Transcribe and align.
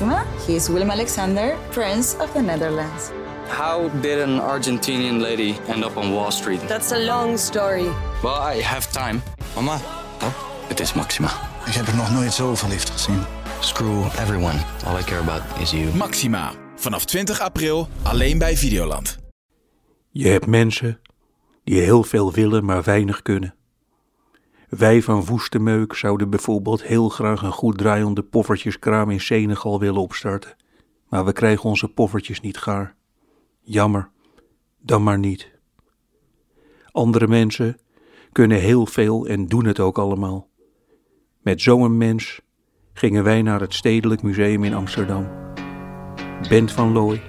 Maxima. 0.00 0.24
He 0.46 0.54
is 0.54 0.68
Willem 0.68 0.90
Alexander, 0.90 1.56
Prince 1.70 2.16
of 2.20 2.32
the 2.32 2.40
Netherlands. 2.40 3.10
How 3.48 3.88
did 4.00 4.20
an 4.20 4.38
Argentinian 4.40 5.20
lady 5.20 5.56
end 5.68 5.84
up 5.84 5.96
on 5.96 6.12
Wall 6.12 6.30
Street? 6.30 6.60
That's 6.68 6.92
a 6.92 6.98
long 6.98 7.38
story. 7.38 7.88
Well, 8.22 8.56
I 8.56 8.62
have 8.62 8.92
time. 8.92 9.22
Mama, 9.54 9.80
Oh, 10.22 10.32
het 10.68 10.80
is 10.80 10.92
Maxima. 10.92 11.28
ik 11.66 11.72
heb 11.72 11.86
er 11.86 11.96
nog 11.96 12.10
nooit 12.12 12.32
zo 12.32 12.54
verliefd 12.54 12.90
gezien. 12.90 13.22
Screw 13.60 14.04
everyone. 14.04 14.58
All 14.86 14.98
I 14.98 15.02
care 15.02 15.20
about 15.20 15.42
is 15.60 15.70
you. 15.70 15.94
Maxima. 15.96 16.52
Vanaf 16.76 17.04
20 17.04 17.40
april 17.40 17.88
alleen 18.02 18.38
bij 18.38 18.56
Videoland. 18.56 19.18
Je 20.10 20.28
hebt 20.28 20.46
mensen 20.46 21.00
die 21.64 21.80
heel 21.80 22.02
veel 22.02 22.32
willen, 22.32 22.64
maar 22.64 22.82
weinig 22.82 23.22
kunnen. 23.22 23.54
Wij 24.68 25.02
van 25.02 25.24
Woestemeuk 25.24 25.94
zouden 25.94 26.30
bijvoorbeeld 26.30 26.82
heel 26.82 27.08
graag 27.08 27.42
een 27.42 27.52
goed 27.52 27.78
draaiende 27.78 28.22
poffertjeskraam 28.22 29.10
in 29.10 29.20
Senegal 29.20 29.80
willen 29.80 30.00
opstarten. 30.00 30.56
Maar 31.08 31.24
we 31.24 31.32
krijgen 31.32 31.68
onze 31.68 31.88
poffertjes 31.88 32.40
niet 32.40 32.58
gaar. 32.58 32.94
Jammer, 33.60 34.10
dan 34.78 35.02
maar 35.02 35.18
niet. 35.18 35.50
Andere 36.90 37.26
mensen 37.26 37.78
kunnen 38.32 38.58
heel 38.58 38.86
veel 38.86 39.26
en 39.26 39.46
doen 39.46 39.64
het 39.64 39.80
ook 39.80 39.98
allemaal. 39.98 40.48
Met 41.42 41.60
zo'n 41.60 41.96
mens 41.96 42.40
gingen 42.92 43.24
wij 43.24 43.42
naar 43.42 43.60
het 43.60 43.74
Stedelijk 43.74 44.22
Museum 44.22 44.64
in 44.64 44.74
Amsterdam. 44.74 45.28
Bent 46.48 46.72
van 46.72 46.92
Looy, 46.92 47.22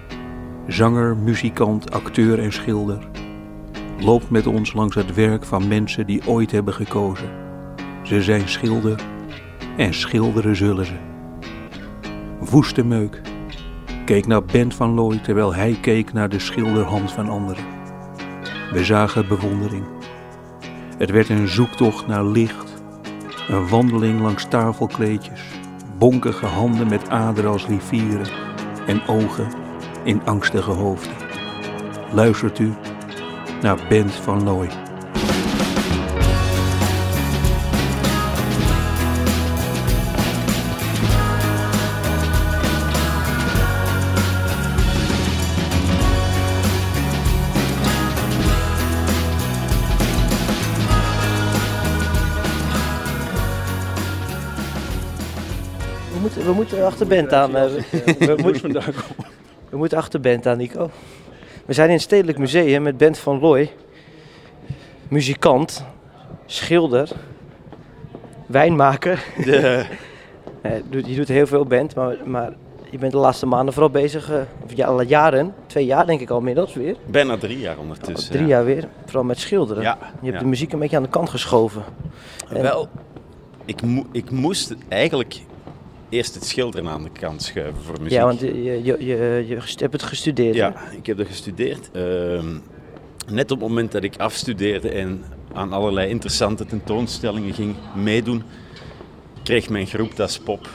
zanger, 0.68 1.18
muzikant, 1.18 1.92
acteur 1.92 2.40
en 2.40 2.54
schilder, 2.54 3.10
loopt 4.00 4.30
met 4.30 4.48
ons 4.48 4.74
langs 4.74 4.96
het 4.96 5.14
werk 5.14 5.46
van 5.46 5.68
mensen 5.68 6.06
die 6.06 6.28
ooit 6.28 6.52
hebben 6.52 6.74
gekozen. 6.74 7.30
Ze 8.04 8.22
zijn 8.22 8.50
schilder 8.50 9.02
en 9.78 9.94
schilderen 9.94 10.56
zullen 10.56 10.86
ze. 10.86 10.98
Woeste 12.40 12.86
meuk 12.86 13.22
keek 14.06 14.28
naar 14.28 14.44
Bent 14.44 14.76
van 14.76 14.94
Looy 14.94 15.18
terwijl 15.18 15.56
hij 15.56 15.78
keek 15.82 16.14
naar 16.14 16.30
de 16.30 16.40
schilderhand 16.40 17.12
van 17.12 17.30
anderen. 17.30 17.64
We 18.72 18.84
zagen 18.84 19.28
bewondering. 19.28 19.86
Het 20.98 21.10
werd 21.10 21.30
een 21.30 21.48
zoektocht 21.48 22.08
naar 22.08 22.26
licht, 22.26 22.82
een 23.48 23.68
wandeling 23.68 24.22
langs 24.22 24.46
tafelkleedjes, 24.48 25.42
bonkige 25.98 26.46
handen 26.46 26.88
met 26.88 27.10
aderen 27.10 27.52
als 27.52 27.66
rivieren 27.66 28.28
en 28.88 29.08
ogen 29.08 29.48
in 30.04 30.26
angstige 30.26 30.72
hoofden. 30.72 31.16
Luistert 32.14 32.60
u 32.60 32.74
naar 33.62 33.78
Bent 33.90 34.12
van 34.12 34.44
Looy. 34.44 34.70
We 56.14 56.20
moeten, 56.22 56.46
we 56.46 56.52
moeten 56.52 56.86
achter 56.86 57.08
band 57.08 57.34
aan. 57.34 57.56
eh, 57.56 57.64
we, 58.20 58.36
moeten, 58.44 58.72
we 59.70 59.78
moeten 59.78 59.98
achter 59.98 60.20
band 60.20 60.48
aan, 60.48 60.58
Nico. 60.58 60.90
We 61.70 61.76
zijn 61.76 61.88
in 61.88 61.94
het 61.94 62.04
Stedelijk 62.04 62.38
Museum 62.38 62.82
met 62.82 62.98
Bent 62.98 63.18
van 63.18 63.40
Looy. 63.40 63.72
Muzikant, 65.08 65.86
schilder, 66.46 67.10
wijnmaker. 68.46 69.24
De, 69.46 69.58
eh, 70.62 70.72
je 71.06 71.16
doet 71.16 71.28
heel 71.28 71.48
veel 71.48 71.66
band, 71.66 71.96
maar, 71.96 72.16
maar 72.26 72.54
je 72.90 72.98
bent 72.98 73.12
de 73.12 73.18
laatste 73.18 73.46
maanden 73.46 73.74
vooral 73.74 73.92
bezig, 73.92 74.32
eh, 74.32 74.40
of 74.64 74.76
ja, 74.76 74.88
al 74.88 75.02
jaren, 75.02 75.54
twee 75.68 75.86
jaar 75.86 76.06
denk 76.06 76.20
ik 76.20 76.30
al 76.30 76.38
inmiddels 76.38 76.74
weer. 76.74 76.96
Bijna 77.06 77.38
drie 77.38 77.60
jaar 77.60 77.78
ondertussen. 77.78 78.32
Drie 78.32 78.44
ja. 78.44 78.50
jaar 78.50 78.66
weer, 78.66 78.88
vooral 79.06 79.24
met 79.24 79.40
schilderen. 79.40 79.84
Ja, 79.84 79.98
Je 80.02 80.06
hebt 80.26 80.34
ja. 80.34 80.40
de 80.40 80.46
muziek 80.46 80.74
een 80.74 80.80
beetje 80.80 80.98
aan 80.98 81.04
de 81.04 81.10
kant 81.10 81.30
geschoven. 81.30 81.84
En- 82.50 82.62
Wel, 82.62 82.88
ik, 83.66 83.82
mo- 83.82 84.06
ik 84.12 84.32
moest 84.32 84.76
eigenlijk 84.88 85.42
eerst 86.10 86.36
het 86.36 86.46
schilderen 86.46 86.90
aan 86.90 87.04
de 87.04 87.10
kant 87.10 87.44
schuiven 87.44 87.84
voor 87.84 87.96
muziek. 87.98 88.18
Ja, 88.18 88.26
want 88.26 88.40
je, 88.40 88.64
je, 88.64 88.82
je, 88.84 89.46
je, 89.48 89.58
hebt 89.78 89.94
het 89.94 90.04
gestudeerd. 90.04 90.56
hè? 90.56 90.62
Ja, 90.62 90.90
ik 90.98 91.06
heb 91.06 91.18
dat 91.18 91.28
gestudeerd. 91.28 91.90
Ehm, 91.92 92.58
net 93.28 93.52
op 93.52 93.60
het 93.60 93.68
moment 93.68 93.92
dat 93.92 94.04
ik 94.04 94.18
afstudeerde 94.18 94.90
en 94.90 95.24
aan 95.54 95.74
allerlei 95.74 96.10
interessante 96.10 96.66
tentoonstellingen 96.66 97.54
ging 97.54 97.76
meedoen, 97.96 98.44
kreeg 99.44 99.70
mijn 99.70 99.88
groep 99.88 100.16
Das 100.16 100.40
Pop 100.40 100.68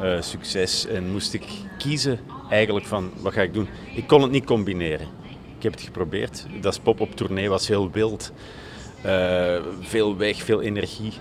eh, 0.00 0.20
succes 0.20 0.86
en 0.86 1.10
moest 1.10 1.34
ik 1.34 1.44
kiezen 1.78 2.18
eigenlijk 2.50 2.86
van 2.86 3.10
wat 3.20 3.32
ga 3.32 3.42
ik 3.42 3.54
doen. 3.54 3.68
Ik 3.94 4.06
kon 4.06 4.22
het 4.22 4.30
niet 4.30 4.44
combineren. 4.44 5.06
Ik 5.56 5.62
heb 5.62 5.72
het 5.72 5.82
geprobeerd. 5.82 6.46
Das 6.60 6.78
Pop 6.78 7.00
op 7.00 7.16
tournee 7.16 7.48
was 7.48 7.68
heel 7.68 7.90
wild. 7.90 8.32
Eh, 9.02 9.56
veel 9.80 10.16
weg, 10.16 10.42
veel 10.42 10.62
energie. 10.62 11.12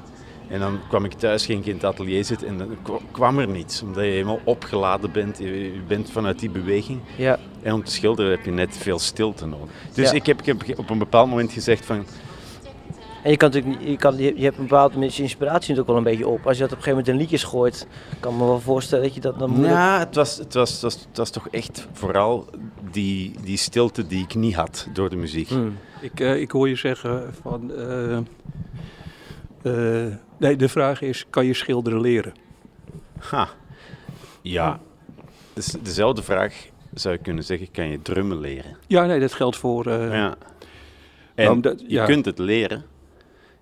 En 0.50 0.60
dan 0.60 0.80
kwam 0.90 1.06
ik 1.06 1.14
thuis, 1.14 1.46
ging 1.46 1.60
ik 1.60 1.66
in 1.66 1.74
het 1.74 1.84
atelier 1.84 2.26
zitten 2.26 2.48
en 2.48 2.58
dan 2.58 2.68
kwa- 2.82 3.00
kwam 3.12 3.40
er 3.40 3.48
niets. 3.48 3.82
Omdat 3.82 4.04
je 4.04 4.10
helemaal 4.10 4.40
opgeladen 4.44 5.12
bent, 5.12 5.38
je 5.38 5.64
je 5.74 5.82
bent 5.88 6.12
vanuit 6.12 6.40
die 6.40 6.50
beweging. 6.50 7.00
Ja. 7.18 7.40
En 7.62 7.74
om 7.74 7.84
te 7.84 7.92
schilderen 7.92 8.32
heb 8.32 8.46
je 8.46 8.52
net 8.52 8.78
veel 8.78 9.00
stilte 9.00 9.46
nodig. 9.46 9.70
Dus 9.94 10.10
Ja. 10.10 10.16
ik, 10.16 10.26
heb, 10.26 10.40
ik 10.42 10.46
heb 10.68 10.80
op 10.80 10.90
een 10.90 10.98
bepaald 10.98 11.30
moment 11.30 11.52
gezegd 11.52 11.86
van... 11.86 12.06
En 13.24 13.32
je 13.32 13.38
kan 13.38 13.50
natuurlijk 13.52 13.82
je, 13.88 13.98
kan, 13.98 14.18
je, 14.18 14.34
je 14.38 14.44
hebt 14.44 14.58
een 14.58 14.68
bepaalde 14.68 14.98
mensen 15.00 15.24
inspiratie 15.24 15.60
natuurlijk 15.60 15.88
wel 15.88 15.98
een 15.98 16.04
beetje 16.04 16.28
op. 16.28 16.48
Als 16.48 16.58
je 16.58 16.64
dat 16.64 16.72
op 16.72 16.78
een 16.78 16.84
gegeven 16.84 16.90
moment 17.06 17.08
in 17.08 17.18
liedjes 17.18 17.44
gooit, 17.44 17.88
kan 18.20 18.34
ik 18.34 18.40
me 18.40 18.46
wel 18.46 18.60
voorstellen 18.60 19.04
dat 19.04 19.14
je 19.14 19.22
dat 19.22 19.40
dan 19.40 19.50
moeilijk... 19.50 19.74
Ja, 19.74 20.00
het 20.00 20.16
was, 20.16 20.38
het, 20.38 20.54
was, 20.54 20.72
het, 20.72 20.82
was, 20.82 20.94
het 20.94 21.18
was 21.18 21.30
toch 21.30 21.48
echt 21.50 21.88
vooral 21.94 22.46
die, 22.92 23.36
die 23.44 23.58
stilte 23.58 24.08
die 24.08 24.24
ik 24.24 24.36
niet 24.36 24.56
had 24.56 24.88
door 24.94 25.10
de 25.10 25.16
muziek. 25.16 25.48
Hmm. 25.50 25.78
Ik, 26.02 26.20
eh, 26.20 26.42
ik 26.42 26.52
hoor 26.52 26.70
je 26.70 26.76
zeggen 26.76 27.34
van. 27.42 27.74
eh, 27.76 28.18
eh, 29.66 30.06
nee, 30.38 30.56
de 30.56 30.70
vraag 30.70 31.02
is: 31.02 31.26
kan 31.30 31.46
je 31.46 31.53
schilderen 31.53 32.02
leren? 32.02 32.34
Ha. 33.20 33.50
Ja, 34.42 34.80
dus 35.53 35.66
dezelfde 35.66 36.24
vraag 36.24 36.66
zou 36.94 37.16
je 37.16 37.22
kunnen 37.22 37.44
zeggen, 37.44 37.72
kan 37.72 37.88
je 37.90 38.02
drummen 38.02 38.40
leren? 38.40 38.78
Ja, 38.88 39.06
nee, 39.06 39.20
dat 39.20 39.34
geldt 39.34 39.58
voor. 39.58 39.86
eh, 39.88 40.12
Ja. 40.12 40.36
En 41.36 41.50
omdat- 41.52 41.80
je 41.80 41.90
ja. 41.90 42.06
kunt 42.06 42.26
het 42.26 42.40
leren. 42.40 42.86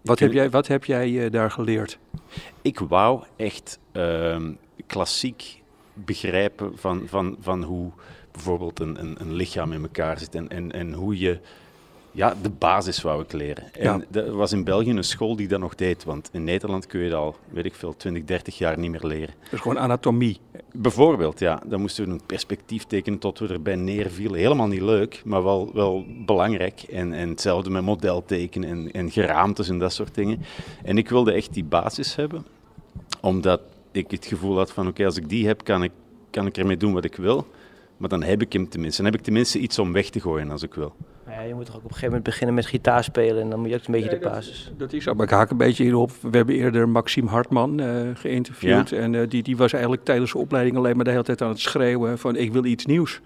wat, 0.02 0.20
heb 0.20 0.32
jij, 0.34 0.50
wat 0.50 0.68
heb 0.68 0.86
jij 0.86 1.26
eh, 1.26 1.32
daar 1.32 1.52
geleerd? 1.52 1.98
Ik 2.62 2.80
wou 2.80 3.24
echt 3.36 3.80
ehm, 3.92 4.52
klassiek 4.88 5.62
begrijpen 5.94 6.78
van, 6.78 7.04
van, 7.08 7.38
van 7.40 7.64
hoe 7.64 7.92
bijvoorbeeld 8.32 8.80
een, 8.80 9.00
een, 9.00 9.16
een 9.20 9.34
lichaam 9.34 9.72
in 9.72 9.82
elkaar 9.82 10.20
zit 10.20 10.36
en, 10.36 10.48
en, 10.50 10.72
en 10.72 10.94
hoe 10.94 11.20
je... 11.20 11.40
Ja, 12.16 12.36
de 12.42 12.50
basis 12.50 13.02
wou 13.02 13.22
ik 13.24 13.32
leren. 13.32 13.74
En 13.74 13.84
Ja. 14.12 14.20
er 14.22 14.36
was 14.36 14.52
in 14.52 14.64
België 14.64 14.90
een 14.90 15.04
school 15.04 15.36
die 15.36 15.48
dat 15.48 15.60
nog 15.60 15.76
deed, 15.76 16.04
want 16.04 16.30
in 16.34 16.44
Nederland 16.44 16.88
kun 16.88 17.00
je 17.00 17.10
dat 17.10 17.20
al, 17.20 17.36
weet 17.50 17.66
ik 17.66 17.74
veel, 17.74 17.96
20, 17.96 18.24
30 18.24 18.58
jaar 18.58 18.80
niet 18.80 18.92
meer 18.92 19.06
leren. 19.06 19.34
Dat 19.44 19.54
is 19.54 19.60
gewoon 19.60 19.80
anatomie. 19.80 20.40
Bijvoorbeeld, 20.72 21.40
ja, 21.40 21.62
dan 21.66 21.82
moesten 21.82 22.06
we 22.06 22.12
een 22.12 22.22
perspectief 22.26 22.84
tekenen 22.84 23.20
tot 23.20 23.40
we 23.40 23.48
erbij 23.48 23.76
neervielen. 23.76 24.40
Helemaal 24.40 24.68
niet 24.68 24.82
leuk, 24.82 25.22
maar 25.26 25.44
wel, 25.44 25.72
wel 25.74 26.06
belangrijk. 26.26 26.82
En, 26.82 27.14
en 27.14 27.30
hetzelfde 27.30 27.70
met 27.70 27.84
modeltekenen 27.84 28.70
en, 28.70 28.92
en 28.92 29.12
geraamtes 29.12 29.70
en 29.70 29.80
dat 29.80 29.94
soort 29.94 30.16
dingen. 30.16 30.42
En 30.84 30.98
ik 30.98 31.10
wilde 31.10 31.32
echt 31.32 31.54
die 31.54 31.64
basis 31.64 32.16
hebben, 32.16 32.46
omdat 33.22 33.62
ik 33.92 34.12
het 34.12 34.26
gevoel 34.26 34.58
had 34.58 34.72
van, 34.72 34.88
oké, 34.88 35.06
als 35.06 35.18
ik 35.18 35.30
die 35.30 35.48
heb, 35.48 35.64
kan 35.64 35.84
ik, 35.84 35.92
kan 36.30 36.46
ik 36.46 36.58
ermee 36.58 36.78
doen 36.78 36.94
wat 36.94 37.06
ik 37.06 37.16
wil. 37.16 37.48
Maar 37.98 38.10
dan 38.10 38.24
heb 38.24 38.42
ik 38.42 38.54
hem 38.54 38.70
tenminste. 38.70 39.02
Dan 39.02 39.12
heb 39.12 39.20
ik 39.20 39.26
tenminste 39.26 39.60
iets 39.60 39.80
om 39.80 39.92
weg 39.94 40.10
te 40.10 40.20
gooien 40.20 40.52
als 40.52 40.64
ik 40.64 40.74
wil. 40.74 40.94
Ja, 41.36 41.42
je 41.42 41.54
moet 41.54 41.66
toch 41.66 41.76
ook 41.76 41.84
op 41.84 41.90
een 41.90 41.96
gegeven 41.96 42.08
moment 42.08 42.24
beginnen 42.26 42.56
met 42.56 42.66
gitaar 42.66 43.04
spelen 43.04 43.42
en 43.42 43.50
dan 43.50 43.60
moet 43.60 43.70
je 43.70 43.76
ook 43.76 43.86
een 43.86 43.92
beetje 43.92 44.10
de 44.10 44.18
basis. 44.30 44.72
Dat 44.78 44.94
is 44.94 45.04
zo. 45.04 45.14
Maar 45.14 45.26
ik 45.26 45.32
haak 45.32 45.50
een 45.50 45.58
beetje 45.58 45.84
hierop. 45.84 46.12
We 46.22 46.38
hebben 46.38 46.56
eerder 46.56 46.90
Maxime 46.90 47.30
Hartman 47.30 47.80
eh, 47.80 47.88
geïnterviewd. 48.14 48.92
En 48.92 49.16
eh, 49.16 49.30
die, 49.30 49.44
die 49.44 49.58
was 49.58 49.74
eigenlijk 49.74 50.04
tijdens 50.04 50.32
de 50.32 50.38
opleiding 50.38 50.78
alleen 50.78 50.96
maar 50.96 51.06
de 51.06 51.12
hele 51.12 51.24
tijd 51.24 51.42
aan 51.42 51.50
het 51.50 51.60
schreeuwen: 51.60 52.18
van 52.18 52.36
ik 52.36 52.52
wil 52.54 52.66
iets 52.66 52.86
nieuws 52.86 53.20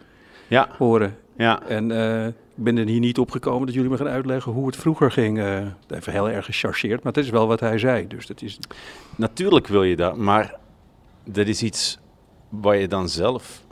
Ja, 0.48 0.70
horen. 0.78 1.16
ja. 1.38 1.62
En 1.68 1.92
eh, 1.92 2.28
ik 2.28 2.64
ben 2.64 2.78
er 2.78 2.86
hier 2.86 3.00
niet 3.00 3.18
op 3.20 3.32
gekomen 3.32 3.66
dat 3.66 3.76
jullie 3.76 3.90
me 3.90 3.98
gaan 3.98 4.08
uitleggen 4.08 4.52
hoe 4.52 4.66
het 4.66 4.76
vroeger 4.76 5.12
ging. 5.12 5.40
eh 5.40 5.58
even 5.88 6.12
heel 6.14 6.30
erg 6.30 6.46
gechargeerd, 6.46 7.04
maar 7.04 7.14
dat 7.14 7.24
is 7.24 7.30
wel 7.30 7.48
wat 7.48 7.60
hij 7.60 7.78
zei. 7.78 8.08
Dus 8.08 8.28
dat 8.28 8.42
is. 8.42 8.60
Natuurlijk 9.16 9.68
wil 9.68 9.84
je 9.84 9.96
dat, 9.96 10.18
maar 10.18 10.56
dat 11.26 11.48
is 11.48 11.64
iets 11.64 12.00
wat 12.50 12.80
je 12.80 12.88
dan 12.88 13.10
zelf 13.10 13.66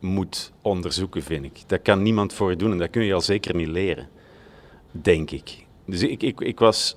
moet 0.00 0.52
onderzoeken, 0.62 1.22
vind 1.22 1.44
ik. 1.44 1.62
Dat 1.66 1.82
kan 1.82 2.02
niemand 2.02 2.32
voor 2.32 2.50
je 2.50 2.56
doen 2.56 2.72
en 2.72 2.78
dat 2.78 2.90
kun 2.90 3.04
je 3.04 3.14
al 3.14 3.20
zeker 3.20 3.54
niet 3.54 3.68
leren, 3.68 4.08
denk 4.90 5.30
ik. 5.30 5.66
Dus 5.86 6.02
ik, 6.02 6.22
ik, 6.22 6.40
ik 6.40 6.58
was 6.58 6.96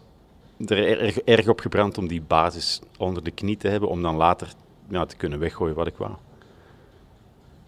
er 0.67 0.99
erg, 0.99 1.19
erg 1.19 1.47
op 1.47 1.59
gebrand 1.59 1.97
om 1.97 2.07
die 2.07 2.21
basis 2.21 2.81
onder 2.97 3.23
de 3.23 3.31
knie 3.31 3.57
te 3.57 3.67
hebben, 3.67 3.89
om 3.89 4.01
dan 4.01 4.15
later 4.15 4.47
ja, 4.89 5.05
te 5.05 5.15
kunnen 5.15 5.39
weggooien 5.39 5.75
wat 5.75 5.87
ik 5.87 5.95
wou. 5.97 6.11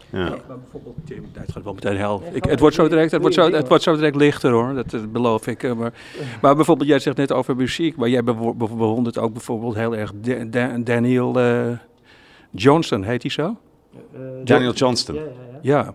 Ja. 0.09 0.30
Maar 0.30 0.59
bijvoorbeeld 0.59 0.95
Tim, 1.06 1.25
het 1.33 1.51
gaat 1.51 1.63
wel 1.63 1.74
meteen 1.74 1.97
hel. 1.97 2.24
Ik, 2.33 2.44
het, 2.45 2.59
wordt 2.59 2.75
zo 2.75 2.88
direct, 2.88 3.12
het, 3.12 3.21
wordt 3.21 3.35
zo, 3.35 3.51
het 3.51 3.68
wordt 3.68 3.83
zo 3.83 3.95
direct 3.95 4.15
lichter 4.15 4.51
hoor, 4.51 4.74
dat, 4.74 4.89
dat 4.89 5.12
beloof 5.12 5.47
ik. 5.47 5.63
eh, 5.63 5.74
Maar, 5.74 5.94
maar 6.41 6.56
bijvoorbeeld, 6.56 6.89
jij 6.89 7.00
zegt 7.00 7.18
net 7.18 7.31
over 7.31 7.56
muziek, 7.56 7.95
maar 7.95 8.09
jij 8.09 8.24
bewo- 8.24 8.53
bewondert 8.53 9.18
ook 9.18 9.31
bijvoorbeeld 9.33 9.75
heel 9.75 9.95
erg 9.95 10.12
Da- 10.15 10.44
Da- 10.44 10.77
Daniel 10.77 11.39
eh, 11.39 11.71
Johnson, 12.51 13.03
heet 13.03 13.21
hij 13.21 13.31
zo? 13.31 13.57
Daniel 14.44 14.74
Johnston. 14.74 15.16
Ja, 15.16 15.22
ja, 15.22 15.28
ja. 15.51 15.60
Ja, 15.62 15.94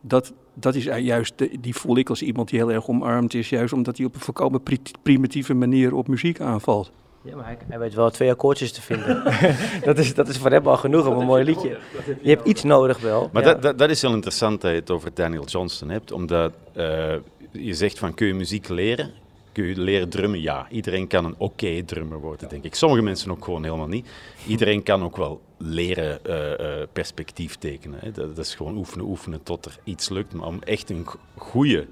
dat, 0.00 0.32
dat 0.54 0.74
is 0.74 0.84
juist, 0.84 1.32
de- 1.38 1.56
die 1.60 1.74
voel 1.74 1.96
ik 1.96 2.08
als 2.08 2.22
iemand 2.22 2.48
die 2.48 2.58
heel 2.58 2.72
erg 2.72 2.88
omarmd 2.88 3.34
is, 3.34 3.48
juist 3.48 3.72
omdat 3.72 3.96
hij 3.96 4.06
op 4.06 4.14
een 4.14 4.20
volkomen 4.20 4.62
pri- 4.62 4.80
primitieve 5.02 5.54
manier 5.54 5.94
op 5.94 6.08
muziek 6.08 6.40
aanvalt. 6.40 6.90
Ja, 7.22 7.36
maar 7.36 7.44
hij, 7.44 7.56
hij 7.68 7.78
weet 7.78 7.94
wel 7.94 8.10
twee 8.10 8.30
akkoordjes 8.30 8.72
te 8.72 8.82
vinden. 8.82 9.22
dat, 9.84 9.98
is, 9.98 10.14
dat 10.14 10.28
is 10.28 10.38
voor 10.38 10.50
hem 10.50 10.66
al 10.66 10.76
genoeg 10.76 11.06
om 11.06 11.18
een 11.18 11.26
mooi 11.26 11.44
liedje. 11.44 11.78
Je 12.22 12.28
hebt 12.30 12.48
iets 12.48 12.62
nodig 12.62 13.00
wel. 13.00 13.30
Maar 13.32 13.42
ja. 13.42 13.52
dat, 13.52 13.62
dat, 13.62 13.78
dat 13.78 13.90
is 13.90 14.02
heel 14.02 14.12
interessant 14.12 14.60
dat 14.60 14.70
je 14.70 14.76
het 14.76 14.90
over 14.90 15.10
Daniel 15.14 15.44
Johnston 15.44 15.88
hebt, 15.88 16.12
omdat 16.12 16.52
eh, 16.72 17.14
je 17.52 17.74
zegt 17.74 17.98
van 17.98 18.14
kun 18.14 18.26
je 18.26 18.34
muziek 18.34 18.68
leren? 18.68 19.10
Kun 19.54 19.64
je 19.66 19.80
leren 19.80 20.08
drummen? 20.08 20.40
Ja, 20.40 20.66
iedereen 20.70 21.06
kan 21.06 21.24
een 21.24 21.34
oké 21.38 21.82
drummer 21.82 22.20
worden, 22.20 22.48
denk 22.48 22.64
ik. 22.64 22.74
Sommige 22.74 23.02
mensen 23.02 23.30
ook 23.30 23.44
gewoon 23.44 23.64
helemaal 23.64 23.86
niet. 23.88 24.08
Iedereen 24.46 24.82
kan 24.82 25.02
ook 25.04 25.16
wel 25.16 25.40
leren 25.58 26.24
eh, 26.24 26.80
eh, 26.82 26.88
perspectief 26.92 27.56
tekenen. 27.56 27.98
Hè. 28.02 28.10
Dat, 28.12 28.36
dat 28.36 28.44
is 28.44 28.54
gewoon 28.54 28.76
oefenen, 28.76 29.06
oefenen 29.06 29.42
tot 29.42 29.64
er 29.64 29.78
iets 29.84 30.08
lukt. 30.08 30.32
Maar 30.32 30.46
om 30.46 30.62
echt 30.62 30.90
een 30.90 31.06
goede 31.36 31.86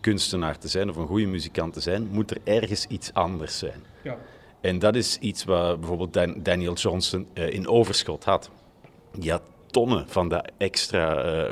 kunstenaar 0.00 0.58
te 0.58 0.68
zijn 0.68 0.88
of 0.90 0.96
een 0.96 1.06
goede 1.06 1.26
muzikant 1.26 1.72
te 1.72 1.80
zijn, 1.80 2.08
moet 2.10 2.30
er 2.30 2.38
ergens 2.44 2.86
iets 2.86 3.12
anders 3.14 3.58
zijn. 3.58 3.84
En 4.60 4.78
dat 4.78 4.94
is 4.96 5.18
iets 5.18 5.44
wat 5.44 5.78
bijvoorbeeld 5.80 6.12
Dan- 6.12 6.42
Daniel 6.42 6.74
Johnson 6.74 7.26
eh, 7.32 7.48
in 7.50 7.68
overschot 7.68 8.24
had. 8.24 8.50
Die 9.18 9.30
had 9.30 9.42
tonnen 9.66 10.08
van 10.08 10.28
dat 10.28 10.50
extra 10.58 11.48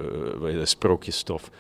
sprookjesstof. 0.64 1.50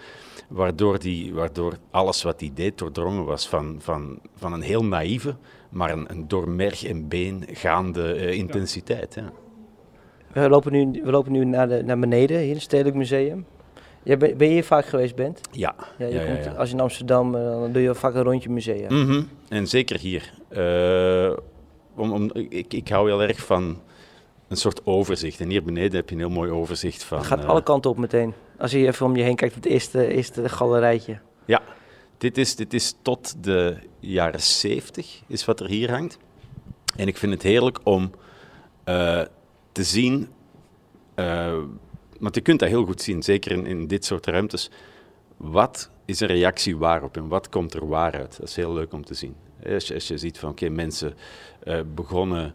Waardoor, 0.48 0.98
die, 0.98 1.34
waardoor 1.34 1.76
alles 1.90 2.22
wat 2.22 2.40
hij 2.40 2.50
deed 2.54 2.78
doordrongen 2.78 3.24
was 3.24 3.48
van, 3.48 3.76
van, 3.78 4.18
van 4.36 4.52
een 4.52 4.60
heel 4.60 4.84
naïeve, 4.84 5.34
maar 5.70 5.90
een, 5.90 6.10
een 6.10 6.28
door 6.28 6.48
merg 6.48 6.84
en 6.84 7.08
been 7.08 7.44
gaande 7.52 8.12
eh, 8.12 8.32
intensiteit. 8.32 9.14
Ja. 9.14 9.32
We 10.32 10.48
lopen 10.48 10.72
nu, 10.72 11.00
we 11.04 11.10
lopen 11.10 11.32
nu 11.32 11.44
naar, 11.44 11.68
de, 11.68 11.82
naar 11.84 11.98
beneden, 11.98 12.38
hier 12.38 12.48
in 12.48 12.52
het 12.52 12.62
Stedelijk 12.62 12.96
Museum. 12.96 13.46
Ben, 14.02 14.18
ben 14.18 14.46
je 14.46 14.52
hier 14.52 14.64
vaak 14.64 14.86
geweest, 14.86 15.14
Bent? 15.14 15.40
Ja, 15.50 15.74
Ja, 15.98 16.06
je 16.06 16.14
ja, 16.14 16.24
komt, 16.24 16.44
ja. 16.44 16.52
Als 16.52 16.68
je 16.68 16.74
in 16.74 16.80
Amsterdam, 16.80 17.34
eh, 17.34 17.42
dan 17.42 17.72
doe 17.72 17.82
je 17.82 17.94
vaak 17.94 18.14
een 18.14 18.22
rondje 18.22 18.50
museum. 18.50 18.94
Mhm. 18.94 19.22
En 19.48 19.66
zeker 19.66 19.98
hier. 19.98 20.32
Eh, 20.48 21.36
om, 21.94 22.12
om, 22.12 22.30
ik, 22.32 22.74
ik 22.74 22.88
hou 22.88 23.08
heel 23.08 23.22
erg 23.22 23.38
van 23.38 23.78
een 24.48 24.56
soort 24.56 24.86
overzicht. 24.86 25.40
En 25.40 25.48
hier 25.48 25.62
beneden 25.62 25.96
heb 25.96 26.08
je 26.08 26.14
een 26.14 26.20
heel 26.20 26.30
mooi 26.30 26.50
overzicht 26.50 27.04
van... 27.04 27.18
Het 27.18 27.26
gaat 27.26 27.44
alle 27.44 27.62
kanten 27.62 27.90
op 27.90 27.98
meteen. 27.98 28.34
Als 28.58 28.70
je 28.70 28.86
even 28.86 29.06
om 29.06 29.16
je 29.16 29.22
heen 29.22 29.36
kijkt, 29.36 29.54
het 29.54 29.66
eerste, 29.66 30.06
eerste 30.06 30.48
galerijtje. 30.48 31.18
Ja, 31.44 31.62
dit 32.18 32.38
is, 32.38 32.56
dit 32.56 32.74
is 32.74 32.94
tot 33.02 33.44
de 33.44 33.76
jaren 34.00 34.40
70 34.40 35.22
is 35.26 35.44
wat 35.44 35.60
er 35.60 35.66
hier 35.66 35.90
hangt. 35.90 36.18
En 36.96 37.06
ik 37.06 37.16
vind 37.16 37.32
het 37.32 37.42
heerlijk 37.42 37.78
om 37.82 38.10
eh, 38.84 39.22
te 39.72 39.82
zien, 39.82 40.28
eh, 41.14 41.58
want 42.18 42.34
je 42.34 42.40
kunt 42.40 42.60
dat 42.60 42.68
heel 42.68 42.84
goed 42.84 43.02
zien, 43.02 43.22
zeker 43.22 43.52
in, 43.52 43.66
in 43.66 43.86
dit 43.86 44.04
soort 44.04 44.26
ruimtes. 44.26 44.70
Wat 45.36 45.90
is 46.04 46.20
een 46.20 46.26
reactie 46.26 46.76
waarop 46.76 47.16
en 47.16 47.28
wat 47.28 47.48
komt 47.48 47.74
er 47.74 47.88
waar 47.88 48.12
uit? 48.12 48.36
Dat 48.38 48.48
is 48.48 48.56
heel 48.56 48.72
leuk 48.72 48.92
om 48.92 49.04
te 49.04 49.14
zien. 49.14 49.34
Als 49.72 49.86
je, 49.86 49.94
als 49.94 50.08
je 50.08 50.18
ziet 50.18 50.38
van 50.38 50.50
oké, 50.50 50.68
mensen 50.68 51.14
eh, 51.62 51.80
begonnen 51.94 52.54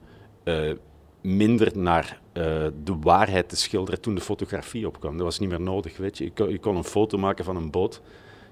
minder 1.23 1.77
naar 1.77 2.19
eh, 2.33 2.43
de 2.83 2.95
waarheid 3.01 3.49
te 3.49 3.55
schilderen 3.55 4.01
toen 4.01 4.15
de 4.15 4.21
fotografie 4.21 4.87
opkwam. 4.87 5.17
Dat 5.17 5.25
was 5.25 5.39
niet 5.39 5.49
meer 5.49 5.61
nodig, 5.61 5.97
weet 5.97 6.17
je. 6.17 6.23
Je 6.23 6.31
kon, 6.31 6.59
kon 6.59 6.75
een 6.75 6.83
foto 6.83 7.17
maken 7.17 7.45
van 7.45 7.55
een 7.55 7.71
boot. 7.71 8.01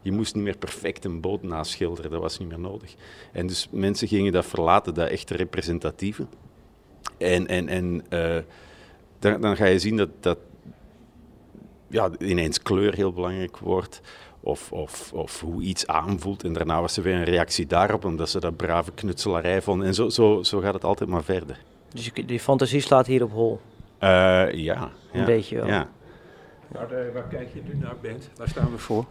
Je 0.01 0.11
moest 0.11 0.35
niet 0.35 0.43
meer 0.43 0.57
perfect 0.57 1.05
een 1.05 1.21
boot 1.21 1.43
naschilderen, 1.43 2.11
dat 2.11 2.21
was 2.21 2.39
niet 2.39 2.47
meer 2.47 2.59
nodig. 2.59 2.95
En 3.31 3.47
dus 3.47 3.67
mensen 3.71 4.07
gingen 4.07 4.31
dat 4.31 4.45
verlaten, 4.45 4.93
dat 4.93 5.09
echte 5.09 5.35
representatieve. 5.35 6.25
En, 7.17 7.47
en, 7.47 7.67
en 7.67 8.01
eh, 8.09 8.37
dan, 9.19 9.41
dan 9.41 9.55
ga 9.55 9.65
je 9.65 9.79
zien 9.79 9.97
dat, 9.97 10.09
dat 10.19 10.37
ja, 11.87 12.09
ineens 12.19 12.61
kleur 12.61 12.95
heel 12.95 13.13
belangrijk 13.13 13.57
wordt. 13.57 14.01
Of, 14.43 14.71
of, 14.71 15.13
of 15.13 15.41
hoe 15.41 15.61
iets 15.61 15.87
aanvoelt. 15.87 16.43
En 16.43 16.53
daarna 16.53 16.81
was 16.81 16.97
er 16.97 17.03
weer 17.03 17.15
een 17.15 17.23
reactie 17.23 17.65
daarop, 17.65 18.05
omdat 18.05 18.29
ze 18.29 18.39
dat 18.39 18.55
brave 18.55 18.91
knutselarij 18.91 19.61
vonden. 19.61 19.87
En 19.87 19.93
zo, 19.93 20.09
zo, 20.09 20.43
zo 20.43 20.59
gaat 20.59 20.73
het 20.73 20.83
altijd 20.83 21.09
maar 21.09 21.23
verder. 21.23 21.59
Dus 21.93 22.05
je, 22.13 22.25
die 22.25 22.39
fantasie 22.39 22.81
slaat 22.81 23.07
hier 23.07 23.23
op 23.23 23.31
hol. 23.31 23.59
Eh, 23.97 24.09
ja, 24.09 24.51
ja. 24.53 24.91
Een 25.13 25.25
beetje 25.25 25.55
wel. 25.55 25.67
Ja. 25.67 25.87
Waar, 26.67 26.91
eh, 26.91 27.13
waar 27.13 27.27
kijk 27.27 27.49
je 27.53 27.61
nu 27.63 27.75
naar, 27.79 27.95
Bent? 28.01 28.29
Waar 28.35 28.47
staan 28.49 28.71
we 28.71 28.77
voor? 28.77 29.05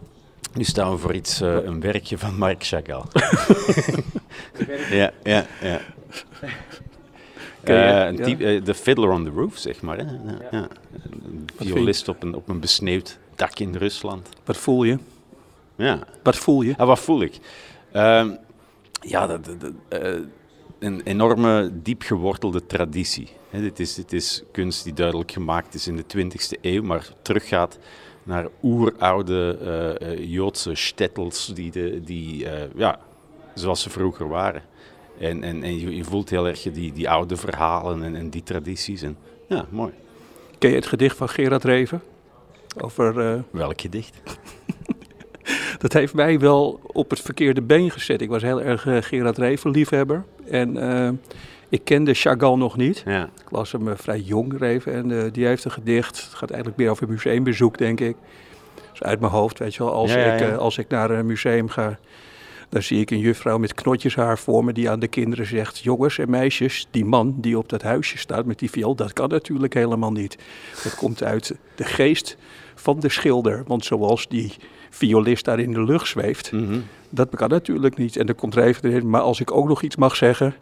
Nu 0.53 0.63
staan 0.63 0.91
we 0.91 0.97
voor 0.97 1.13
iets, 1.13 1.41
eh, 1.41 1.55
een 1.63 1.79
werkje 1.79 2.17
van 2.17 2.37
Marc 2.37 2.63
Chagall. 2.63 3.03
ja, 4.99 5.11
ja, 5.23 5.45
ja. 5.61 5.79
Een 7.63 8.17
ja. 8.17 8.23
type- 8.23 8.61
The 8.63 8.73
Fiddler 8.73 9.09
on 9.09 9.23
the 9.23 9.29
Roof, 9.29 9.57
zeg 9.57 9.81
maar. 9.81 9.97
Hè? 9.97 10.03
Ja, 10.03 10.37
ja. 10.51 10.67
Een 11.03 11.49
violist 11.57 12.07
op 12.07 12.23
een, 12.23 12.35
op 12.35 12.49
een 12.49 12.59
besneeuwd 12.59 13.17
dak 13.35 13.59
in 13.59 13.75
Rusland. 13.75 14.29
Wat 14.45 14.57
voel 14.57 14.83
je? 14.83 14.97
Ja. 15.75 15.99
Wat 16.23 16.35
voel 16.37 16.61
je? 16.61 16.73
Ah, 16.77 16.87
wat 16.87 16.99
voel 16.99 17.21
ik? 17.21 17.39
Ehm, 17.91 18.29
ja, 19.01 19.27
dat, 19.27 19.45
dat- 19.45 19.61
dat, 19.61 19.71
eh, 20.01 20.13
een 20.81 21.01
enorme 21.01 21.71
diep 21.73 22.01
gewortelde 22.01 22.65
traditie. 22.65 23.29
Hè, 23.49 23.61
dit, 23.61 23.79
is, 23.79 23.95
dit 23.95 24.13
is 24.13 24.43
kunst 24.51 24.83
die 24.83 24.93
duidelijk 24.93 25.31
gemaakt 25.31 25.73
is 25.73 25.87
in 25.87 25.95
de 25.95 26.03
20e 26.17 26.61
eeuw, 26.61 26.83
maar 26.83 27.09
teruggaat 27.21 27.77
naar 28.23 28.47
oeroude 28.63 29.57
eh, 29.61 30.11
eh, 30.11 30.31
Joodse 30.31 30.75
stettels, 30.75 31.51
die, 31.53 31.71
de, 31.71 32.01
die 32.03 32.49
eh, 32.49 32.69
ja, 32.75 32.99
zoals 33.53 33.81
ze 33.81 33.89
vroeger 33.89 34.27
waren. 34.27 34.63
En, 35.19 35.43
en, 35.43 35.63
en 35.63 35.79
je, 35.79 35.95
je 35.95 36.03
voelt 36.03 36.29
heel 36.29 36.47
erg 36.47 36.61
die, 36.61 36.93
die 36.93 37.09
oude 37.09 37.37
verhalen 37.37 38.03
en, 38.03 38.15
en 38.15 38.29
die 38.29 38.43
tradities. 38.43 39.01
En, 39.01 39.17
ja, 39.47 39.65
mooi. 39.69 39.91
Ken 40.57 40.69
je 40.69 40.75
het 40.75 40.87
gedicht 40.87 41.17
van 41.17 41.29
Gerard 41.29 41.63
Reven? 41.63 42.01
Over, 42.77 43.43
Welk 43.51 43.81
gedicht? 43.81 44.21
dat 45.81 45.93
heeft 45.93 46.13
mij 46.13 46.39
wel 46.39 46.79
op 46.83 47.09
het 47.09 47.19
verkeerde 47.19 47.61
been 47.61 47.91
gezet. 47.91 48.21
Ik 48.21 48.29
was 48.29 48.41
heel 48.41 48.61
erg 48.61 48.87
eh, 48.87 48.97
Gerard 48.99 49.37
Reven 49.37 49.71
liefhebber. 49.71 50.23
En 50.49 50.77
eh, 50.77 51.09
ik 51.69 51.83
kende 51.83 52.13
Chagall 52.13 52.57
nog 52.57 52.77
niet. 52.77 53.03
Ja. 53.05 53.23
Ik 53.23 53.51
las 53.51 53.71
hem 53.71 53.87
eh, 53.87 53.93
vrij 53.97 54.19
jong, 54.19 54.59
Reven. 54.59 54.93
En 54.93 55.31
die 55.31 55.45
heeft 55.45 55.65
een 55.65 55.71
gedicht. 55.71 56.23
Het 56.23 56.33
gaat 56.33 56.49
eigenlijk 56.49 56.79
meer 56.79 56.89
over 56.89 57.07
museumbezoek, 57.07 57.77
denk 57.77 57.99
ik. 57.99 58.15
Dus 58.91 59.03
uit 59.03 59.19
mijn 59.19 59.31
hoofd, 59.31 59.59
weet 59.59 59.75
je 59.75 59.83
wel. 59.83 59.93
Als, 59.93 60.13
Ja, 60.13 60.33
Ik, 60.33 60.57
als 60.57 60.77
ik 60.77 60.87
naar 60.87 61.09
een 61.09 61.25
museum 61.25 61.69
ga, 61.69 61.99
dan 62.69 62.81
zie 62.81 62.99
ik 62.99 63.11
een 63.11 63.19
juffrouw 63.19 63.57
met 63.57 63.73
knotjeshaar 63.73 64.37
voor 64.37 64.63
me... 64.63 64.73
die 64.73 64.89
aan 64.89 64.99
de 64.99 65.07
kinderen 65.07 65.45
zegt... 65.45 65.79
jongens 65.79 66.17
en 66.17 66.29
meisjes, 66.29 66.87
die 66.91 67.05
man 67.05 67.35
die 67.37 67.57
op 67.57 67.69
dat 67.69 67.81
huisje 67.81 68.17
staat 68.17 68.45
met 68.45 68.59
die 68.59 68.69
viool... 68.69 68.95
dat 68.95 69.13
kan 69.13 69.29
natuurlijk 69.29 69.73
helemaal 69.73 70.11
niet. 70.11 70.37
Dat 70.83 70.95
komt 70.95 71.23
uit 71.23 71.55
de 71.75 71.83
geest 71.83 72.37
van 72.75 72.99
de 72.99 73.09
schilder. 73.09 73.63
Want 73.67 73.85
zoals 73.85 74.27
die 74.27 74.53
violist 74.91 75.45
daar 75.45 75.59
in 75.59 75.73
de 75.73 75.83
lucht 75.83 76.07
zweeft... 76.07 76.51
Mhm. 76.51 76.79
Dat 77.13 77.35
kan 77.35 77.49
natuurlijk 77.49 77.97
niet. 77.97 78.15
En 78.17 78.25
dan 78.25 78.35
komt 78.35 78.55
er 78.55 78.63
even 78.63 78.89
erin, 78.89 79.09
maar 79.09 79.21
als 79.21 79.39
ik 79.39 79.51
ook 79.51 79.67
nog 79.67 79.81
iets 79.81 79.95
mag 79.95 80.15
zeggen, 80.15 80.55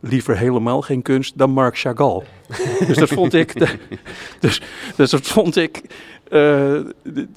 liever 0.00 0.36
helemaal 0.38 0.82
geen 0.82 1.02
kunst 1.02 1.38
dan 1.38 1.50
Marc 1.50 1.78
Chagall. 1.78 2.22
dus 2.86 2.96
dat 2.96 3.08
vond 3.08 3.34
ik, 3.34 3.58
de- 3.58 3.78
dus, 4.40 4.60
dus 4.96 5.10
dat 5.10 5.26
vond 5.26 5.56
ik, 5.56 5.76
eh, 6.24 6.30
de- 7.02 7.28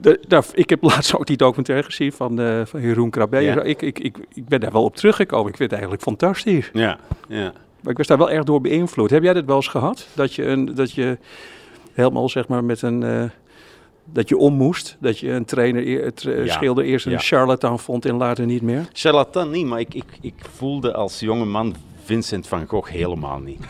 de- 0.00 0.20
daar- 0.28 0.44
ik 0.54 0.70
heb 0.70 0.82
laatst 0.82 1.16
ook 1.16 1.26
die 1.26 1.36
documentaire 1.36 1.84
gezien 1.84 2.12
van, 2.12 2.40
eh, 2.40 2.60
van 2.64 2.80
Jeroen 2.80 3.10
Krabbe. 3.10 3.38
Ja. 3.40 3.62
Ik, 3.62 3.82
ik, 3.82 3.98
ik, 3.98 4.16
ik 4.34 4.46
ben 4.48 4.60
daar 4.60 4.72
wel 4.72 4.84
op 4.84 4.96
teruggekomen. 4.96 5.48
Ik 5.50 5.56
vind 5.56 5.70
het 5.70 5.80
eigenlijk 5.80 6.02
fantastisch. 6.02 6.70
Ja, 6.72 6.98
ja. 7.28 7.52
Maar 7.80 7.92
ik 7.92 7.96
was 7.98 8.06
daar 8.06 8.18
wel 8.18 8.30
erg 8.30 8.44
door 8.44 8.60
beïnvloed. 8.60 9.10
Heb 9.10 9.22
jij 9.22 9.32
dat 9.34 9.44
wel 9.44 9.56
eens 9.56 9.68
gehad? 9.68 10.06
Dat 10.14 10.34
je, 10.34 10.44
een, 10.44 10.74
dat 10.74 10.92
je 10.92 11.18
helemaal 11.92 12.28
zeg 12.28 12.48
maar 12.48 12.64
met 12.64 12.82
een... 12.82 13.02
eh, 13.02 13.22
dat 14.04 14.28
je 14.28 14.36
om 14.36 14.54
moest, 14.54 14.96
dat 15.00 15.18
je 15.18 15.30
een 15.30 15.44
trainer, 15.44 16.04
het, 16.04 16.22
Ja, 16.22 16.52
schilder 16.52 16.84
eerst 16.84 17.06
een 17.06 17.12
ja. 17.12 17.18
charlatan 17.18 17.78
vond 17.78 18.04
en 18.04 18.16
later 18.16 18.46
niet 18.46 18.62
meer. 18.62 18.88
Charlatan 18.92 19.50
niet, 19.50 19.66
maar 19.66 19.80
ik, 19.80 19.94
ik, 19.94 20.04
ik 20.20 20.34
voelde 20.52 20.94
als 20.94 21.20
jonge 21.20 21.44
man 21.44 21.74
Vincent 22.04 22.46
van 22.46 22.66
Gogh 22.66 22.90
helemaal 22.90 23.38
niet. 23.38 23.60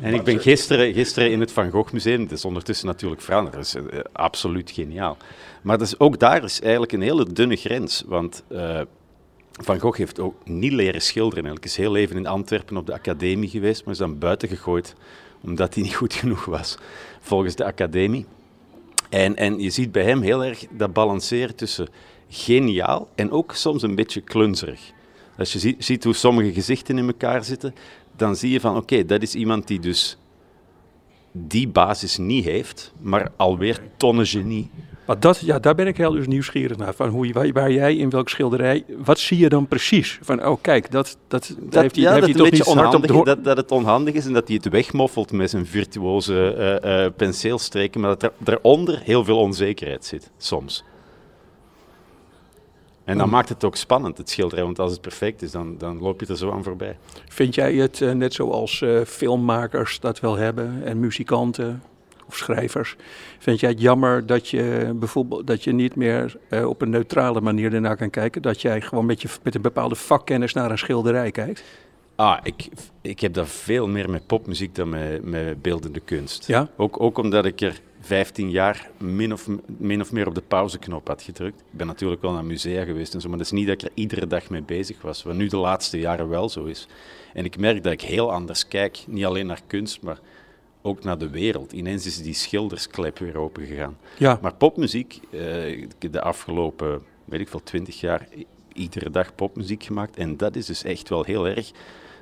En 0.00 0.14
ik 0.14 0.22
ben 0.22 0.40
gisteren, 0.40 0.92
gisteren 0.92 1.30
in 1.30 1.40
het 1.40 1.52
Van 1.52 1.70
Gogh 1.70 1.92
Museum, 1.92 2.20
het 2.20 2.32
is 2.32 2.44
ondertussen 2.44 2.86
natuurlijk 2.86 3.20
veranderd, 3.20 3.54
dat 3.54 3.64
is 3.64 3.74
eh, 3.74 3.98
absoluut 4.12 4.70
geniaal. 4.70 5.16
Maar 5.62 5.78
dus 5.78 5.98
ook 5.98 6.18
daar 6.18 6.44
is 6.44 6.60
eigenlijk 6.60 6.92
een 6.92 7.02
hele 7.02 7.32
dunne 7.32 7.56
grens, 7.56 8.04
want 8.06 8.42
eh, 8.48 8.80
Van 9.52 9.78
Gogh 9.78 9.98
heeft 9.98 10.20
ook 10.20 10.34
niet 10.44 10.72
leren 10.72 11.02
schilderen. 11.02 11.44
Eigenlijk 11.44 11.64
is 11.64 11.76
heel 11.76 11.96
even 11.96 12.16
in 12.16 12.26
Antwerpen 12.26 12.76
op 12.76 12.86
de 12.86 12.92
academie 12.92 13.48
geweest, 13.48 13.84
maar 13.84 13.92
is 13.92 13.98
dan 13.98 14.18
buiten 14.18 14.48
gegooid 14.48 14.94
omdat 15.42 15.74
hij 15.74 15.82
niet 15.82 15.94
goed 15.94 16.14
genoeg 16.14 16.44
was 16.44 16.78
volgens 17.20 17.54
de 17.54 17.64
academie. 17.64 18.26
En, 19.12 19.36
en 19.36 19.58
je 19.60 19.70
ziet 19.70 19.92
bij 19.92 20.04
hem 20.04 20.22
heel 20.22 20.44
erg 20.44 20.66
dat 20.70 20.92
balanceren 20.92 21.54
tussen 21.54 21.88
geniaal 22.28 23.08
en 23.14 23.30
ook 23.30 23.54
soms 23.54 23.82
een 23.82 23.94
beetje 23.94 24.20
klunzerig. 24.20 24.92
Als 25.38 25.52
je 25.52 25.58
ziet, 25.58 25.84
ziet 25.84 26.04
hoe 26.04 26.14
sommige 26.14 26.52
gezichten 26.52 26.98
in 26.98 27.06
elkaar 27.06 27.44
zitten, 27.44 27.74
dan 28.16 28.36
zie 28.36 28.50
je 28.50 28.60
van 28.60 28.76
oké, 28.76 29.04
dat 29.04 29.22
is 29.22 29.34
iemand 29.34 29.66
die 29.66 29.80
dus 29.80 30.16
die 31.32 31.68
basis 31.68 32.16
niet 32.18 32.44
heeft, 32.44 32.92
maar 33.00 33.32
alweer 33.36 33.80
tonnen 33.96 34.26
genie 34.26 34.70
Maar 35.04 35.20
dat, 35.20 35.38
ja, 35.38 35.58
daar 35.58 35.74
ben 35.74 35.86
ik 35.86 35.96
heel 35.96 36.10
dus 36.12 36.26
nieuwsgierig 36.26 36.76
naar. 36.76 36.94
Van 36.94 37.08
hoe, 37.08 37.32
waar, 37.32 37.52
waar 37.52 37.72
jij 37.72 37.96
in 37.96 38.10
welk 38.10 38.28
schilderij, 38.28 38.84
wat 39.04 39.18
zie 39.18 39.38
je 39.38 39.48
dan 39.48 39.66
precies? 39.66 40.18
Van, 40.22 40.46
oh 40.46 40.60
kijk, 40.60 40.90
dat, 40.90 41.16
dat, 41.28 41.56
heeft 41.70 41.94
hij, 41.94 42.04
ja, 42.04 42.14
dat, 42.14 42.24
heeft 42.24 42.38
hij 42.38 42.44
een 42.44 42.50
toch 42.50 42.50
niet 42.50 42.62
onhandig, 42.62 43.10
door. 43.10 43.24
dat, 43.24 43.44
dat 43.44 43.56
het 43.56 43.70
onhandig 43.70 44.14
is 44.14 44.26
en 44.26 44.32
dat 44.32 44.46
hij 44.46 44.56
het 44.56 44.72
wegmoffelt 44.72 45.32
met 45.32 45.50
zijn 45.50 45.66
virtuoze 45.66 46.54
eh, 46.54 47.06
penseelstreken, 47.16 48.00
maar 48.00 48.10
dat 48.10 48.22
er 48.22 48.32
daaronder 48.38 49.00
heel 49.04 49.24
veel 49.24 49.38
onzekerheid 49.38 50.04
zit, 50.04 50.30
soms. 50.38 50.84
En 53.04 53.18
dan 53.18 53.28
maakt 53.28 53.48
het 53.48 53.64
ook 53.64 53.76
spannend, 53.76 54.18
het 54.18 54.30
schilderij, 54.30 54.64
want 54.64 54.78
als 54.78 54.92
het 54.92 55.00
perfect 55.00 55.42
is, 55.42 55.50
dan, 55.50 55.78
dan 55.78 56.00
loop 56.00 56.20
je 56.20 56.26
er 56.26 56.36
zo 56.36 56.50
aan 56.50 56.62
voorbij. 56.62 56.96
Vind 57.28 57.54
jij 57.54 57.74
het 57.74 58.00
eh, 58.00 58.12
net 58.12 58.34
zoals 58.34 58.84
filmmakers 59.06 60.00
dat 60.00 60.20
wel 60.20 60.36
hebben 60.36 60.82
en 60.84 61.00
muzikanten 61.00 61.82
of 62.32 62.38
schrijvers? 62.38 62.96
Vind 63.38 63.60
jij 63.60 63.70
het 63.70 63.80
jammer 63.80 64.26
dat 64.26 64.48
je 64.48 64.92
bijvoorbeeld 64.94 65.46
dat 65.46 65.64
je 65.64 65.72
niet 65.72 65.96
meer 65.96 66.36
eh, 66.48 66.68
op 66.68 66.82
een 66.82 66.90
neutrale 66.90 67.40
manier 67.40 67.74
ernaar 67.74 67.96
kan 67.96 68.10
kijken? 68.10 68.42
Dat 68.42 68.60
jij 68.60 68.80
gewoon 68.80 69.06
met, 69.06 69.22
je, 69.22 69.28
met 69.42 69.54
een 69.54 69.62
bepaalde 69.62 69.94
vakkennis 69.94 70.52
naar 70.52 70.70
een 70.70 70.78
schilderij 70.78 71.30
kijkt? 71.30 71.62
Ah, 72.16 72.38
ik, 72.42 72.68
ik 73.00 73.20
heb 73.20 73.34
dat 73.34 73.48
veel 73.48 73.88
meer 73.88 74.10
met 74.10 74.26
popmuziek 74.26 74.74
dan 74.74 74.88
met, 74.88 75.24
met 75.24 75.62
beeldende 75.62 76.00
kunst. 76.00 76.46
Ja? 76.46 76.68
Ook, 76.76 77.00
ook 77.00 77.18
omdat 77.18 77.44
ik 77.44 77.60
er 77.60 77.80
15 78.00 78.50
jaar 78.50 78.90
min 78.98 79.32
of, 79.32 79.48
min 79.66 80.00
of 80.00 80.12
meer 80.12 80.26
op 80.26 80.34
de 80.34 80.42
pauzeknop 80.48 81.08
had 81.08 81.22
gedrukt. 81.22 81.60
Ik 81.60 81.66
ben 81.70 81.86
natuurlijk 81.86 82.22
wel 82.22 82.32
naar 82.32 82.44
musea 82.44 82.84
geweest 82.84 83.14
en 83.14 83.20
zo, 83.20 83.28
maar 83.28 83.38
dat 83.38 83.46
is 83.46 83.52
niet 83.52 83.66
dat 83.66 83.82
ik 83.82 83.88
er 83.88 83.94
iedere 83.94 84.26
dag 84.26 84.50
mee 84.50 84.62
bezig 84.62 85.02
was. 85.02 85.22
Wat 85.22 85.34
nu 85.34 85.46
de 85.46 85.56
laatste 85.56 85.98
jaren 85.98 86.28
wel 86.28 86.48
zo 86.48 86.64
is. 86.64 86.88
En 87.34 87.44
ik 87.44 87.58
merk 87.58 87.82
dat 87.82 87.92
ik 87.92 88.00
heel 88.00 88.32
anders 88.32 88.68
kijk, 88.68 89.04
niet 89.06 89.24
alleen 89.24 89.46
naar 89.46 89.60
kunst, 89.66 90.02
maar 90.02 90.18
ook 90.82 91.04
naar 91.04 91.18
de 91.18 91.30
wereld. 91.30 91.72
Ineens 91.72 92.06
is 92.06 92.22
die 92.22 92.34
schildersklep 92.34 93.18
weer 93.18 93.38
open 93.38 93.66
gegaan. 93.66 93.96
Ja. 94.18 94.38
Maar 94.42 94.54
popmuziek, 94.54 95.20
eh, 95.30 95.86
de 95.98 96.20
afgelopen, 96.20 97.02
weet 97.24 97.40
ik 97.40 97.48
veel, 97.48 97.62
20 97.62 98.00
jaar 98.00 98.28
iedere 98.72 99.10
dag 99.10 99.34
popmuziek 99.34 99.82
gemaakt. 99.82 100.16
En 100.16 100.36
dat 100.36 100.56
is 100.56 100.66
dus 100.66 100.84
echt 100.84 101.08
wel 101.08 101.24
heel 101.24 101.46
erg 101.46 101.72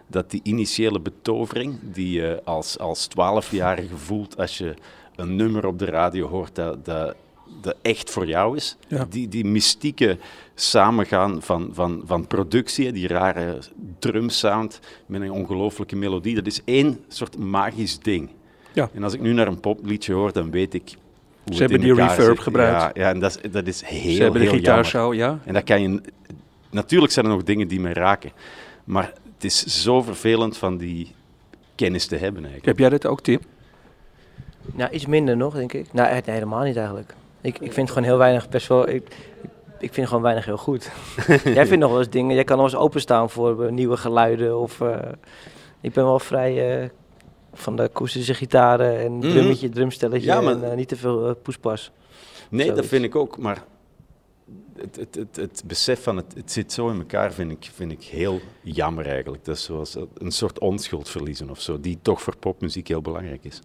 dat 0.07 0.31
die 0.31 0.41
initiële 0.43 1.01
betovering 1.01 1.79
die 1.83 2.11
je 2.11 2.41
als, 2.45 2.79
als 2.79 3.09
12-jarige 3.09 3.97
voelt 3.97 4.37
als 4.37 4.59
je 4.59 4.75
een 5.17 5.37
nummer 5.37 5.67
op 5.67 5.79
de 5.79 5.85
radio 5.85 6.29
hoort 6.29 6.55
dat, 6.55 6.85
dat, 6.85 7.15
dat 7.61 7.77
echt 7.83 8.11
voor 8.11 8.27
jou 8.27 8.57
is. 8.57 8.77
Ja. 8.89 9.07
Die, 9.11 9.29
die 9.29 9.45
mystieke 9.45 10.19
samengaan 10.55 11.43
van, 11.43 11.71
van, 11.73 12.03
van 12.05 12.27
productie, 12.27 12.93
die 12.93 13.09
rare 13.09 13.59
drumsound 13.99 14.81
met 15.07 15.21
een 15.21 15.33
ongelooflijke 15.33 15.97
melodie, 15.97 16.35
dat 16.35 16.47
is 16.47 16.61
één 16.65 17.05
soort 17.09 17.39
magisch 17.39 17.99
ding. 17.99 18.31
Ja. 18.73 18.91
En 18.95 19.03
als 19.03 19.15
ik 19.15 19.21
nu 19.21 19.33
naar 19.33 19.47
een 19.47 19.61
popliedje 19.61 20.13
hoor, 20.13 20.33
dan 20.33 20.51
weet 20.51 20.75
ik 20.75 20.83
hoe 20.87 20.99
het 21.45 21.59
hebben 21.59 21.79
in 21.79 21.85
die 21.85 21.95
reverb 21.95 22.37
zit. 22.37 22.41
gebruikt. 22.41 22.97
Ja, 22.97 23.03
ja 23.03 23.09
en 23.11 23.21
dat 23.21 23.39
is, 23.43 23.51
dat 23.51 23.67
is 23.67 23.83
heel, 23.83 24.15
Ze 24.15 24.23
hebben 24.23 24.41
de 24.41 24.47
heel 24.47 24.57
gitaar 24.57 24.73
jammer. 24.75 24.91
zo, 24.91 25.15
ja. 25.15 25.39
En 25.45 25.55
dat 25.55 25.65
kan 25.65 25.83
je... 25.83 26.01
Natuurlijk 26.71 27.13
zijn 27.13 27.27
er 27.27 27.33
nog 27.33 27.43
dingen 27.43 27.69
die 27.69 27.81
mij 27.81 27.93
raken. 27.93 28.31
Maar 28.85 29.13
het 29.35 29.45
is 29.45 29.83
zo 29.83 30.03
vervelend 30.03 30.57
van 30.57 30.77
die 30.77 31.13
kennis 31.75 32.07
te 32.07 32.17
hebben 32.17 32.37
eigenlijk. 32.45 32.65
Heb 32.67 32.79
jij 32.79 32.89
dat 32.89 33.07
ook, 33.07 33.21
Tim? 33.21 33.41
Nou, 34.73 34.91
iets 34.91 35.07
minder 35.07 35.37
nog, 35.37 35.55
denk 35.55 35.73
ik. 35.73 35.93
Nou, 35.93 36.21
helemaal 36.25 36.65
niet 36.65 36.77
eigenlijk. 36.77 37.15
Ik, 37.41 37.59
ik 37.59 37.73
vind 37.73 37.89
gewoon 37.89 38.05
heel 38.05 38.19
weinig 38.19 38.49
best 38.49 38.67
wel... 38.67 38.89
Ik, 38.89 39.05
ik, 39.43 39.51
ik 39.79 39.95
vind 39.95 40.07
gewoon 40.09 40.23
weinig 40.23 40.45
heel 40.45 40.57
goed. 40.57 40.91
jij 41.45 41.67
vindt 41.67 41.79
nog 41.79 41.91
wel 41.91 41.99
eens 41.99 42.11
dingen... 42.11 42.35
Jij 42.35 42.45
kan 42.45 42.57
nog 42.57 42.67
eens 42.67 42.77
openstaan 42.77 43.31
voor 43.31 43.65
eh, 43.65 43.73
nieuwe 43.73 43.97
geluiden 43.97 44.59
of... 44.59 44.81
eh, 44.81 44.97
ik 45.81 45.93
ben 45.93 46.05
wel 46.05 46.19
vrij 46.19 46.81
eh, 46.83 46.89
van 47.53 47.77
de 47.77 47.83
akoestische 47.83 48.35
gitaren 48.35 48.99
en 48.99 49.13
Mhm. 49.13 49.29
drummetje, 49.31 49.69
drumstelletje 49.69 50.27
Ja, 50.27 50.41
maar- 50.41 50.53
en 50.63 50.71
eh, 50.71 50.77
niet 50.77 50.89
te 50.89 50.97
veel 50.97 51.29
eh, 51.29 51.35
poespas. 51.43 51.91
Nee, 52.51 52.73
dat 52.73 52.87
vind 52.87 53.05
ik 53.05 53.15
ook. 53.17 53.39
Maar 53.39 53.65
het, 54.77 54.97
het, 54.97 55.15
het, 55.15 55.37
het 55.37 55.63
besef 55.67 56.03
van 56.03 56.17
het, 56.17 56.35
het 56.35 56.53
zit 56.53 56.73
zo 56.73 56.89
in 56.89 56.99
elkaar 56.99 57.33
vind 57.33 57.51
ik, 57.51 57.71
vind 57.75 57.93
ik 57.93 58.03
heel 58.03 58.41
jammer 58.63 59.07
eigenlijk. 59.07 59.45
Dat 59.45 59.57
is 59.57 59.63
zoals 59.65 59.97
een 60.15 60.31
soort 60.31 60.59
onschuld 60.59 61.09
verliezen 61.09 61.51
of 61.51 61.61
zo, 61.61 61.81
die 61.81 61.99
toch 62.03 62.23
voor 62.23 62.37
popmuziek 62.37 62.89
heel 62.89 63.01
belangrijk 63.03 63.45
is. 63.45 63.61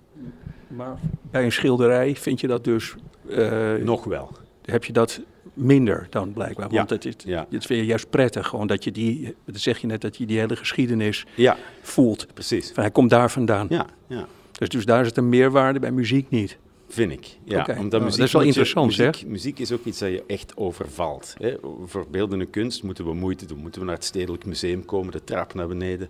Maar 0.67 0.97
bij 1.31 1.43
een 1.43 1.51
schilderij 1.51 2.15
vind 2.15 2.39
je 2.39 2.47
dat 2.47 2.63
dus... 2.63 2.95
eh, 3.29 3.73
Nog 3.73 4.03
wel. 4.03 4.29
heb 4.61 4.83
je 4.83 4.93
dat 4.93 5.21
minder 5.55 6.07
dan 6.09 6.33
blijkbaar. 6.33 6.71
Ja, 6.71 6.77
Want 6.77 6.89
het, 6.89 7.05
is, 7.05 7.13
ja. 7.25 7.47
het 7.50 7.65
vind 7.65 7.79
je 7.79 7.85
juist 7.85 8.09
prettig, 8.09 8.47
gewoon 8.47 8.67
dat 8.67 8.83
je 8.83 8.91
die, 8.91 9.35
dat 9.45 9.59
zeg 9.59 9.77
je 9.77 9.88
net, 9.88 10.01
dat 10.01 10.17
je 10.17 10.25
die 10.25 10.39
hele 10.39 10.55
geschiedenis 10.55 11.25
Ja, 11.35 11.57
voelt. 11.81 12.27
precies. 12.33 12.71
Van, 12.71 12.83
hij 12.83 12.91
komt 12.91 13.09
daar 13.09 13.31
vandaan. 13.31 13.67
Ja, 13.69 13.85
ja. 14.07 14.27
Dus, 14.51 14.69
dus 14.69 14.85
daar 14.85 15.05
het 15.05 15.17
een 15.17 15.29
meerwaarde, 15.29 15.79
bij 15.79 15.91
muziek 15.91 16.29
niet. 16.29 16.57
Vind 16.88 17.12
ik. 17.12 17.38
Ja, 17.43 17.65
omdat 17.77 17.91
Nou, 17.91 18.03
muziek 18.03 18.17
dat 18.17 18.27
is 18.27 18.33
wel 18.33 18.41
interessant, 18.41 18.88
muziek, 18.97 19.25
muziek 19.25 19.59
is 19.59 19.71
ook 19.71 19.85
iets 19.85 20.00
dat 20.00 20.09
je 20.09 20.24
echt 20.27 20.57
overvalt. 20.57 21.35
Hè. 21.38 21.55
Voor 21.85 22.05
beeldende 22.12 22.45
kunst 22.45 22.83
moeten 22.83 23.05
we 23.05 23.13
moeite 23.13 23.45
doen. 23.45 23.57
Moeten 23.57 23.81
we 23.81 23.88
naar 23.88 23.95
het 23.95 24.05
Stedelijk 24.05 24.45
Museum 24.45 24.85
komen, 24.85 25.12
de 25.12 25.24
trap 25.24 25.53
naar 25.53 25.67
beneden. 25.67 26.09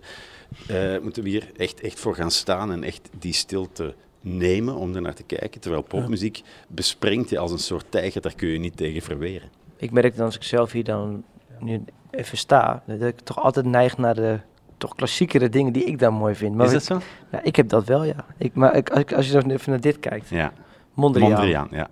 Eh, 0.66 0.98
moeten 1.02 1.22
we 1.22 1.28
hier 1.28 1.50
echt, 1.56 1.80
echt 1.80 2.00
voor 2.00 2.14
gaan 2.14 2.30
staan 2.30 2.72
en 2.72 2.82
echt 2.82 3.08
die 3.18 3.32
stilte 3.32 3.94
nemen 4.28 4.74
om 4.74 4.94
er 4.94 5.00
naar 5.00 5.14
te 5.14 5.22
kijken. 5.22 5.60
Terwijl 5.60 5.82
popmuziek 5.82 6.42
bespringt 6.68 7.30
je 7.30 7.38
als 7.38 7.50
een 7.52 7.58
soort 7.58 7.84
tijger, 7.88 8.20
daar 8.20 8.34
kun 8.34 8.48
je 8.48 8.58
niet 8.58 8.76
tegen 8.76 9.02
verweren. 9.02 9.48
Ik 9.76 9.90
merk 9.90 10.16
dan 10.16 10.24
als 10.24 10.36
ik 10.36 10.42
zelf 10.42 10.72
hier 10.72 10.84
dan 10.84 11.24
nu 11.60 11.84
even 12.10 12.38
sta, 12.38 12.82
dat 12.86 13.00
ik 13.02 13.20
toch 13.20 13.38
altijd 13.38 13.66
neig 13.66 13.98
naar 13.98 14.14
de 14.14 14.38
toch 14.78 14.94
klassiekere 14.94 15.48
dingen 15.48 15.72
die 15.72 15.84
ik 15.84 15.98
dan 15.98 16.14
mooi 16.14 16.34
vind. 16.34 16.54
Maar 16.54 16.66
is 16.66 16.72
dat 16.72 16.84
zo? 16.84 17.00
Ja, 17.32 17.42
ik 17.42 17.56
heb 17.56 17.68
dat 17.68 17.84
wel, 17.84 18.04
ja. 18.04 18.24
Ik, 18.38 18.54
maar 18.54 18.76
ik, 18.76 18.90
als, 18.90 19.00
ik- 19.00 19.12
als 19.12 19.26
je 19.26 19.32
dan 19.32 19.50
even 19.50 19.70
naar 19.70 19.80
dit 19.80 19.98
kijkt, 20.00 20.28
Ja. 20.28 20.52
Mondriaan. 20.94 21.30
Mondriaan, 21.30 21.68
ja. 21.70 21.88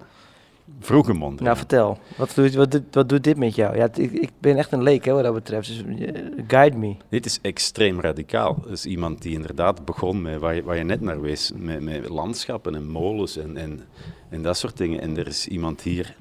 Vroege 0.81 1.13
Mondriaan. 1.13 1.45
Nou, 1.45 1.57
vertel. 1.57 1.99
Wat 2.17 2.35
doet, 2.35 2.55
wat, 2.55 2.81
wat 2.91 3.09
doet 3.09 3.25
dit 3.25 3.37
met 3.37 3.55
jou? 3.55 3.77
Ja, 3.77 3.89
ik, 3.95 4.13
ik 4.13 4.31
ben 4.39 4.57
echt 4.57 4.73
een 4.73 4.83
leek, 4.83 5.05
hè, 5.05 5.13
wat 5.13 5.23
dat 5.23 5.35
betreft. 5.35 5.69
Dus 5.69 6.07
eh, 6.07 6.23
guide 6.47 6.77
me. 6.77 6.97
Dit 7.09 7.27
is 7.27 7.39
extreem 7.43 8.01
radicaal. 8.01 8.65
Is 8.69 8.87
iemand 8.87 9.23
die 9.23 9.33
inderdaad 9.33 9.85
begon 9.85 10.23
met 10.23 10.41
waar 10.41 10.55
je, 10.55 10.63
waar 10.63 10.77
je 10.77 10.85
net 10.85 11.01
naar 11.01 11.21
wees, 11.21 11.53
met, 11.55 11.81
met 11.81 12.09
landschappen 12.09 12.75
en 12.75 12.87
molens 12.87 13.37
en, 13.37 13.57
en, 13.57 13.81
en 14.29 14.43
dat 14.43 14.57
soort 14.57 14.77
dingen. 14.77 15.01
En 15.01 15.19
er 15.19 15.27
is 15.27 15.49
iemand 15.49 15.83
hier 15.83 16.17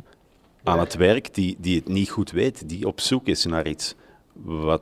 aan 0.63 0.79
het 0.79 0.95
werk 0.95 1.33
die, 1.33 1.57
die 1.59 1.75
het 1.75 1.87
niet 1.87 2.09
goed 2.09 2.31
weet, 2.31 2.69
die 2.69 2.87
op 2.87 2.99
zoek 2.99 3.27
is 3.27 3.45
naar 3.45 3.67
iets 3.67 3.95
wat 4.33 4.81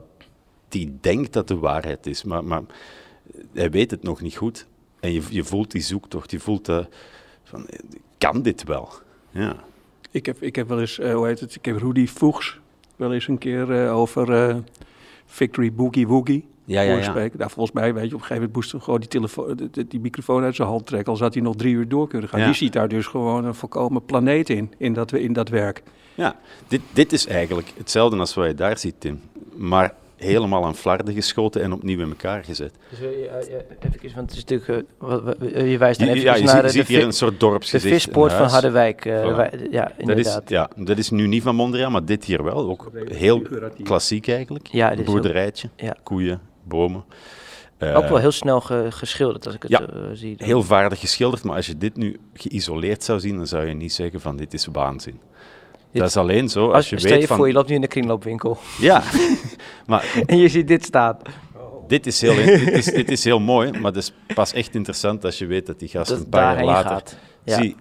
die 0.68 0.98
denkt 1.00 1.32
dat 1.32 1.48
de 1.48 1.58
waarheid 1.58 2.06
is, 2.06 2.24
maar, 2.24 2.44
maar 2.44 2.62
hij 3.52 3.70
weet 3.70 3.90
het 3.90 4.02
nog 4.02 4.20
niet 4.20 4.36
goed. 4.36 4.66
En 5.00 5.12
je, 5.12 5.22
je 5.30 5.44
voelt 5.44 5.70
die 5.70 5.82
zoektocht, 5.82 6.30
je 6.30 6.40
voelt 6.40 6.68
eh, 6.68 6.84
van, 7.44 7.66
eh, 7.66 7.78
kan 8.18 8.42
dit 8.42 8.64
wel? 8.64 8.88
Ja. 9.32 9.56
Ik 10.10 10.26
heb, 10.26 10.42
ik 10.42 10.56
heb 10.56 10.68
wel 10.68 10.80
eens, 10.80 10.98
eh, 10.98 11.14
hoe 11.14 11.26
heet 11.26 11.40
het, 11.40 11.54
ik 11.54 11.64
heb 11.64 11.76
Rudy 11.76 12.06
Voegs 12.06 12.60
wel 12.96 13.12
eens 13.12 13.28
een 13.28 13.38
keer 13.38 13.84
eh, 13.84 13.96
over 13.96 14.48
eh, 14.48 14.56
Victory 15.26 15.72
Boogie 15.72 16.06
Woogie 16.06 16.46
Ja, 16.64 16.80
ja, 16.80 16.86
horen 16.86 17.02
ja. 17.04 17.10
spreken. 17.10 17.38
Nou, 17.38 17.50
volgens 17.50 17.74
mij, 17.76 17.94
weet 17.94 18.08
je, 18.08 18.14
op 18.14 18.20
een 18.20 18.26
gegeven 18.26 18.36
moment 18.36 18.54
moest 18.54 18.72
hij 18.72 18.80
gewoon 18.80 19.00
die, 19.00 19.08
telefoon, 19.08 19.70
die 19.88 20.00
microfoon 20.00 20.42
uit 20.42 20.56
zijn 20.56 20.68
hand 20.68 20.86
trekken, 20.86 21.12
al 21.12 21.18
zat 21.18 21.34
hij 21.34 21.42
nog 21.42 21.56
drie 21.56 21.74
uur 21.74 21.88
door 21.88 22.08
kunnen 22.08 22.28
gaan. 22.28 22.40
Ja. 22.40 22.46
Die 22.46 22.54
ziet 22.54 22.72
daar 22.72 22.88
dus 22.88 23.06
gewoon 23.06 23.44
een 23.44 23.54
volkomen 23.54 24.04
planeet 24.04 24.50
in, 24.50 24.72
in 24.78 24.92
dat, 24.92 25.12
in 25.12 25.32
dat 25.32 25.48
werk. 25.48 25.82
Ja, 26.14 26.36
dit, 26.68 26.80
dit 26.92 27.12
is 27.12 27.26
eigenlijk 27.26 27.72
hetzelfde 27.76 28.18
als 28.18 28.34
wat 28.34 28.46
je 28.46 28.54
daar 28.54 28.78
ziet, 28.78 28.94
Tim. 28.98 29.20
Maar 29.56 29.94
helemaal 30.22 30.64
aan 30.64 30.74
flarden 30.76 31.14
geschoten 31.14 31.62
en 31.62 31.72
opnieuw 31.72 32.00
in 32.00 32.08
elkaar 32.08 32.44
gezet. 32.44 32.72
Dus, 32.90 33.00
eh, 33.00 33.24
ja, 33.24 33.36
ja, 33.36 33.62
even, 33.80 34.14
want 34.14 34.30
het 34.30 34.32
is 34.32 34.44
natuurlijk, 34.44 34.68
eh, 34.68 34.76
wat- 35.08 35.22
wat- 35.22 35.36
eh, 35.36 35.70
je 35.70 35.78
wijst 35.78 35.98
dan 36.00 36.08
even 36.08 36.20
ja, 36.22 36.34
je 36.36 36.42
naar 36.44 36.54
ziet, 36.56 36.62
je 36.64 36.70
ziet 36.78 36.86
de, 36.86 36.92
hier 36.92 37.02
een 37.04 37.12
soort 37.12 37.32
de 37.32 37.38
dorpsgezicht. 37.38 37.94
vispoort 37.94 38.32
een 38.32 38.38
van. 38.38 38.46
Harderwijk. 38.48 39.04
eh, 39.04 39.22
Voilà. 39.32 39.36
wij- 39.36 39.52
ja, 39.70 39.82
Dat 39.82 39.92
is, 39.92 39.96
inderdaad. 40.06 40.48
ja, 40.48 40.70
dat 40.76 40.98
is 40.98 41.10
nu 41.10 41.26
niet 41.26 41.42
van 41.42 41.54
Mondriaan, 41.54 41.92
maar 41.92 42.04
dit 42.04 42.24
hier 42.24 42.44
wel. 42.44 42.68
Ook 42.70 42.90
heel 43.04 43.42
klassiek 43.82 44.28
eigenlijk. 44.28 44.66
Ja, 44.66 44.88
dit 44.90 44.98
is 44.98 45.04
heel- 45.04 45.12
Boerderijtje, 45.14 45.68
ja. 45.76 45.96
koeien, 46.02 46.40
bomen. 46.64 47.04
Eh, 47.78 47.96
Ook 47.96 48.08
wel 48.08 48.18
heel 48.18 48.30
snel 48.32 48.60
ge- 48.60 48.86
geschilderd, 48.90 49.46
als 49.46 49.54
ik 49.54 49.62
het 49.62 49.70
ja, 49.70 49.86
zie. 50.12 50.36
dan. 50.36 50.46
heel 50.46 50.62
vaardig 50.62 51.00
geschilderd, 51.00 51.42
maar 51.44 51.56
als 51.56 51.66
je 51.66 51.78
dit 51.78 51.96
nu 51.96 52.16
geïsoleerd 52.34 53.04
zou 53.04 53.20
zien, 53.20 53.36
dan 53.36 53.46
zou 53.46 53.66
je 53.66 53.74
niet 53.74 53.92
zeggen 53.92 54.20
van 54.20 54.36
dit 54.36 54.54
is 54.54 54.66
waanzin. 54.72 55.20
Dat 55.92 56.08
is 56.08 56.16
alleen 56.16 56.48
zo 56.48 56.66
als, 56.66 56.74
Als, 56.74 56.90
je 56.90 56.98
stel 56.98 57.10
weet 57.10 57.20
je 57.20 57.26
van... 57.26 57.36
voor, 57.36 57.46
je 57.46 57.52
loopt 57.52 57.68
nu 57.68 57.74
in 57.74 57.80
de 57.80 57.86
kringloopwinkel 57.86 58.58
Ja, 58.78 59.02
maar 59.86 60.22
en 60.26 60.38
je 60.38 60.48
ziet 60.48 60.68
dit 60.68 60.84
staan. 60.84 61.16
Dit 61.86 62.06
is, 62.06 62.20
heel, 62.20 62.34
dit, 62.34 62.70
is, 62.70 62.84
dit 62.84 63.10
is 63.10 63.24
heel 63.24 63.40
mooi, 63.40 63.70
maar 63.70 63.92
dat 63.92 64.02
is 64.02 64.12
pas 64.34 64.52
echt 64.52 64.74
interessant 64.74 65.24
als 65.24 65.38
je 65.38 65.46
weet 65.46 65.66
dat 65.66 65.78
die 65.78 65.88
gast 65.88 66.08
Dat 66.08 66.16
een 66.16 66.22
het 66.22 66.30
paar 66.30 66.54
jaar 66.54 66.64
later... 66.64 66.90
gaat. 66.90 67.16
Ja. 67.44 67.56
Zie, 67.56 67.76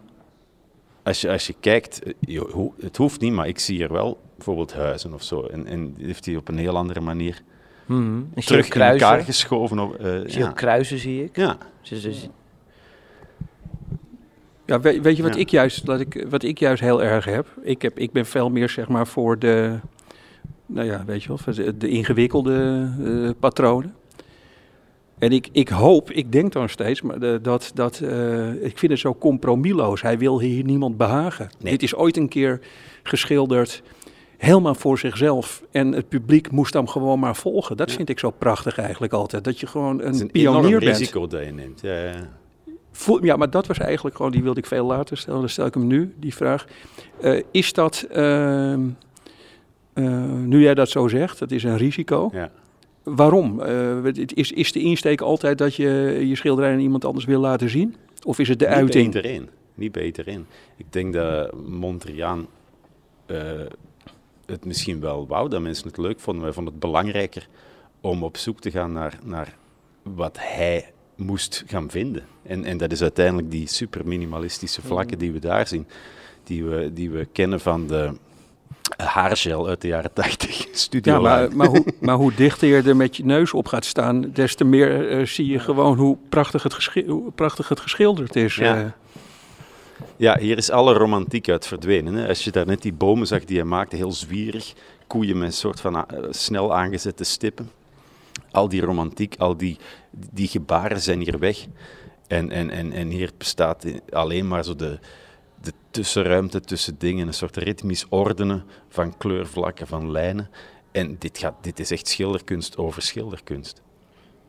als 1.03 1.21
je, 1.21 1.29
als 1.31 1.47
je 1.47 1.55
kijkt, 1.59 2.03
eh, 2.03 2.13
je 2.19 2.71
het 2.79 2.97
hoeft 2.97 3.21
niet, 3.21 3.33
maar 3.33 3.47
ik 3.47 3.59
zie 3.59 3.75
hier 3.75 3.91
wel 3.91 4.21
bijvoorbeeld 4.35 4.73
huizen 4.73 5.13
of 5.13 5.23
zo. 5.23 5.45
En, 5.45 5.67
en 5.67 5.95
heeft 5.97 6.25
hij 6.25 6.35
op 6.35 6.47
een 6.47 6.57
heel 6.57 6.77
andere 6.77 6.99
manier. 6.99 7.41
Ik 7.87 7.95
zie 8.35 8.43
terug 8.43 8.69
in 8.69 8.81
elkaar 8.81 9.21
geschoven. 9.21 9.79
Op, 9.79 9.95
eh, 9.95 10.21
Ik 10.21 10.31
zie 10.31 10.39
ja. 10.39 10.51
kruisen, 10.51 10.97
zie 10.97 11.23
ik. 11.23 11.35
ja. 11.35 11.57
Dus, 11.89 12.01
dus, 12.01 12.27
Ja, 14.71 14.79
weet, 14.81 15.01
weet 15.01 15.17
je 15.17 15.23
wat, 15.23 15.33
Ja. 15.33 15.39
ik 15.39 15.49
juist, 15.49 15.85
wat, 15.85 15.99
ik, 15.99 16.25
wat 16.29 16.43
ik 16.43 16.59
juist 16.59 16.81
heel 16.81 17.03
erg 17.03 17.25
heb? 17.25 17.47
Ik, 17.63 17.81
heb? 17.81 17.99
ik 17.99 18.11
ben 18.11 18.25
veel 18.25 18.49
meer 18.49 18.69
zeg 18.69 18.87
maar 18.87 19.07
voor 19.07 19.39
de, 19.39 19.75
nou 20.65 20.87
ja, 20.87 21.03
weet 21.05 21.23
je 21.23 21.27
wel, 21.27 21.55
de, 21.55 21.77
de 21.77 21.87
ingewikkelde 21.89 22.87
eh, 23.05 23.29
patronen. 23.39 23.93
En 25.19 25.31
ik, 25.31 25.49
ik 25.51 25.69
hoop, 25.69 26.11
ik 26.11 26.31
denk 26.31 26.51
dan 26.53 26.69
steeds, 26.69 27.01
maar 27.01 27.19
de- 27.19 27.39
dat, 27.41 27.71
dat 27.73 27.99
eh, 27.99 28.63
ik 28.63 28.77
vind 28.77 28.91
het 28.91 28.99
zo 29.01 29.15
compromisloos. 29.15 30.01
Hij 30.01 30.17
wil 30.17 30.39
hier 30.39 30.63
niemand 30.63 30.97
behagen. 30.97 31.49
Nee. 31.59 31.71
Dit 31.71 31.83
is 31.83 31.95
ooit 31.95 32.17
een 32.17 32.27
keer 32.29 32.59
geschilderd, 33.03 33.81
helemaal 34.37 34.75
voor 34.75 34.99
zichzelf. 34.99 35.63
En 35.71 35.91
het 35.91 36.09
publiek 36.09 36.51
moest 36.51 36.73
hem 36.73 36.87
gewoon 36.87 37.19
maar 37.19 37.35
volgen. 37.35 37.77
Dat 37.77 37.89
Ja. 37.89 37.95
vind 37.95 38.09
ik 38.09 38.19
zo 38.19 38.29
prachtig 38.31 38.77
eigenlijk 38.77 39.13
altijd. 39.13 39.43
Dat 39.43 39.59
je 39.59 39.67
gewoon 39.67 40.01
een 40.01 40.31
pionier 40.31 40.79
bent. 40.79 40.97
risico 40.97 41.27
dat 41.27 41.45
je 41.45 41.51
neemt. 41.51 41.81
Ja, 41.81 42.03
ja. 42.03 42.39
Voel- 42.91 43.23
ja, 43.25 43.35
maar 43.35 43.49
dat 43.49 43.67
was 43.67 43.77
eigenlijk 43.77 44.15
gewoon, 44.15 44.31
die 44.31 44.43
wilde 44.43 44.59
ik 44.59 44.65
veel 44.65 44.85
later 44.85 45.17
stellen. 45.17 45.39
Dan 45.39 45.49
stel 45.49 45.65
ik 45.65 45.73
hem 45.73 45.87
nu, 45.87 46.13
die 46.17 46.33
vraag. 46.33 46.65
Eh, 47.21 47.43
is 47.51 47.73
dat, 47.73 48.05
ehm, 48.09 48.81
eh, 49.93 50.03
nu 50.31 50.61
jij 50.61 50.73
dat 50.73 50.89
zo 50.89 51.07
zegt, 51.07 51.39
dat 51.39 51.51
is 51.51 51.63
een 51.63 51.77
risico. 51.77 52.29
Ja. 52.33 52.51
Waarom? 53.03 53.61
Eh, 53.61 54.05
is, 54.25 54.51
is 54.51 54.71
de 54.71 54.79
insteek 54.79 55.21
altijd 55.21 55.57
dat 55.57 55.75
je 55.75 55.89
je 56.27 56.35
schilderij 56.35 56.73
aan 56.73 56.79
iemand 56.79 57.05
anders 57.05 57.25
wil 57.25 57.39
laten 57.39 57.69
zien? 57.69 57.95
Of 58.23 58.39
is 58.39 58.47
het 58.47 58.59
de 58.59 58.65
Niet 58.65 58.73
uiting? 58.75 59.11
bij 59.11 59.21
iedereen. 59.21 59.49
Niet 59.73 59.91
bij 59.91 60.05
iedereen. 60.05 60.45
Ik 60.77 60.85
denk 60.89 61.13
dat 61.13 61.53
Mondriaan 61.67 62.47
het 64.45 64.65
misschien 64.65 64.99
wel 64.99 65.27
wou, 65.27 65.49
dat 65.49 65.61
mensen 65.61 65.87
het 65.87 65.97
leuk 65.97 66.19
vonden. 66.19 66.43
Wij 66.43 66.53
vonden 66.53 66.73
het 66.73 66.81
belangrijker 66.81 67.47
om 68.01 68.23
op 68.23 68.37
zoek 68.37 68.59
te 68.59 68.71
gaan 68.71 68.91
naar, 68.91 69.19
naar 69.23 69.55
wat 70.03 70.37
hij 70.39 70.91
moest 71.25 71.63
gaan 71.67 71.89
vinden. 71.89 72.23
En, 72.43 72.65
en 72.65 72.77
dat 72.77 72.91
is 72.91 73.01
uiteindelijk 73.01 73.51
die 73.51 73.67
super 73.67 74.01
minimalistische 74.07 74.81
vlakken 74.81 75.17
die 75.17 75.31
we 75.31 75.39
daar 75.39 75.67
zien. 75.67 75.87
Die 76.43 76.63
we, 76.63 76.91
die 76.93 77.09
we 77.09 77.27
kennen 77.31 77.59
van 77.59 77.87
de 77.87 78.11
haargel 78.97 79.67
uit 79.67 79.81
de 79.81 79.87
jaren 79.87 80.13
80 80.13 80.67
studio. 80.71 81.13
Ja, 81.13 81.19
maar, 81.19 81.55
maar, 81.55 81.67
hoe, 81.67 81.85
maar 81.99 82.15
hoe 82.15 82.33
dichter 82.33 82.67
je 82.67 82.81
er 82.81 82.95
met 82.95 83.17
je 83.17 83.25
neus 83.25 83.53
op 83.53 83.67
gaat 83.67 83.85
staan, 83.85 84.31
des 84.33 84.55
te 84.55 84.63
meer 84.63 85.09
eh, 85.09 85.25
zie 85.25 85.45
je 85.47 85.59
gewoon 85.59 85.97
hoe 85.97 86.17
prachtig 86.29 86.63
het, 86.63 86.73
geschi- 86.73 87.07
hoe 87.07 87.31
prachtig 87.31 87.69
het 87.69 87.79
geschilderd 87.79 88.35
is. 88.35 88.55
Ja. 88.55 88.81
eh. 88.83 88.85
Ja, 90.15 90.37
hier 90.39 90.57
is 90.57 90.69
alle 90.69 90.93
romantiek 90.93 91.49
uit 91.49 91.67
verdwenen. 91.67 92.13
Hè. 92.13 92.27
Als 92.27 92.43
je 92.43 92.51
daar 92.51 92.65
net 92.65 92.81
die 92.81 92.93
bomen 92.93 93.27
zag 93.27 93.45
die 93.45 93.57
hij 93.57 93.65
maakte, 93.65 93.95
heel 93.95 94.11
zwierig. 94.11 94.73
Koeien 95.07 95.37
met 95.37 95.47
een 95.47 95.53
soort 95.53 95.79
van 95.81 95.95
eh, 95.95 96.03
snel 96.29 96.75
aangezette 96.75 97.23
stippen. 97.23 97.71
Al 98.51 98.69
die 98.69 98.81
romantiek, 98.81 99.35
al 99.37 99.57
die, 99.57 99.77
die 100.11 100.47
gebaren 100.47 101.01
zijn 101.01 101.19
hier 101.19 101.39
weg. 101.39 101.65
En, 102.27 102.51
en, 102.51 102.69
en, 102.69 102.91
en 102.91 103.09
hier 103.09 103.31
bestaat 103.37 103.85
alleen 104.09 104.47
maar 104.47 104.63
zo 104.63 104.75
de, 104.75 104.99
de 105.61 105.73
tussenruimte 105.91 106.59
tussen 106.61 106.95
dingen. 106.97 107.27
Een 107.27 107.33
soort 107.33 107.57
ritmisch 107.57 108.05
ordenen 108.09 108.63
van 108.89 109.17
kleurvlakken, 109.17 109.87
van 109.87 110.11
lijnen. 110.11 110.49
En 110.91 111.15
dit, 111.19 111.37
gaat, 111.37 111.55
dit 111.61 111.79
is 111.79 111.91
echt 111.91 112.07
schilderkunst 112.07 112.77
over 112.77 113.01
schilderkunst. 113.01 113.81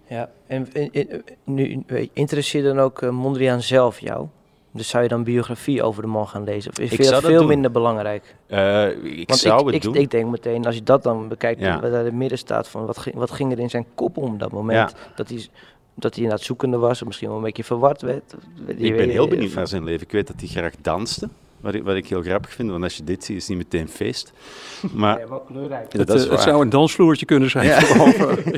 Ja, 0.09 0.31
en, 0.47 0.73
en- 0.73 1.25
nu 1.45 1.85
interesseert 2.13 2.65
dan 2.65 2.79
ook 2.79 3.03
eh, 3.03 3.11
Mondriaan 3.11 3.63
zelf 3.63 4.01
jou? 4.01 4.27
Dus 4.75 4.89
zou 4.89 5.03
je 5.03 5.09
dan 5.09 5.25
biografie 5.25 5.83
over 5.83 6.03
de 6.03 6.09
man 6.09 6.29
gaan 6.29 6.45
lezen? 6.45 6.71
Of 6.71 6.79
is 6.79 6.93
Ik 6.93 7.05
veel, 7.05 7.21
veel 7.21 7.47
minder 7.47 7.71
belangrijk? 7.71 8.35
Eh, 8.47 8.89
ik 9.05 9.29
Want 9.29 9.41
zou 9.41 9.59
ik, 9.61 9.67
het 9.67 9.75
ik, 9.75 9.83
doen. 9.83 9.95
ik 9.95 10.11
denk 10.11 10.31
meteen, 10.31 10.67
als 10.67 10.75
je 10.75 10.83
dat 10.83 11.03
dan 11.03 11.29
bekijkt, 11.29 11.61
Ja. 11.61 11.81
wat 11.81 11.91
daar 11.91 11.99
in 12.01 12.05
het 12.07 12.15
midden 12.15 12.39
staat 12.39 12.69
van 12.69 12.87
wat 12.87 12.99
ging, 12.99 13.15
wat 13.15 13.31
ging 13.31 13.53
er 13.53 13.59
in 13.59 13.71
zijn 13.71 13.87
kop 13.95 14.17
om 14.17 14.39
dat 14.39 14.53
moment? 14.53 14.95
Dat 15.17 15.29
hij 15.29 15.47
dat 15.95 16.15
hij 16.15 16.23
inderdaad 16.23 16.47
zoekende 16.47 16.77
was, 16.77 17.01
of 17.01 17.07
misschien 17.07 17.29
wel 17.29 17.37
een 17.37 17.43
beetje 17.45 17.65
verward 17.65 18.03
werd. 18.03 18.35
Ik 18.67 18.97
ben 18.97 19.09
heel 19.09 19.29
benieuwd 19.29 19.55
naar 19.55 19.69
zijn 19.69 19.85
leven. 19.85 20.03
Ik 20.07 20.13
weet 20.13 20.27
dat 20.27 20.37
hij 20.39 20.49
graag 20.49 20.73
danste. 20.83 21.29
Wat 21.63 21.75
ik, 21.75 21.83
wat 21.83 21.95
ik 21.95 22.07
heel 22.09 22.23
grappig 22.23 22.53
vind, 22.53 22.71
want 22.71 22.83
als 22.83 22.97
je 22.97 23.05
dit 23.05 23.25
ziet, 23.25 23.37
is 23.37 23.49
het 23.49 23.57
niet 23.57 23.73
meteen 23.73 23.89
feest. 23.89 24.33
Maar 24.95 25.19
Ja, 25.21 25.29
wel 25.29 25.41
kleurrijk. 25.41 25.93
Het, 25.93 26.07
dat 26.07 26.17
is 26.17 26.23
het 26.23 26.31
waar. 26.31 26.41
zou 26.43 26.63
een 26.63 26.71
dansvloertje 26.71 27.27
kunnen 27.27 27.51
zijn. 27.51 27.67
Ja. 27.67 27.79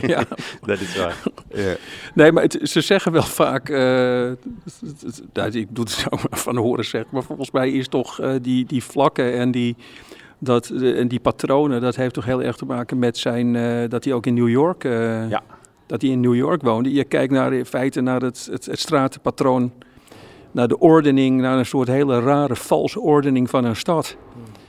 ja. 0.17 0.25
dat 0.63 0.81
is 0.81 0.97
waar. 0.97 1.23
Ja. 1.55 1.75
Nee, 2.15 2.33
maar 2.33 2.43
het- 2.43 2.59
ze 2.63 2.81
zeggen 2.81 3.13
wel 3.13 3.23
vaak, 3.23 3.69
eh, 3.69 4.31
ik 5.51 5.67
doe 5.71 5.85
het 5.85 5.91
zo 5.91 6.09
maar 6.11 6.39
van 6.39 6.57
horen 6.57 6.85
zeggen, 6.85 7.11
maar 7.13 7.23
volgens 7.23 7.51
mij 7.51 7.71
is 7.71 7.89
toch 7.89 8.21
eh, 8.21 8.35
die, 8.43 8.65
die 8.65 8.85
vlakken 8.85 9.33
en 9.35 9.51
die, 9.51 9.77
dat, 10.39 10.69
eh, 10.71 10.99
en 10.99 11.09
die 11.09 11.21
patronen, 11.21 11.81
dat 11.81 11.97
heeft 11.97 12.15
toch 12.15 12.25
heel 12.25 12.43
erg 12.43 12.57
te 12.57 12.65
maken 12.65 12.99
met 12.99 13.19
zijn, 13.19 13.57
eh, 13.57 13.89
dat 13.89 14.05
hij 14.05 14.13
ook 14.13 14.27
in 14.27 14.35
New 14.35 14.49
York, 14.49 14.85
eh, 14.85 15.29
Ja. 15.31 15.43
dat 15.87 16.03
hij 16.03 16.11
in 16.11 16.21
New 16.21 16.35
York 16.35 16.63
woonde. 16.63 16.93
Je 16.93 17.05
kijkt 17.05 17.33
naar 17.33 17.53
in 17.53 17.67
feite 17.67 18.01
naar 18.01 18.21
het, 18.21 18.49
het, 18.51 18.67
het 18.67 18.79
stratenpatroon, 18.79 19.73
naar 20.55 20.69
de 20.69 20.79
ordening, 20.79 21.41
naar 21.41 21.59
een 21.59 21.67
soort 21.67 21.89
hele 21.89 22.21
rare, 22.21 22.57
valse 22.57 23.01
ordening 23.01 23.51
van 23.51 23.65
een 23.65 23.77
stad 23.77 24.17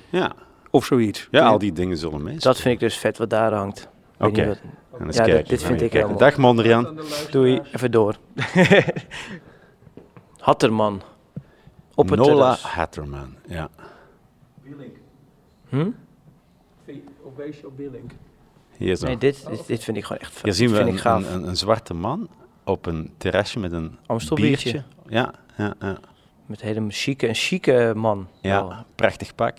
Ja. 0.10 0.32
of 0.72 0.86
zoiets. 0.86 1.28
ja, 1.32 1.46
al 1.46 1.58
die 1.58 1.74
dingen 1.74 1.98
zullen 1.98 2.24
mee. 2.24 2.38
Dat 2.40 2.58
vind 2.60 2.74
ik 2.74 2.80
dus 2.80 2.98
vet 2.98 3.18
wat 3.18 3.30
daar 3.30 3.54
hangt. 3.54 3.88
Oké. 4.20 4.48
wat- 4.48 4.60
Ja, 5.00 5.06
dit- 5.06 5.16
kijken. 5.16 5.48
dit 5.48 5.64
vind 5.64 5.82
ik 5.82 5.94
mooi. 5.94 6.16
Dag 6.18 6.38
Mondriaan. 6.38 6.98
Doei, 7.32 7.62
even 7.74 7.92
door. 7.92 8.16
Hatterman. 10.40 11.02
Op 11.96 12.10
het 12.10 12.20
Nola 12.20 12.32
terras. 12.32 12.64
Hatterman. 12.64 13.36
Ja. 13.48 13.70
Hm? 15.70 15.90
Hier 18.78 18.96
zo. 18.96 19.06
Nee, 19.06 19.18
dit, 19.18 19.46
dit, 19.50 19.68
dit 19.68 19.84
vind 19.84 19.98
ik 19.98 20.04
gewoon 20.06 20.22
echt 20.22 20.32
vet. 20.34 20.44
Hier 20.44 20.54
zien 20.54 20.70
we 20.70 20.76
vind 20.76 20.88
ik 21.00 21.04
een, 21.06 21.12
een, 21.16 21.34
een, 21.34 21.48
een 21.48 21.56
zwarte 21.58 21.94
man 21.94 22.28
op 22.64 22.86
een 22.86 23.14
terrasje 23.18 23.60
met 23.60 23.72
een 23.72 23.98
Amstelbiertje. 24.06 24.72
biertje. 24.72 24.90
Ja, 25.16 25.34
ja, 25.58 25.74
ja. 25.80 25.98
Met 26.46 26.62
een 26.62 26.68
hele 26.68 26.86
chique, 26.90 27.28
een 27.28 27.36
chique 27.36 27.94
man. 27.96 28.28
ja 28.42 28.86
prachtig 28.96 29.36
pak. 29.36 29.58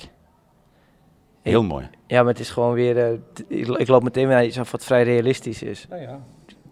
Heel 1.43 1.63
mooi. 1.63 1.89
Ja, 2.07 2.23
maar 2.23 2.33
het 2.33 2.41
is 2.41 2.51
gewoon 2.51 2.73
weer... 2.75 2.99
eh, 2.99 3.13
ik, 3.49 3.67
ik 3.69 3.89
loop 3.89 4.03
meteen 4.03 4.27
weer 4.27 4.37
naar 4.37 4.45
iets 4.45 4.59
af 4.59 4.71
wat 4.71 4.85
vrij 4.85 5.03
realistisch 5.03 5.63
is. 5.63 5.87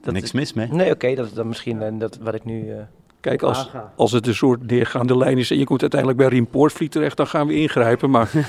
Dat 0.02 0.12
Niks 0.12 0.24
is- 0.26 0.32
mis 0.32 0.52
mee. 0.52 0.66
Nee, 0.68 0.90
oké, 0.90 1.14
dat 1.14 1.26
is 1.26 1.32
dan 1.32 1.48
misschien 1.48 1.82
eh, 1.82 1.92
dat, 1.98 2.16
wat 2.16 2.34
ik 2.34 2.44
nu... 2.44 2.70
eh, 2.72 2.76
Kijk, 3.20 3.42
als, 3.42 3.70
als 3.96 4.12
het 4.12 4.26
een 4.26 4.34
soort 4.34 4.66
neergaande 4.70 5.16
lijn 5.16 5.38
is 5.38 5.50
en 5.50 5.58
je 5.58 5.64
komt 5.64 5.80
uiteindelijk 5.80 6.20
bij 6.20 6.28
Riem 6.28 6.46
Poortvliet 6.46 6.90
terecht, 6.92 7.16
dan 7.16 7.26
gaan 7.26 7.46
we 7.46 7.54
ingrijpen. 7.54 8.10
Maar. 8.10 8.30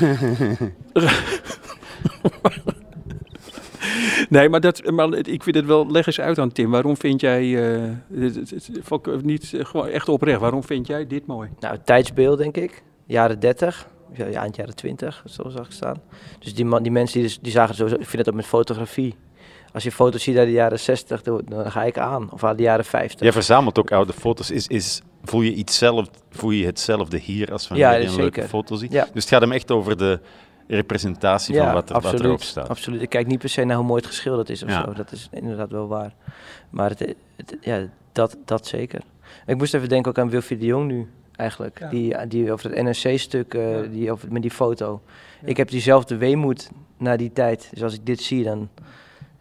nee, 4.30 4.50
maar, 4.50 4.60
dat, 4.60 4.92
maar 4.92 5.14
ik 5.14 5.44
vind 5.44 5.56
het 5.56 5.66
wel. 5.66 5.92
Leg 5.92 6.06
eens 6.08 6.20
uit 6.20 6.40
aan 6.40 6.52
Tim. 6.52 6.72
Waarom 6.72 6.98
vind 6.98 7.22
jij. 7.22 7.74
eh, 7.76 7.82
het- 8.14 8.36
het- 8.36 8.50
het- 8.50 8.70
van- 8.82 9.02
niet 9.24 9.54
eh, 9.54 9.66
gewoon 9.66 9.88
echt 9.88 10.10
oprecht. 10.10 10.40
Waarom 10.40 10.64
vind 10.64 10.88
jij 10.88 11.08
dit 11.08 11.26
mooi? 11.26 11.50
Nou, 11.60 11.74
het 11.76 11.86
tijdsbeeld 11.86 12.38
denk 12.38 12.58
ik. 12.58 12.84
Jaren 13.08 13.40
30. 13.40 13.88
Ja, 14.14 14.26
ja, 14.26 14.42
eind 14.42 14.56
jaren 14.56 14.76
20, 14.76 15.24
zo 15.26 15.50
zag 15.50 15.66
ik 15.66 15.72
staan. 15.72 16.02
Dus 16.40 16.56
die, 16.56 16.66
man, 16.66 16.84
die 16.84 16.92
mensen 16.92 17.20
die, 17.20 17.28
dus, 17.28 17.40
die 17.40 17.52
zagen 17.52 17.76
sowieso... 17.76 18.00
Ik 18.00 18.06
vind 18.08 18.18
het 18.18 18.30
ook 18.30 18.36
met 18.36 18.46
fotografie. 18.46 19.16
Als 19.74 19.84
je 19.84 19.92
foto's 19.92 20.24
ziet 20.24 20.38
uit 20.38 20.48
de 20.48 20.54
jaren 20.54 20.80
60, 20.80 21.22
dan, 21.22 21.44
ga 21.72 21.84
ik 21.84 21.98
aan. 21.98 22.32
Of 22.32 22.44
uit 22.44 22.58
de 22.58 22.64
jaren 22.64 22.86
50. 22.86 23.20
Jij 23.20 23.32
verzamelt 23.32 23.80
ook 23.80 23.92
oude 23.92 24.14
foto's. 24.14 24.52
Is, 24.52 24.68
is, 24.68 25.02
voel, 25.24 25.42
je 25.42 25.54
iets 25.54 25.78
zelf, 25.78 26.08
voel 26.30 26.50
je 26.52 26.66
hetzelfde 26.66 27.18
hier 27.18 27.52
als 27.52 27.68
wanneer 27.68 27.88
Ja, 27.88 27.94
je 27.94 28.08
een 28.08 28.16
leuke 28.16 28.44
foto 28.48 28.76
ziet? 28.76 28.92
Ja. 28.92 29.04
Dus 29.14 29.24
het 29.24 29.34
gaat 29.34 29.42
hem 29.42 29.52
echt 29.52 29.72
over 29.72 29.98
de 29.98 30.20
representatie 30.68 31.56
van 31.58 31.74
wat, 31.74 31.90
er, 31.90 32.02
wat 32.02 32.20
erop 32.20 32.42
staat. 32.42 32.70
Absoluut. 32.70 33.02
Ik 33.02 33.10
kijk 33.10 33.28
niet 33.28 33.40
per 33.40 33.50
se 33.50 33.64
naar 33.64 33.76
hoe 33.78 33.86
mooi 33.86 34.00
het 34.02 34.10
geschilderd 34.10 34.50
is 34.50 34.64
of 34.64 34.70
Ja. 34.70 34.84
zo. 34.86 34.94
Dat 34.94 35.12
is 35.12 35.28
inderdaad 35.32 35.72
wel 35.72 35.88
waar. 35.88 36.14
Maar 36.70 36.90
het, 36.90 37.00
het- 37.36 37.58
ja, 37.62 37.88
dat, 38.12 38.38
dat 38.46 38.68
zeker. 38.68 39.02
Ik 39.46 39.58
moest 39.58 39.74
even 39.74 39.90
denken 39.90 40.12
ook 40.12 40.18
aan 40.18 40.30
Wilfried 40.30 40.60
de 40.60 40.66
Jong 40.66 40.88
nu, 40.88 41.08
eigenlijk. 41.36 41.88
Die, 41.90 42.28
die 42.28 42.52
over 42.52 42.70
het 42.72 42.84
NRC-stuk, 42.84 43.54
eh, 43.54 43.78
die 43.92 44.12
over, 44.12 44.32
met 44.32 44.42
die 44.42 44.52
foto. 44.52 45.02
Ik 45.44 45.58
heb 45.58 45.70
diezelfde 45.70 46.18
weemoed 46.18 46.70
naar 46.98 47.18
die 47.18 47.32
tijd. 47.34 47.70
Dus 47.74 47.84
als 47.84 47.94
ik 47.94 48.06
dit 48.06 48.22
zie, 48.22 48.44
dan... 48.44 48.70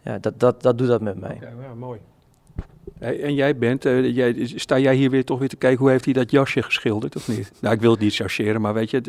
Ja, 0.01 0.17
dat, 0.19 0.39
dat, 0.39 0.61
dat 0.61 0.77
doet 0.77 0.87
dat 0.87 1.01
met 1.01 1.19
mij. 1.19 1.37
Ja, 1.41 1.73
mooi. 1.73 1.99
En 2.99 3.33
jij 3.33 3.57
bent, 3.57 3.85
eh, 3.85 4.15
jij, 4.15 4.51
sta 4.55 4.79
jij 4.79 4.95
hier 4.95 5.09
weer 5.09 5.23
toch 5.23 5.39
weer 5.39 5.49
te 5.49 5.55
kijken 5.55 5.79
hoe 5.79 5.89
heeft 5.89 6.05
hij 6.05 6.13
dat 6.13 6.31
jasje 6.31 6.61
geschilderd 6.61 7.15
of 7.15 7.27
niet? 7.27 7.51
Nou, 7.61 7.75
ik 7.75 7.81
wil 7.81 7.91
het 7.91 7.99
niet 7.99 8.15
chargeren, 8.15 8.61
maar 8.61 8.73
weet 8.73 8.89
je, 8.89 9.01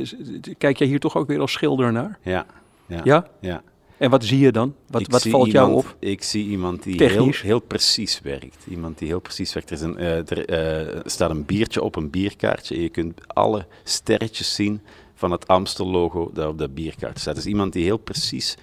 kijk 0.58 0.76
jij 0.76 0.86
hier 0.88 1.00
toch 1.00 1.16
ook 1.16 1.26
weer 1.26 1.40
als 1.40 1.52
schilder 1.52 1.92
naar? 1.92 2.18
Ja, 2.22 2.46
ja, 2.86 3.00
Ja? 3.04 3.26
ja. 3.40 3.62
En 3.96 4.10
wat 4.10 4.24
zie 4.24 4.38
je 4.38 4.52
dan? 4.52 4.74
Wat, 4.86 5.00
Ik 5.00 5.10
wat 5.10 5.22
valt 5.22 5.50
jou 5.50 5.72
op? 5.72 5.96
Ik 5.98 6.22
zie 6.22 6.46
iemand 6.46 6.82
die 6.82 7.04
heel, 7.04 7.30
heel 7.32 7.60
precies 7.60 8.20
werkt. 8.20 8.66
Iemand 8.68 8.98
die 8.98 9.08
heel 9.08 9.20
precies 9.20 9.52
werkt. 9.52 9.70
Er, 9.70 9.76
is 9.76 9.82
een, 9.82 9.98
eh, 9.98 10.30
er 10.30 10.44
eh, 10.44 11.00
staat 11.04 11.30
een 11.30 11.44
biertje 11.44 11.82
op 11.82 11.96
een 11.96 12.10
bierkaartje. 12.10 12.74
En 12.74 12.80
je 12.80 12.88
kunt 12.88 13.20
alle 13.26 13.66
sterretjes 13.84 14.54
zien 14.54 14.80
van 15.14 15.30
het 15.30 15.46
Amstel-logo 15.46 16.30
dat 16.32 16.48
op 16.48 16.58
dat 16.58 16.74
bierkaartje 16.74 17.20
staat. 17.20 17.34
Dus 17.34 17.46
iemand 17.46 17.72
die 17.72 17.84
heel 17.84 17.96
precies 17.96 18.56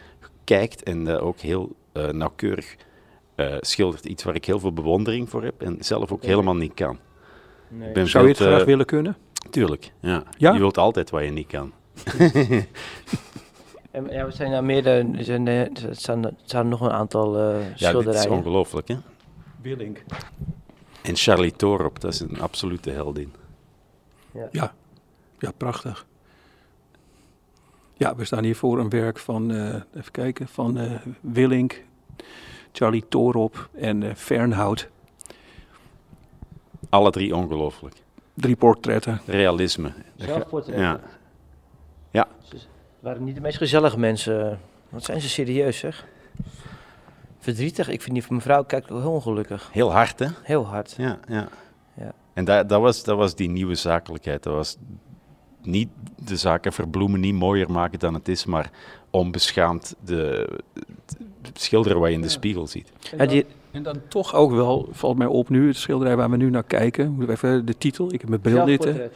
kijkt 0.43 0.83
en 0.83 1.07
ook 1.07 1.39
heel 1.39 1.75
eh, 1.91 2.09
nauwkeurig 2.09 2.75
eh, 3.35 3.55
schildert. 3.59 4.05
Iets 4.05 4.23
waar 4.23 4.35
ik 4.35 4.45
heel 4.45 4.59
veel 4.59 4.73
bewondering 4.73 5.29
voor 5.29 5.43
heb 5.43 5.61
en 5.61 5.77
zelf 5.79 6.11
ook 6.11 6.23
helemaal 6.23 6.55
niet 6.55 6.73
kan. 6.73 6.99
Ik 7.79 7.93
ben 7.93 8.07
Zou 8.07 8.23
je 8.23 8.29
het 8.29 8.39
graag 8.39 8.63
willen 8.63 8.85
kunnen? 8.85 9.17
Tuurlijk, 9.49 9.91
ja. 9.99 10.23
Ja? 10.37 10.53
Je 10.53 10.59
wilt 10.59 10.77
altijd 10.77 11.09
wat 11.09 11.23
je 11.23 11.31
niet 11.31 11.47
kan. 11.47 11.71
En, 13.91 14.07
ja, 14.09 14.25
we 14.25 14.31
zijn 14.31 14.51
naar 14.51 14.63
meerdere... 14.63 15.09
Er 15.17 15.23
zijn, 15.23 15.47
eh, 15.47 15.59
er 15.59 15.95
staan, 15.95 16.25
er 16.25 16.33
staan 16.45 16.67
nog 16.67 16.81
een 16.81 16.91
aantal 16.91 17.37
eh 17.37 17.53
Ja, 17.53 17.59
dit 17.59 17.73
is 17.75 17.87
schilderijen. 17.87 18.31
ongelooflijk, 18.31 18.87
hè? 18.87 18.97
Willink. 19.61 20.03
En 21.01 21.15
Charlie 21.15 21.51
Torop, 21.51 21.99
dat 21.99 22.13
is 22.13 22.19
een 22.19 22.41
absolute 22.41 22.89
heldin. 22.89 23.33
Ja, 24.51 24.73
ja, 25.39 25.51
prachtig. 25.57 26.05
Ja, 27.97 28.15
we 28.15 28.25
staan 28.25 28.43
hier 28.43 28.55
voor 28.55 28.79
een 28.79 28.89
werk 28.89 29.19
van, 29.19 29.51
eh, 29.51 29.75
even 29.95 30.11
kijken, 30.11 30.47
van 30.47 30.77
eh 30.77 30.91
Willink, 31.21 31.83
Charlie 32.73 33.05
Torop 33.09 33.69
en 33.73 34.03
eh 34.03 34.15
Fernhout. 34.15 34.89
Alle 36.89 37.11
drie 37.11 37.35
ongelooflijk. 37.35 37.95
Drie 38.33 38.55
portretten. 38.55 39.21
Realisme. 39.25 39.91
Zelfportret. 40.15 40.77
Ja. 40.79 40.99
Ze 42.43 42.57
waren 42.99 43.23
niet 43.23 43.35
de 43.35 43.41
meest 43.41 43.57
gezellige 43.57 43.99
mensen. 43.99 44.59
Wat 44.89 45.03
zijn 45.03 45.21
ze 45.21 45.29
serieus, 45.29 45.77
zeg. 45.77 46.05
Verdrietig. 47.39 47.89
Ik 47.89 48.01
vind 48.01 48.13
die 48.13 48.23
van 48.23 48.35
mevrouw 48.35 48.63
kijkt 48.63 48.89
heel 48.89 49.11
ongelukkig. 49.11 49.69
Heel 49.71 49.91
hard, 49.91 50.19
hè? 50.19 50.27
Heel 50.43 50.65
hard. 50.65 50.93
Ja, 50.97 51.19
ja. 51.27 51.47
Ja. 51.93 52.13
En 52.33 52.45
dat, 52.45 52.69
dat, 52.69 52.81
was, 52.81 53.03
dat 53.03 53.17
was 53.17 53.35
die 53.35 53.49
nieuwe 53.49 53.75
zakelijkheid. 53.75 54.43
Dat 54.43 54.53
was 54.53 54.77
niet 55.61 55.89
de 56.15 56.37
zaken 56.37 56.73
verbloemen, 56.73 57.19
niet 57.19 57.33
mooier 57.33 57.71
maken 57.71 57.99
dan 57.99 58.13
het 58.13 58.27
is, 58.27 58.45
maar 58.45 58.71
onbeschaamd 59.09 59.95
de, 60.03 60.49
schilderen 61.53 61.99
wat 61.99 62.09
je 62.09 62.15
in 62.15 62.21
de 62.21 62.29
spiegel 62.29 62.67
ziet. 62.67 62.91
Ja, 63.17 63.25
die, 63.25 63.45
En 63.71 63.83
dan 63.83 64.01
toch 64.07 64.35
ook 64.35 64.51
wel, 64.51 64.87
valt 64.91 65.17
mij 65.17 65.27
op 65.27 65.49
nu, 65.49 65.67
het 65.67 65.77
schilderij 65.77 66.15
waar 66.15 66.29
we 66.29 66.37
nu 66.37 66.49
naar 66.49 66.63
kijken. 66.63 67.11
Moet 67.11 67.23
ik 67.23 67.29
Even 67.29 67.65
de 67.65 67.77
titel, 67.77 68.13
ik 68.13 68.19
heb 68.21 68.29
mijn 68.29 68.41
bril 68.41 68.65
zitten. 68.67 69.11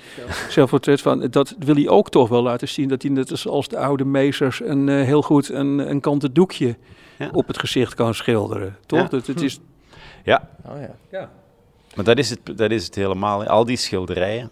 Zelfportret 0.50 1.02
van, 1.02 1.28
dat 1.30 1.56
wil 1.60 1.76
hij 1.76 1.88
ook 1.88 2.10
toch 2.10 2.30
wel 2.30 2.42
laten 2.44 2.68
zien. 2.68 2.88
Dat 2.88 3.02
hij 3.02 3.12
net 3.12 3.32
als- 3.32 3.48
als 3.48 3.68
de 3.68 3.78
oude 3.78 4.06
meesters 4.06 4.62
een, 4.64 4.90
eh, 4.90 4.96
heel 5.04 5.22
goed 5.22 5.50
een, 5.50 5.90
een 5.90 6.00
kanten 6.00 6.34
doekje 6.34 6.76
Ja. 7.18 7.30
op 7.32 7.48
het 7.48 7.60
gezicht 7.60 7.94
kan 7.94 8.14
schilderen. 8.14 8.78
Toch? 8.86 9.00
Ja. 9.00 9.08
Dat, 9.08 9.28
het 9.28 9.42
is, 9.42 9.60
Ja, 10.24 10.50
Oh 10.66 10.74
ja. 11.12 11.30
maar 11.96 12.06
dat 12.06 12.18
is 12.18 12.30
het, 12.30 12.40
dat 12.58 12.72
is 12.72 12.86
het 12.86 12.96
helemaal. 12.96 13.46
Al 13.46 13.66
die 13.66 13.78
schilderijen, 13.78 14.50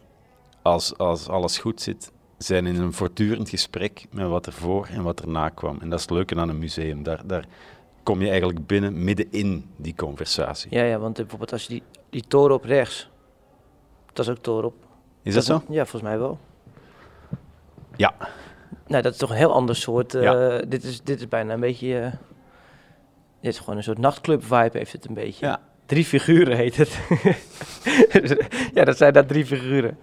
als, 0.62 0.98
als 0.98 1.28
alles 1.30 1.58
goed 1.58 1.82
zit, 1.82 2.12
zijn 2.38 2.66
in 2.66 2.76
een 2.82 2.94
voortdurend 2.94 3.50
gesprek 3.50 4.06
met 4.12 4.28
wat 4.28 4.46
er 4.46 4.54
voor 4.54 4.88
en 4.92 5.04
wat 5.04 5.22
erna 5.22 5.50
kwam. 5.50 5.78
En 5.82 5.90
dat 5.90 6.00
is 6.00 6.06
het 6.06 6.14
leuke 6.14 6.36
aan 6.36 6.50
een 6.50 6.60
museum. 6.60 7.04
Daar, 7.04 7.22
daar 7.28 7.46
kom 8.04 8.22
je 8.22 8.30
eigenlijk 8.30 8.68
binnen, 8.68 9.04
midden 9.04 9.32
in 9.32 9.70
die 9.76 9.96
conversatie. 9.96 10.76
Ja, 10.76 10.84
ja, 10.84 10.98
want 11.00 11.16
bijvoorbeeld 11.16 11.52
als 11.52 11.64
je 11.64 11.70
die, 11.70 11.84
die 12.10 12.24
toren 12.28 12.56
op 12.56 12.64
rechts. 12.64 13.10
Dat 14.14 14.26
is 14.26 14.32
ook 14.32 14.38
toren 14.42 14.66
op. 14.66 14.74
Is 15.22 15.34
dat 15.34 15.46
zo? 15.46 15.62
Ja, 15.70 15.86
volgens 15.86 16.02
mij 16.02 16.18
wel. 16.20 16.40
Ja. 17.96 18.14
Nou, 18.88 19.02
dat 19.04 19.12
is 19.14 19.18
toch 19.20 19.30
een 19.30 19.36
heel 19.36 19.54
ander 19.54 19.76
soort. 19.76 20.14
eh, 20.16 20.22
Ja. 20.24 20.58
dit, 20.60 20.84
is, 20.84 21.02
dit 21.02 21.20
is 21.20 21.28
bijna 21.28 21.54
een 21.54 21.60
beetje. 21.60 22.00
eh, 22.00 22.12
dit 23.42 23.54
is 23.54 23.60
gewoon 23.60 23.78
een 23.78 23.84
soort 23.84 23.98
nachtclub-vibe, 23.98 24.78
heeft 24.78 24.92
het 24.92 25.06
een 25.08 25.14
beetje. 25.14 25.46
Ja. 25.46 25.60
Drie 25.86 26.06
figuren 26.06 26.58
heet 26.58 26.78
het. 26.78 27.00
ja, 28.74 28.84
dat 28.84 28.98
zijn 28.98 29.14
daar 29.14 29.26
drie 29.26 29.46
figuren. 29.46 29.98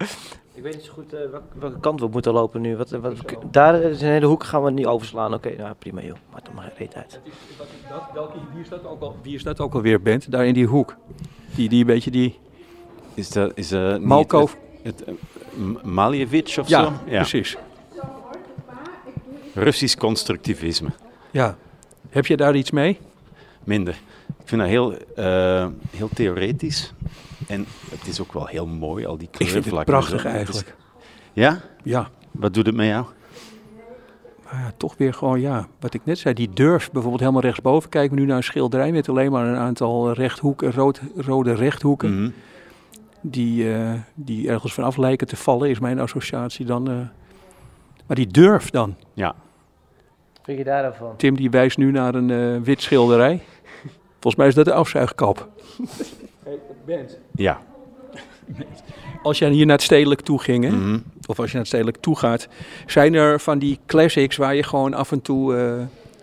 Ik 0.53 0.63
weet 0.63 0.75
niet 0.75 0.83
zo 0.83 0.91
goed 0.93 1.13
eh, 1.13 1.19
welke, 1.19 1.59
welke 1.59 1.79
kant 1.79 1.99
we 1.99 2.07
moeten 2.07 2.33
lopen 2.33 2.61
nu. 2.61 2.75
Wat, 2.77 2.89
wat, 2.89 3.13
daar 3.51 3.81
is 3.81 4.01
een 4.01 4.07
hele 4.07 4.25
hoek, 4.25 4.43
gaan 4.43 4.63
we 4.63 4.71
niet 4.71 4.85
overslaan. 4.85 5.33
Oké, 5.33 5.55
nou 5.57 5.73
prima 5.79 6.01
joh. 6.01 6.17
Maakt 6.31 6.47
er 6.47 6.53
maar 6.53 6.63
geen 6.63 6.73
reet 6.77 6.95
uit. 6.95 7.19
wie, 8.53 9.33
is 9.35 9.43
dat 9.43 9.59
ook 9.59 9.71
al, 9.71 9.77
alweer, 9.77 10.01
Bent? 10.01 10.31
Daar 10.31 10.45
in 10.45 10.53
die 10.53 10.65
hoek. 10.67 10.95
Die, 11.55 11.69
die 11.69 11.79
een 11.79 11.85
beetje 11.85 12.11
die... 12.11 12.39
Is 13.13 13.29
dat, 13.29 13.51
is 13.55 13.69
dat 13.69 13.97
niet 13.97 14.07
Malko. 14.07 14.41
Het, 14.41 14.49
het, 14.83 15.03
eh, 15.03 15.13
of 16.59 16.67
Ja, 16.67 16.83
zo? 16.83 16.91
precies. 17.05 17.57
Russisch 19.53 19.97
constructivisme. 19.97 20.89
Ja. 21.31 21.57
Heb 22.09 22.25
je 22.25 22.37
daar 22.37 22.55
iets 22.55 22.71
mee? 22.71 22.99
Minder. 23.63 23.93
Ik 24.39 24.49
vind 24.49 24.61
dat 24.61 24.69
heel, 24.69 24.93
eh, 25.15 25.67
heel 25.89 26.09
theoretisch. 26.13 26.93
En 27.47 27.65
het 27.89 28.07
is 28.07 28.21
ook 28.21 28.33
wel 28.33 28.45
heel 28.45 28.67
mooi, 28.67 29.05
al 29.05 29.17
die 29.17 29.27
Ik 29.31 29.35
vind 29.37 29.49
het 29.49 29.59
kleurvlakken. 29.63 29.93
prachtig 29.93 30.25
eigenlijk. 30.25 30.75
Ja? 31.33 31.61
Ja. 31.83 32.09
Wat 32.31 32.53
doet 32.53 32.65
het 32.65 32.75
met 32.75 32.87
jou? 32.87 33.05
Maar 34.43 34.61
ja, 34.61 34.71
toch 34.77 34.97
weer 34.97 35.13
gewoon, 35.13 35.41
ja, 35.41 35.67
wat 35.79 35.93
ik 35.93 36.01
net 36.05 36.17
zei, 36.19 36.33
die 36.33 36.49
durf 36.53 36.85
bijvoorbeeld 36.91 37.21
helemaal 37.21 37.41
rechtsboven. 37.41 37.89
Kijken 37.89 38.15
we 38.15 38.21
nu 38.21 38.27
naar 38.27 38.37
een 38.37 38.43
schilderij 38.43 38.91
met 38.91 39.09
alleen 39.09 39.31
maar 39.31 39.47
een 39.47 39.55
aantal 39.57 40.11
rechthoeken, 40.11 40.71
rood, 40.71 41.01
rode 41.15 41.53
rechthoeken. 41.53 42.21
Mhm. 42.21 42.29
Die, 43.21 43.73
eh, 43.73 43.91
die 44.15 44.49
ergens 44.49 44.73
vanaf 44.73 44.97
lijken 44.97 45.27
te 45.27 45.35
vallen, 45.35 45.69
is 45.69 45.79
mijn 45.79 45.99
associatie 45.99 46.65
dan. 46.65 46.89
eh. 46.89 46.95
maar 48.07 48.15
die 48.15 48.27
durf 48.27 48.69
dan. 48.69 48.95
Ja. 49.13 49.35
Vind 50.43 50.57
je 50.57 50.63
daar 50.63 50.83
dan 50.83 50.93
van? 50.93 51.15
Tim 51.17 51.35
die 51.35 51.49
wijst 51.49 51.77
nu 51.77 51.91
naar 51.91 52.15
een 52.15 52.29
eh, 52.31 52.61
wit 52.65 52.81
schilderij. 52.81 53.41
Volgens 54.19 54.35
mij 54.35 54.47
is 54.47 54.55
dat 54.55 54.65
de 54.65 54.73
afzuigkap. 54.73 55.49
Ja. 57.35 57.61
Als 59.23 59.37
jij 59.37 59.49
hier 59.49 59.65
naar 59.65 59.75
het 59.75 59.85
stedelijk 59.85 60.21
toe 60.21 60.39
ging, 60.41 60.63
hè, 60.63 60.69
Mhm. 60.71 60.97
of 61.25 61.37
als 61.39 61.47
je 61.47 61.51
naar 61.53 61.61
het 61.61 61.67
stedelijk 61.67 61.97
toe 61.97 62.17
gaat, 62.17 62.47
zijn 62.85 63.13
er 63.13 63.39
van 63.39 63.59
die 63.59 63.79
classics 63.85 64.37
waar 64.37 64.55
je 64.55 64.63
gewoon 64.63 64.93
af 64.93 65.11
en 65.11 65.21
toe 65.21 65.55
eh 65.55 65.73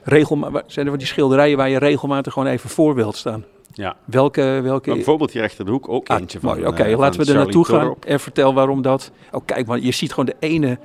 regelma- 0.02 0.62
zijn 0.66 0.84
er 0.84 0.90
van 0.90 0.98
die 1.00 1.06
schilderijen 1.08 1.56
waar 1.56 1.68
je 1.68 1.78
regelmatig 1.78 2.32
gewoon 2.32 2.48
even 2.48 2.70
voor 2.70 2.94
wilt 2.94 3.16
staan? 3.16 3.44
Ja. 3.72 3.96
Welke, 4.04 4.40
welke 4.62 4.86
Maar 4.88 4.96
bijvoorbeeld 4.96 5.30
hier 5.30 5.42
achter 5.42 5.64
de 5.64 5.70
hoek 5.70 5.88
ook 5.88 6.08
Ah, 6.08 6.20
eentje 6.20 6.40
van. 6.40 6.54
mooi. 6.54 6.66
Oké, 6.66 6.82
eh, 6.82 6.98
laten 6.98 7.20
we 7.20 7.26
er 7.26 7.34
naartoe 7.38 7.64
gaan 7.64 7.94
en 8.06 8.20
vertel 8.20 8.54
waarom 8.54 8.82
dat. 8.82 9.10
Oh, 9.32 9.40
kijk, 9.44 9.66
man, 9.66 9.82
je 9.82 9.92
ziet 9.92 10.10
gewoon 10.10 10.24
de 10.26 10.36
ene, 10.38 10.78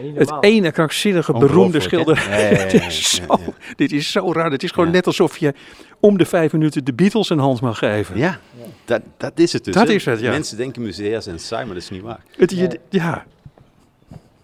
Nee, 0.00 0.12
het 0.16 0.32
ene 0.40 0.70
krankzinnige 0.70 1.32
beroemde 1.32 1.80
schilderij. 1.80 2.50
Is 2.86 3.14
zo, 3.14 3.22
ja. 3.28 3.38
Dit 3.76 3.92
is 3.92 4.10
zo 4.12 4.32
raar. 4.32 4.50
Het 4.50 4.62
is 4.62 4.70
gewoon 4.70 4.86
Ja. 4.86 4.92
net 4.92 5.06
alsof 5.06 5.36
je 5.36 5.54
om 6.00 6.18
de 6.18 6.24
vijf 6.24 6.52
minuten 6.52 6.84
de 6.84 6.92
Beatles 6.92 7.30
een 7.30 7.38
hand 7.38 7.60
mag 7.60 7.78
geven. 7.78 8.18
Ja, 8.18 8.38
dat, 8.84 9.00
dat 9.16 9.32
is 9.38 9.52
het 9.52 9.64
dus. 9.64 9.74
Dat 9.74 9.88
is 9.88 10.04
het, 10.04 10.20
ja. 10.20 10.30
Mensen 10.30 10.56
denken 10.56 10.82
musea 10.82 11.20
zijn 11.20 11.38
saai, 11.38 11.64
maar 11.64 11.74
dat 11.74 11.82
is 11.82 11.90
niet 11.90 12.02
waar. 12.02 12.20
Het, 12.36 12.50
je, 12.50 12.80
ja. 12.88 13.24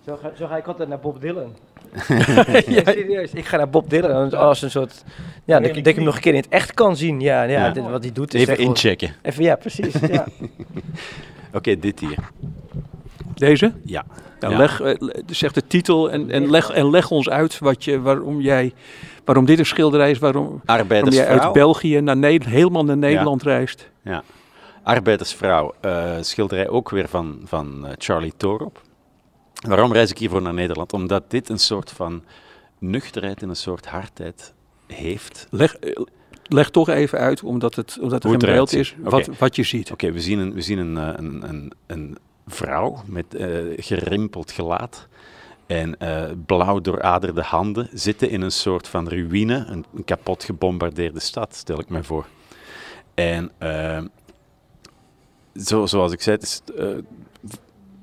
Zo 0.06 0.18
ga, 0.22 0.32
zo 0.38 0.46
ga 0.46 0.56
ik 0.56 0.66
altijd 0.66 0.88
naar 0.88 0.98
Bob 1.00 1.20
Dylan. 1.20 1.54
ja, 2.66 2.82
serieus. 2.84 3.32
Ik 3.32 3.44
ga 3.46 3.56
naar 3.56 3.70
Bob 3.70 3.90
Dylan 3.90 4.32
als 4.34 4.62
een 4.62 4.70
soort... 4.70 5.04
Ja, 5.44 5.58
dat, 5.60 5.68
ik- 5.68 5.74
dat 5.74 5.86
ik 5.86 5.94
hem 5.94 6.04
nog 6.04 6.14
een 6.14 6.20
keer 6.20 6.34
in 6.34 6.40
het 6.40 6.48
echt 6.48 6.74
kan 6.74 6.96
zien. 6.96 7.20
Ja, 7.20 7.42
ja, 7.42 7.64
Ja. 7.66 7.70
dit- 7.70 7.82
wat 7.90 8.02
hij 8.02 8.12
doet 8.12 8.34
is 8.34 8.40
Even 8.40 8.56
wel- 8.56 8.66
inchecken. 8.66 9.14
Even, 9.22 9.42
ja, 9.42 9.56
precies. 9.56 9.94
Ja. 10.10 10.26
Oké, 11.52 11.78
dit 11.78 12.00
hier. 12.00 12.18
Deze? 13.40 13.72
Ja. 13.84 14.04
Nou, 14.40 14.52
Ja. 14.52 14.58
leg, 14.58 14.80
eh, 14.80 14.94
zeg 15.26 15.52
de 15.52 15.66
titel 15.66 16.10
en, 16.10 16.30
en, 16.30 16.50
leg, 16.50 16.70
en 16.70 16.90
leg 16.90 17.10
ons 17.10 17.28
uit 17.28 17.58
wat 17.58 17.84
je, 17.84 18.00
waarom, 18.00 18.40
jij, 18.40 18.72
waarom 19.24 19.44
dit 19.44 19.58
een 19.58 19.66
schilderij 19.66 20.10
is, 20.10 20.18
waarom, 20.18 20.60
waarom 20.64 21.08
jij 21.08 21.26
uit 21.26 21.52
België 21.52 22.00
naar 22.00 22.16
helemaal 22.44 22.84
naar 22.84 22.96
Nederland 22.96 23.42
reist. 23.42 23.90
Ja. 24.04 24.22
Arbeidersvrouw. 24.82 25.74
eh, 25.80 26.12
schilderij 26.20 26.68
ook 26.68 26.90
weer 26.90 27.08
van, 27.08 27.40
van 27.44 27.86
eh, 27.86 27.92
Charlie 27.98 28.32
Torop. 28.36 28.82
Waarom 29.68 29.92
reis 29.92 30.10
ik 30.10 30.18
hiervoor 30.18 30.42
naar 30.42 30.54
Nederland? 30.54 30.92
Omdat 30.92 31.30
dit 31.30 31.48
een 31.48 31.58
soort 31.58 31.90
van 31.90 32.22
nuchterheid 32.78 33.42
en 33.42 33.48
een 33.48 33.56
soort 33.56 33.86
hardheid 33.86 34.54
heeft. 34.86 35.46
Leg, 35.50 35.76
leg 36.42 36.70
toch 36.70 36.88
even 36.88 37.18
uit, 37.18 37.42
omdat 37.42 37.74
het, 37.74 37.98
omdat 38.00 38.22
het 38.22 38.32
een 38.32 38.38
beeld 38.38 38.72
is, 38.72 38.94
wat, 38.98 39.28
wat 39.38 39.56
je 39.56 39.62
ziet. 39.62 39.92
Oké, 39.92 40.12
we 40.12 40.20
zien 40.20 40.38
een, 40.38 40.52
we 40.54 40.60
zien 40.62 40.78
een, 40.78 40.96
een, 40.96 41.42
een, 41.48 41.72
een 41.86 42.18
vrouw 42.50 43.02
met 43.06 43.34
eh, 43.34 43.48
gerimpeld 43.76 44.52
gelaat 44.52 45.08
en 45.66 45.98
eh, 45.98 46.30
blauw 46.46 46.80
dooraderde 46.80 47.42
handen 47.42 47.88
zitten 47.92 48.30
in 48.30 48.40
een 48.40 48.52
soort 48.52 48.88
van 48.88 49.08
ruïne, 49.08 49.64
een, 49.68 50.04
kapot 50.04 50.44
gebombardeerde 50.44 51.20
stad, 51.20 51.54
stel 51.54 51.80
ik 51.80 51.88
me 51.88 52.04
voor. 52.04 52.26
En 53.14 53.50
eh, 53.58 54.02
zo, 55.54 55.86
zoals 55.86 56.12
ik 56.12 56.20
zei, 56.20 56.36
het 56.36 56.44
is 56.44 56.62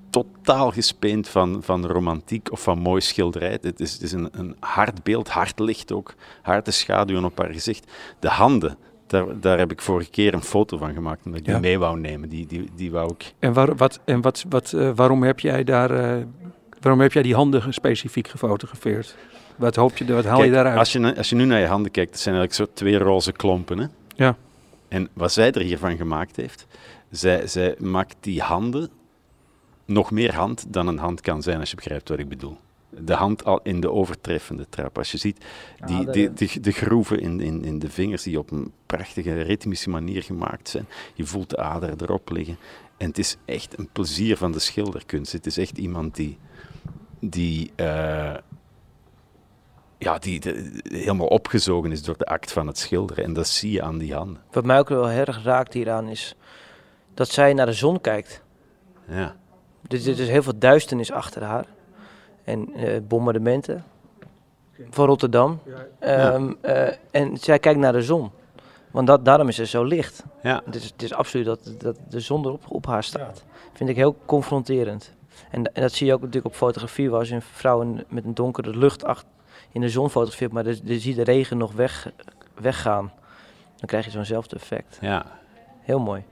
totaal 0.09 0.71
gespeend 0.71 1.27
van, 1.27 1.63
van 1.63 1.85
romantiek 1.85 2.51
of 2.51 2.61
van 2.61 2.79
mooi 2.79 3.01
schilderij. 3.01 3.57
Het 3.61 3.79
is, 3.79 3.93
het 3.93 4.01
is 4.01 4.11
een, 4.11 4.29
een 4.31 4.55
hard 4.59 5.03
beeld, 5.03 5.29
hard 5.29 5.59
licht 5.59 5.91
ook, 5.91 6.13
harde 6.41 6.71
schaduwen 6.71 7.25
op 7.25 7.37
haar 7.37 7.53
gezicht. 7.53 7.91
De 8.19 8.29
handen, 8.29 8.77
daar, 9.07 9.39
daar 9.39 9.57
heb 9.57 9.71
ik 9.71 9.81
vorige 9.81 10.09
keer 10.09 10.33
een 10.33 10.41
foto 10.41 10.77
van 10.77 10.93
gemaakt, 10.93 11.25
omdat 11.25 11.39
ik 11.39 11.45
Ja. 11.45 11.51
die 11.51 11.61
mee 11.61 11.79
wou 11.79 11.99
nemen. 11.99 12.29
Die, 12.29 12.45
die, 12.45 12.69
die 12.75 12.91
wou 12.91 13.11
ik... 13.17 13.33
En, 13.39 13.53
waar, 13.53 13.75
wat, 13.75 13.99
en 14.05 14.21
wat, 14.21 14.45
wat, 14.49 14.73
eh, 14.73 14.91
waarom, 14.95 15.23
heb 15.23 15.39
jij 15.39 15.63
daar, 15.63 15.91
eh, 15.91 16.23
waarom 16.81 17.01
heb 17.01 17.13
jij 17.13 17.21
die 17.23 17.35
handen 17.35 17.73
specifiek 17.73 18.27
gefotografeerd? 18.27 19.15
Wat, 19.55 19.75
hoop 19.75 19.97
je, 19.97 20.13
wat 20.13 20.25
haal 20.25 20.43
je 20.43 20.51
daaruit? 20.51 20.77
Als 20.77 20.91
je, 20.91 21.15
als 21.17 21.29
je 21.29 21.35
nu 21.35 21.45
naar 21.45 21.59
je 21.59 21.67
handen 21.67 21.91
kijkt, 21.91 22.11
dat 22.11 22.19
zijn 22.19 22.35
eigenlijk 22.35 22.69
zo 22.69 22.75
twee 22.75 22.97
roze 22.97 23.31
klompen. 23.31 23.77
Hè? 23.77 23.85
Ja. 24.15 24.35
En 24.87 25.09
wat 25.13 25.31
zij 25.31 25.51
er 25.51 25.61
hiervan 25.61 25.97
gemaakt 25.97 26.35
heeft, 26.35 26.67
zij, 27.11 27.47
zij 27.47 27.75
maakt 27.79 28.15
die 28.19 28.41
handen 28.41 28.89
nog 29.85 30.11
meer 30.11 30.33
hand 30.35 30.65
dan 30.73 30.87
een 30.87 30.97
hand 30.97 31.21
kan 31.21 31.41
zijn, 31.41 31.59
als 31.59 31.69
je 31.69 31.75
begrijpt 31.75 32.09
wat 32.09 32.19
ik 32.19 32.29
bedoel. 32.29 32.57
De 32.89 33.13
hand 33.13 33.45
al 33.45 33.59
in 33.63 33.79
de 33.79 33.91
overtreffende 33.91 34.65
trap. 34.69 34.97
Als 34.97 35.11
je 35.11 35.17
ziet 35.17 35.45
die, 35.85 35.95
Aderen. 35.95 36.11
die, 36.35 36.47
die, 36.49 36.59
de 36.59 36.71
groeven 36.71 37.19
in, 37.19 37.39
in, 37.39 37.63
in 37.63 37.79
de 37.79 37.89
vingers 37.89 38.23
die 38.23 38.39
op 38.39 38.51
een 38.51 38.71
prachtige 38.85 39.41
ritmische 39.41 39.89
manier 39.89 40.23
gemaakt 40.23 40.69
zijn. 40.69 40.87
Je 41.13 41.25
voelt 41.25 41.49
de 41.49 41.57
aderen 41.57 42.01
erop 42.01 42.29
liggen. 42.29 42.57
En 42.97 43.07
het 43.07 43.17
is 43.17 43.37
echt 43.45 43.79
een 43.79 43.89
plezier 43.91 44.37
van 44.37 44.51
de 44.51 44.59
schilderkunst. 44.59 45.31
Het 45.31 45.45
is 45.45 45.57
echt 45.57 45.77
iemand 45.77 46.15
die, 46.15 46.37
die, 47.19 47.71
eh, 47.75 48.35
ja, 49.97 50.17
die 50.19 50.39
de- 50.39 50.79
helemaal 50.83 51.27
opgezogen 51.27 51.91
is 51.91 52.03
door 52.03 52.17
de 52.17 52.25
act 52.25 52.51
van 52.51 52.67
het 52.67 52.77
schilderen. 52.77 53.23
En 53.23 53.33
dat 53.33 53.47
zie 53.47 53.71
je 53.71 53.81
aan 53.81 53.97
die 53.97 54.13
handen. 54.13 54.41
Wat 54.51 54.65
mij 54.65 54.79
ook 54.79 54.89
wel 54.89 55.07
heel 55.07 55.25
erg 55.25 55.43
raakt 55.43 55.73
hieraan 55.73 56.07
is 56.07 56.35
dat 57.13 57.29
zij 57.29 57.53
naar 57.53 57.65
de 57.65 57.73
zon 57.73 58.01
kijkt. 58.01 58.41
Ja. 59.07 59.35
Dus 59.87 60.05
er 60.05 60.19
is 60.19 60.27
heel 60.29 60.43
veel 60.43 60.59
duisternis 60.59 61.11
achter 61.11 61.43
haar. 61.43 61.65
En 62.47 62.73
eh, 62.73 63.01
bombardementen 63.07 63.83
van 64.89 65.05
Rotterdam. 65.05 65.59
Ehm, 65.99 66.53
eh, 66.61 66.87
en 67.11 67.37
zij 67.37 67.59
kijkt 67.59 67.79
naar 67.79 67.91
de 67.93 68.01
zon. 68.01 68.31
Want 68.91 69.07
dat, 69.07 69.25
daarom 69.25 69.47
is 69.47 69.55
ze 69.55 69.65
zo 69.65 69.83
licht. 69.83 70.23
Ja. 70.43 70.61
Het 70.65 70.75
is, 70.75 70.83
het 70.83 71.01
is 71.03 71.13
absoluut 71.13 71.45
dat, 71.45 71.73
dat 71.77 71.97
de 72.09 72.19
zon 72.19 72.45
erop 72.45 72.63
op 72.67 72.85
haar 72.85 73.03
staat. 73.03 73.43
Vind 73.73 73.89
ik 73.89 73.95
heel 73.95 74.15
confronterend. 74.25 75.13
En, 75.51 75.73
en 75.73 75.81
dat 75.81 75.91
zie 75.91 76.07
je 76.07 76.13
ook 76.13 76.19
natuurlijk 76.19 76.45
op 76.45 76.53
fotografie, 76.55 77.09
waar 77.09 77.19
als 77.19 77.29
je 77.29 77.35
een 77.35 77.41
vrouw 77.41 77.81
in- 77.81 78.03
met 78.07 78.25
een 78.25 78.33
donkere 78.33 78.77
lucht 78.77 79.03
ach- 79.03 79.23
in 79.71 79.81
de 79.81 79.89
zon 79.89 80.09
fotografeert, 80.09 80.51
maar 80.51 80.65
je 80.65 80.79
je 80.83 80.99
ziet 80.99 81.15
de 81.15 81.23
regen 81.23 81.57
nog 81.57 81.73
weg, 81.73 82.11
weggaan. 82.61 83.11
Dan 83.75 83.85
krijg 83.85 84.05
je 84.05 84.11
zo'nzelfde 84.11 84.55
effect. 84.55 84.97
ja. 85.01 85.25
Heel 85.81 85.99
mooi. 85.99 86.23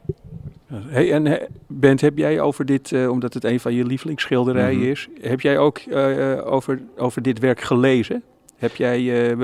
Hey, 0.67 1.11
en 1.13 1.27
eh, 1.27 1.47
Bent, 1.67 2.01
heb 2.01 2.17
jij 2.17 2.39
over 2.41 2.65
dit, 2.65 2.91
eh, 2.91 3.09
omdat 3.09 3.33
het 3.33 3.43
een 3.43 3.59
van 3.59 3.73
je 3.73 3.85
lievelingsschilderijen 3.85 4.79
Mhm. 4.79 4.89
is, 4.89 5.07
heb 5.21 5.41
jij 5.41 5.57
ook 5.57 5.77
eh, 5.77 6.37
over, 6.45 6.81
over 6.97 7.21
dit 7.21 7.39
werk 7.39 7.61
gelezen? 7.61 8.23
Heb 8.55 8.75
jij, 8.75 9.35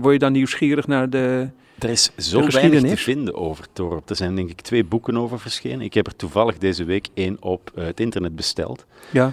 word 0.00 0.12
je 0.12 0.18
dan 0.18 0.32
nieuwsgierig 0.32 0.86
naar 0.86 1.10
de... 1.10 1.48
Er 1.78 1.90
is 1.90 2.10
zo 2.16 2.46
weinig 2.46 2.82
te 2.82 2.96
vinden 2.96 3.34
over 3.34 3.66
Torp. 3.72 4.10
Er 4.10 4.16
zijn 4.16 4.34
denk 4.34 4.50
ik 4.50 4.60
twee 4.60 4.84
boeken 4.84 5.16
over 5.16 5.38
verschenen. 5.38 5.80
Ik 5.80 5.94
heb 5.94 6.06
er 6.06 6.16
toevallig 6.16 6.58
deze 6.58 6.84
week 6.84 7.08
één 7.14 7.36
op 7.40 7.70
het 7.74 8.00
internet 8.00 8.36
besteld. 8.36 8.86
Ja, 9.10 9.32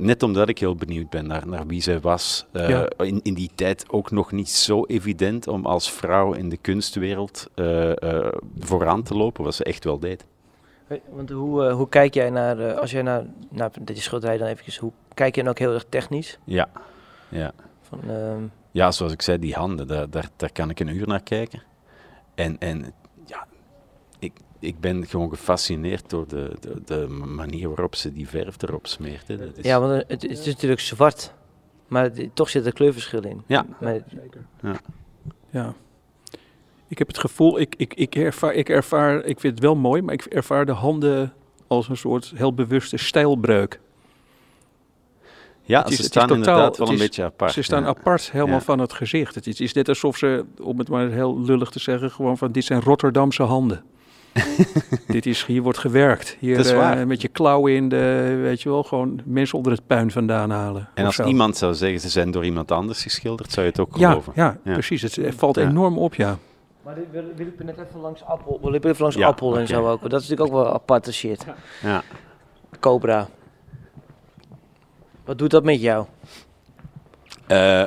net 0.00 0.22
omdat 0.22 0.48
ik 0.48 0.58
heel 0.58 0.74
benieuwd 0.74 1.10
ben 1.10 1.26
naar, 1.26 1.46
naar 1.48 1.66
wie 1.66 1.82
zij 1.82 2.00
was. 2.00 2.46
Ja. 2.52 2.88
in, 2.98 3.20
in 3.22 3.34
die 3.34 3.50
tijd 3.54 3.84
ook 3.88 4.10
nog 4.10 4.32
niet 4.32 4.48
zo 4.50 4.84
evident 4.84 5.48
om 5.48 5.66
als 5.66 5.92
vrouw 5.92 6.32
in 6.32 6.48
de 6.48 6.56
kunstwereld 6.56 7.46
vooraan 8.58 9.02
te 9.02 9.14
lopen, 9.14 9.44
wat 9.44 9.54
ze 9.54 9.64
echt 9.64 9.84
wel 9.84 9.98
deed. 9.98 10.24
Hey, 10.90 11.02
Want 11.08 11.30
hoe, 11.30 11.66
eh, 11.66 11.74
hoe 11.74 11.88
kijk 11.88 12.14
jij 12.14 12.30
naar, 12.30 12.58
eh, 12.58 12.78
als 12.78 12.90
jij 12.90 13.02
naar, 13.02 13.24
naar 13.50 13.70
deze 13.80 14.02
schilderij 14.02 14.36
dan 14.38 14.46
eventjes, 14.48 14.78
hoe 14.78 14.92
kijk 15.14 15.34
je 15.34 15.40
dan 15.42 15.50
ook 15.50 15.58
heel 15.58 15.74
erg 15.74 15.84
technisch? 15.88 16.38
Ja, 16.44 16.68
ja. 17.28 17.52
Van, 17.80 18.00
ehm, 18.10 18.42
ja 18.70 18.90
zoals 18.90 19.12
ik 19.12 19.22
zei, 19.22 19.38
die 19.38 19.54
handen, 19.54 19.86
daar, 19.86 20.10
daar, 20.10 20.28
daar 20.36 20.52
kan 20.52 20.70
ik 20.70 20.80
een 20.80 20.96
uur 20.96 21.06
naar 21.06 21.22
kijken. 21.22 21.62
En, 22.34 22.58
en 22.58 22.92
ja, 23.24 23.46
ik, 24.18 24.32
ik 24.58 24.80
ben 24.80 25.06
gewoon 25.06 25.28
gefascineerd 25.30 26.10
door 26.10 26.28
de, 26.28 26.56
de, 26.60 26.82
de 26.84 27.06
manier 27.08 27.68
waarop 27.68 27.94
ze 27.94 28.12
die 28.12 28.28
verf 28.28 28.62
erop 28.62 28.86
smeert. 28.86 29.28
Hè. 29.28 29.36
Dat 29.36 29.56
is, 29.56 29.64
ja, 29.64 29.80
want 29.80 29.92
het, 29.92 30.22
het 30.22 30.24
is 30.24 30.46
natuurlijk 30.46 30.80
zwart, 30.80 31.32
maar 31.88 32.02
het- 32.04 32.30
toch 32.34 32.48
zit 32.48 32.66
er 32.66 32.72
kleurverschil 32.72 33.22
in. 33.22 33.42
Ja. 33.46 33.66
Maar, 33.80 33.98
ja. 35.50 35.74
Ik 36.90 36.98
heb 36.98 37.06
het 37.06 37.18
gevoel, 37.18 37.60
ik, 37.60 37.74
ik, 37.76 37.94
ik, 37.94 38.14
ervaar, 38.14 38.52
ik 38.54 38.68
ervaar, 38.68 39.24
ik 39.24 39.40
vind 39.40 39.54
het 39.54 39.62
wel 39.62 39.76
mooi, 39.76 40.02
maar 40.02 40.14
ik 40.14 40.24
ervaar 40.24 40.66
de 40.66 40.72
handen 40.72 41.32
als 41.66 41.88
een 41.88 41.96
soort 41.96 42.32
heel 42.34 42.54
bewuste 42.54 42.96
stijlbreuk. 42.96 43.80
ja 45.62 45.80
het 45.82 45.90
is- 45.90 45.96
ze 45.96 46.02
staan 46.02 46.22
totaal- 46.26 46.36
inderdaad 46.36 46.76
wel 46.78 46.86
een 46.88 46.92
is- 46.94 47.00
beetje 47.00 47.24
apart. 47.24 47.52
Ze 47.52 47.62
staan 47.62 47.82
ja. 47.82 47.88
apart 47.88 48.30
helemaal 48.30 48.54
Ja. 48.54 48.60
van 48.60 48.78
het 48.78 48.92
gezicht. 48.92 49.34
Het 49.34 49.46
is, 49.46 49.60
is 49.60 49.72
net 49.72 49.88
alsof 49.88 50.16
ze, 50.16 50.44
om 50.62 50.78
het 50.78 50.88
maar 50.88 51.08
heel 51.10 51.40
lullig 51.40 51.70
te 51.70 51.78
zeggen, 51.78 52.10
gewoon 52.10 52.38
van 52.38 52.52
dit 52.52 52.64
zijn 52.64 52.80
Rotterdamse 52.80 53.42
handen. 53.42 53.82
dit 55.06 55.26
is, 55.26 55.44
hier 55.46 55.62
wordt 55.62 55.78
gewerkt. 55.78 56.36
Hier 56.40 56.56
Dat 56.56 56.64
is 56.64 56.72
eh, 56.72 57.02
met 57.04 57.20
je 57.22 57.28
klauwen 57.28 57.72
in 57.72 57.88
de, 57.88 58.38
weet 58.42 58.62
je 58.62 58.68
wel, 58.68 58.82
gewoon 58.82 59.20
mensen 59.24 59.56
onder 59.56 59.72
het 59.72 59.86
puin 59.86 60.10
vandaan 60.10 60.50
halen. 60.50 60.88
En 60.94 61.04
als 61.04 61.14
zo. 61.14 61.24
iemand 61.24 61.56
zou 61.56 61.74
zeggen 61.74 62.00
ze 62.00 62.08
zijn 62.08 62.30
door 62.30 62.44
iemand 62.44 62.70
anders 62.72 63.02
geschilderd, 63.02 63.52
zou 63.52 63.66
je 63.66 63.72
het 63.72 63.80
ook 63.80 63.96
geloven. 63.96 64.32
ja, 64.36 64.58
Ja. 64.64 64.72
precies. 64.72 65.02
Het 65.02 65.18
eh, 65.18 65.32
valt 65.36 65.56
enorm 65.56 65.98
op, 65.98 66.14
ja. 66.14 66.38
Maar 66.82 66.94
wil, 67.10 67.24
wil 67.36 67.46
ik 67.46 67.64
net 67.64 67.78
even 67.78 68.00
langs 68.00 68.24
Appel, 68.24 68.58
wil 68.62 68.72
ik 68.74 68.84
even 68.84 69.00
langs 69.00 69.16
Ja, 69.16 69.26
Appel 69.26 69.58
en 69.58 69.66
zo 69.66 69.88
ook. 69.90 70.10
Dat 70.10 70.20
is 70.20 70.28
natuurlijk 70.28 70.56
ook 70.56 70.62
wel 70.64 70.72
aparte 70.74 71.12
shit. 71.12 71.44
Ja. 71.82 72.02
Cobra. 72.80 73.28
Wat 75.24 75.38
doet 75.38 75.50
dat 75.50 75.64
met 75.64 75.80
jou? 75.80 76.06
Eh, 77.46 77.84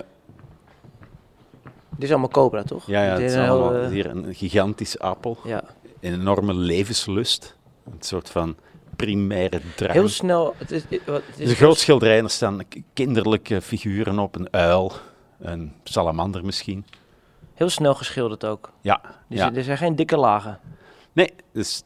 Dit 1.89 2.03
is 2.03 2.09
allemaal 2.09 2.29
Cobra, 2.29 2.63
toch? 2.63 2.87
ja, 2.87 3.03
ja, 3.03 3.15
Dit 3.15 3.21
het 3.31 3.31
is 3.41 3.49
allemaal 3.49 3.75
eh, 3.75 3.87
hier 3.89 4.05
een 4.09 4.33
gigantische 4.35 4.99
appel. 4.99 5.37
ja. 5.43 5.63
Een 5.99 6.13
enorme 6.13 6.53
levenslust. 6.53 7.55
Een 7.85 7.95
soort 7.99 8.29
van 8.29 8.55
primaire 8.95 9.61
drang. 9.75 9.91
Heel 9.93 10.07
snel. 10.09 10.53
Het 10.57 10.71
is, 10.71 10.83
het, 10.89 11.05
wat- 11.05 11.15
het 11.15 11.25
Het 11.25 11.35
is 11.39 11.43
is 11.43 11.49
een 11.49 11.55
groot 11.55 11.77
schilderij 11.77 12.17
en 12.17 12.23
er 12.23 12.29
staan 12.29 12.59
kinderlijke 12.93 13.61
figuren 13.61 14.19
op. 14.19 14.35
Een 14.35 14.47
uil, 14.51 14.91
een 15.39 15.73
salamander 15.83 16.45
misschien. 16.45 16.85
Heel 17.63 17.71
snel 17.71 17.93
geschilderd 17.95 18.45
ook. 18.45 18.71
Ja, 18.81 19.01
Dus 19.29 19.37
ja. 19.39 19.53
er 19.53 19.63
zijn 19.63 19.77
geen 19.77 19.95
dikke 19.95 20.17
lagen. 20.17 20.59
Nee, 21.13 21.29
dus 21.53 21.83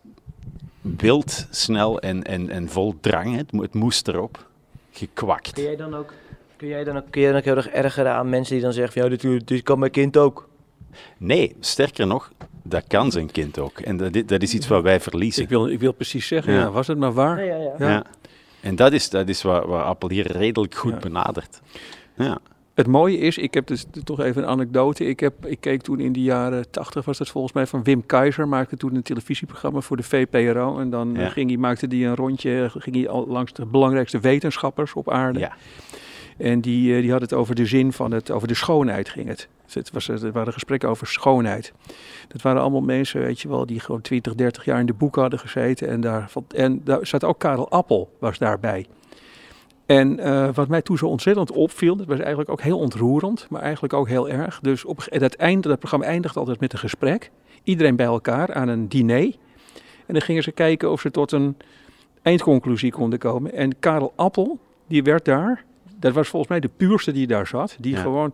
wild, 0.81 1.47
snel 1.49 1.99
en, 1.99 2.23
en, 2.23 2.49
en 2.49 2.69
vol 2.69 2.95
drang. 3.01 3.35
Het, 3.35 3.51
het 3.51 3.73
moest 3.73 4.07
erop. 4.07 4.45
Gekwakt. 4.91 5.51
Kun 5.53 5.63
jij 5.63 5.75
dan 5.75 5.95
ook, 5.95 6.13
kun 6.55 6.67
jij 6.67 6.83
dan 6.83 6.97
ook, 6.97 7.03
kun 7.09 7.21
jij 7.21 7.29
dan 7.29 7.39
ook 7.39 7.45
heel 7.45 7.55
erg 7.55 7.67
ergeren 7.67 8.11
aan 8.13 8.29
mensen 8.29 8.53
die 8.53 8.63
dan 8.63 8.73
zeggen 8.73 8.93
van, 8.93 9.11
ja, 9.11 9.17
dit, 9.17 9.47
dit 9.47 9.63
kan 9.63 9.79
mijn 9.79 9.91
kind 9.91 10.17
ook. 10.17 10.49
Nee, 11.17 11.55
sterker 11.59 12.07
nog, 12.07 12.31
dat 12.63 12.83
kan 12.87 13.11
zijn 13.11 13.31
kind 13.31 13.59
ook. 13.59 13.79
En 13.79 13.97
dat, 13.97 14.27
dat 14.27 14.41
is 14.41 14.53
iets 14.53 14.67
wat 14.67 14.83
wij 14.83 14.99
verliezen. 14.99 15.43
Ik 15.43 15.49
wil, 15.49 15.67
ik 15.67 15.79
wil 15.79 15.91
precies 15.93 16.27
zeggen, 16.27 16.53
Ja. 16.53 16.59
ja. 16.59 16.71
was 16.71 16.87
het 16.87 16.97
maar 16.97 17.13
waar? 17.13 17.45
ja, 17.45 17.55
ja. 17.55 17.73
Ja. 17.77 17.89
Ja. 17.89 18.03
En 18.61 18.75
dat 18.75 18.91
is, 18.93 19.09
dat 19.09 19.27
is 19.27 19.41
wat, 19.41 19.65
wat 19.65 19.83
Appel 19.83 20.09
hier 20.09 20.31
redelijk 20.31 20.75
goed 20.75 20.91
Ja. 20.93 20.99
benadert. 20.99 21.59
Ja. 22.15 22.37
Het 22.77 22.87
mooie 22.87 23.17
is, 23.17 23.37
ik 23.37 23.53
heb 23.53 23.67
dus 23.67 23.85
toch 24.03 24.19
even 24.19 24.41
een 24.43 24.49
anekdote. 24.49 25.05
Ik, 25.05 25.19
heb, 25.19 25.45
ik 25.45 25.59
keek 25.59 25.81
toen 25.81 25.99
in 25.99 26.11
de 26.13 26.21
jaren 26.21 26.69
tachtig, 26.71 27.05
was 27.05 27.17
dat 27.17 27.29
volgens 27.29 27.53
mij, 27.53 27.67
van 27.67 27.83
Wim 27.83 28.05
Keizer. 28.05 28.47
Maakte 28.47 28.77
toen 28.77 28.95
een 28.95 29.01
televisieprogramma 29.03 29.81
voor 29.81 29.97
de 29.97 30.03
VPRO. 30.03 30.79
En 30.79 30.89
dan 30.89 31.13
Ja. 31.13 31.29
ging 31.29 31.49
hij, 31.49 31.57
maakte 31.57 31.85
hij 31.89 32.05
een 32.05 32.15
rondje, 32.15 32.69
ging 32.77 32.95
hij 32.95 33.07
al 33.09 33.27
langs 33.27 33.53
de 33.53 33.65
belangrijkste 33.65 34.19
wetenschappers 34.19 34.93
op 34.93 35.09
aarde. 35.11 35.39
ja. 35.39 35.55
En 36.37 36.61
die, 36.61 36.95
eh, 36.95 37.01
die 37.01 37.11
had 37.11 37.21
het 37.21 37.33
over 37.33 37.55
de 37.55 37.65
zin 37.65 37.93
van 37.93 38.11
het, 38.11 38.31
over 38.31 38.47
de 38.47 38.53
schoonheid 38.53 39.09
ging 39.09 39.27
het. 39.27 39.47
Dus 39.65 39.73
het, 39.73 39.91
was, 39.91 40.07
het 40.07 40.31
waren 40.31 40.53
gesprekken 40.53 40.89
over 40.89 41.07
schoonheid. 41.07 41.73
Dat 42.27 42.41
waren 42.41 42.61
allemaal 42.61 42.81
mensen, 42.81 43.21
weet 43.21 43.39
je 43.41 43.47
wel, 43.47 43.65
die 43.65 43.79
gewoon 43.79 44.01
20, 44.01 44.35
30 44.35 44.65
jaar 44.65 44.79
in 44.79 44.85
de 44.85 44.93
boeken 44.93 45.21
hadden 45.21 45.39
gezeten. 45.39 45.87
En 45.87 46.01
daar, 46.01 46.31
en 46.55 46.81
daar 46.83 47.05
zat 47.07 47.23
ook 47.23 47.39
Karel 47.39 47.69
Appel, 47.69 48.09
was 48.19 48.37
daarbij. 48.37 48.85
En 49.87 50.19
eh, 50.19 50.49
wat 50.53 50.67
mij 50.67 50.81
toen 50.81 50.97
zo 50.97 51.07
ontzettend 51.07 51.51
opviel, 51.51 51.95
dat 51.95 52.07
was 52.07 52.19
eigenlijk 52.19 52.49
ook 52.49 52.61
heel 52.61 52.79
ontroerend, 52.79 53.47
maar 53.49 53.61
eigenlijk 53.61 53.93
ook 53.93 54.07
heel 54.07 54.29
erg. 54.29 54.59
Dus 54.59 54.85
op, 54.85 55.05
het 55.09 55.35
einde, 55.35 55.67
dat 55.67 55.79
programma 55.79 56.05
eindigt 56.05 56.37
altijd 56.37 56.59
met 56.59 56.73
een 56.73 56.79
gesprek. 56.79 57.31
Iedereen 57.63 57.95
bij 57.95 58.05
elkaar 58.05 58.53
aan 58.53 58.67
een 58.67 58.87
diner. 58.87 59.35
En 60.05 60.13
dan 60.13 60.21
gingen 60.21 60.43
ze 60.43 60.51
kijken 60.51 60.91
of 60.91 61.01
ze 61.01 61.11
tot 61.11 61.31
een 61.31 61.57
eindconclusie 62.21 62.91
konden 62.91 63.19
komen. 63.19 63.53
En 63.53 63.79
Karel 63.79 64.13
Appel, 64.15 64.59
die 64.87 65.03
werd 65.03 65.25
daar, 65.25 65.63
dat 65.99 66.13
was 66.13 66.27
volgens 66.27 66.51
mij 66.51 66.59
de 66.59 66.69
puurste 66.77 67.11
die 67.11 67.27
daar 67.27 67.47
zat. 67.47 67.77
Die 67.79 67.95
Ja. 67.95 68.01
gewoon, 68.01 68.33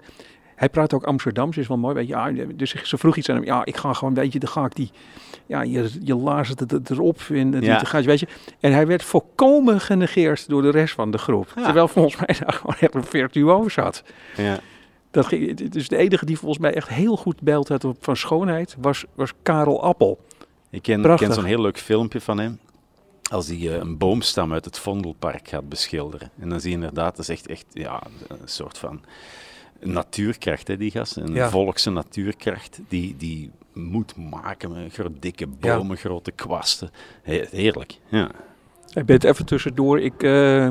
hij 0.56 0.70
praat 0.70 0.94
ook 0.94 1.04
Amsterdams, 1.04 1.58
is 1.58 1.68
wel 1.68 1.78
mooi. 1.78 1.94
Weet 1.96 2.08
je, 2.08 2.13
ja, 2.13 2.32
dus 2.56 2.74
ze 2.84 2.98
vroeg 2.98 3.16
iets 3.18 3.30
aan 3.30 3.36
hem. 3.36 3.46
Ja, 3.46 3.66
ik 3.66 3.78
ga 3.78 3.94
gewoon, 3.94 4.13
weet 4.13 4.34
je, 4.34 4.39
dan 4.39 4.50
ga 4.50 4.66
ik 4.66 4.76
die, 4.76 4.92
ja, 5.46 5.62
je, 5.62 5.89
je 6.04 6.16
lazert 6.16 6.60
het 6.60 6.89
erop. 6.89 7.20
Die, 7.28 7.62
Ja. 7.62 7.80
gaat, 7.80 8.06
weet 8.06 8.20
je. 8.20 8.28
en 8.60 8.72
hij 8.74 8.88
werd 8.88 9.04
volkomen 9.04 9.82
genegeerd 9.82 10.50
door 10.50 10.62
de 10.62 10.70
rest 10.72 10.94
van 10.94 11.12
de 11.12 11.18
groep. 11.18 11.52
Ja. 11.56 11.63
Terwijl 11.63 11.88
volgens 11.88 12.16
mij 12.16 12.36
daar 12.39 12.54
gewoon 12.54 12.76
echt 12.80 12.96
een 12.96 13.04
virtuoos 13.04 13.74
zat. 13.74 14.04
Ja. 14.38 14.60
Dat 15.12 15.26
ging, 15.26 15.70
dus 15.70 15.88
de 15.88 15.98
enige 15.98 16.26
die 16.26 16.38
volgens 16.38 16.60
mij 16.60 16.74
echt 16.74 16.88
heel 16.89 17.18
goed 17.18 17.42
beeld 17.42 17.68
had 17.68 17.84
op, 17.84 17.98
van 18.00 18.16
schoonheid 18.18 18.76
was, 18.80 19.06
was 19.16 19.32
Karel 19.44 19.84
Appel. 19.84 20.20
Ik 20.70 20.82
ken, 20.82 21.02
Prachtig. 21.02 21.28
ken 21.28 21.36
zo'n 21.36 21.46
heel 21.46 21.62
leuk 21.62 21.78
filmpje 21.78 22.22
van 22.22 22.38
hem. 22.39 22.60
Als 23.32 23.48
hij 23.48 23.58
eh, 23.58 23.76
een 23.78 23.98
boomstam 23.98 24.54
uit 24.54 24.66
het 24.66 24.80
Vondelpark 24.80 25.48
gaat 25.48 25.70
beschilderen. 25.70 26.32
En 26.39 26.50
dan 26.50 26.60
zie 26.60 26.70
je 26.70 26.76
inderdaad, 26.76 27.16
dat 27.16 27.20
is 27.30 27.30
echt, 27.30 27.48
echt 27.48 27.66
ja, 27.72 28.02
een 28.28 28.38
soort 28.46 28.78
van 28.78 29.02
natuurkracht, 29.84 30.67
hè, 30.67 30.78
die 30.78 30.91
gast. 30.91 31.15
Een 31.15 31.34
Ja. 31.34 31.50
volkse 31.50 31.89
natuurkracht 31.91 32.80
die, 32.88 33.15
die 33.17 33.52
moet 33.74 34.15
maken 34.15 34.72
met 34.72 34.93
grote, 34.93 35.19
dikke 35.19 35.48
bomen, 35.48 35.98
grote 35.98 36.32
kwasten. 36.32 36.89
He- 37.22 37.46
heerlijk, 37.52 37.98
ja. 38.10 38.32
Ik 38.93 39.06
ben 39.06 39.15
het 39.15 39.24
even 39.24 39.46
tussendoor. 39.46 40.00
Ik, 40.00 40.24
eh, 40.24 40.69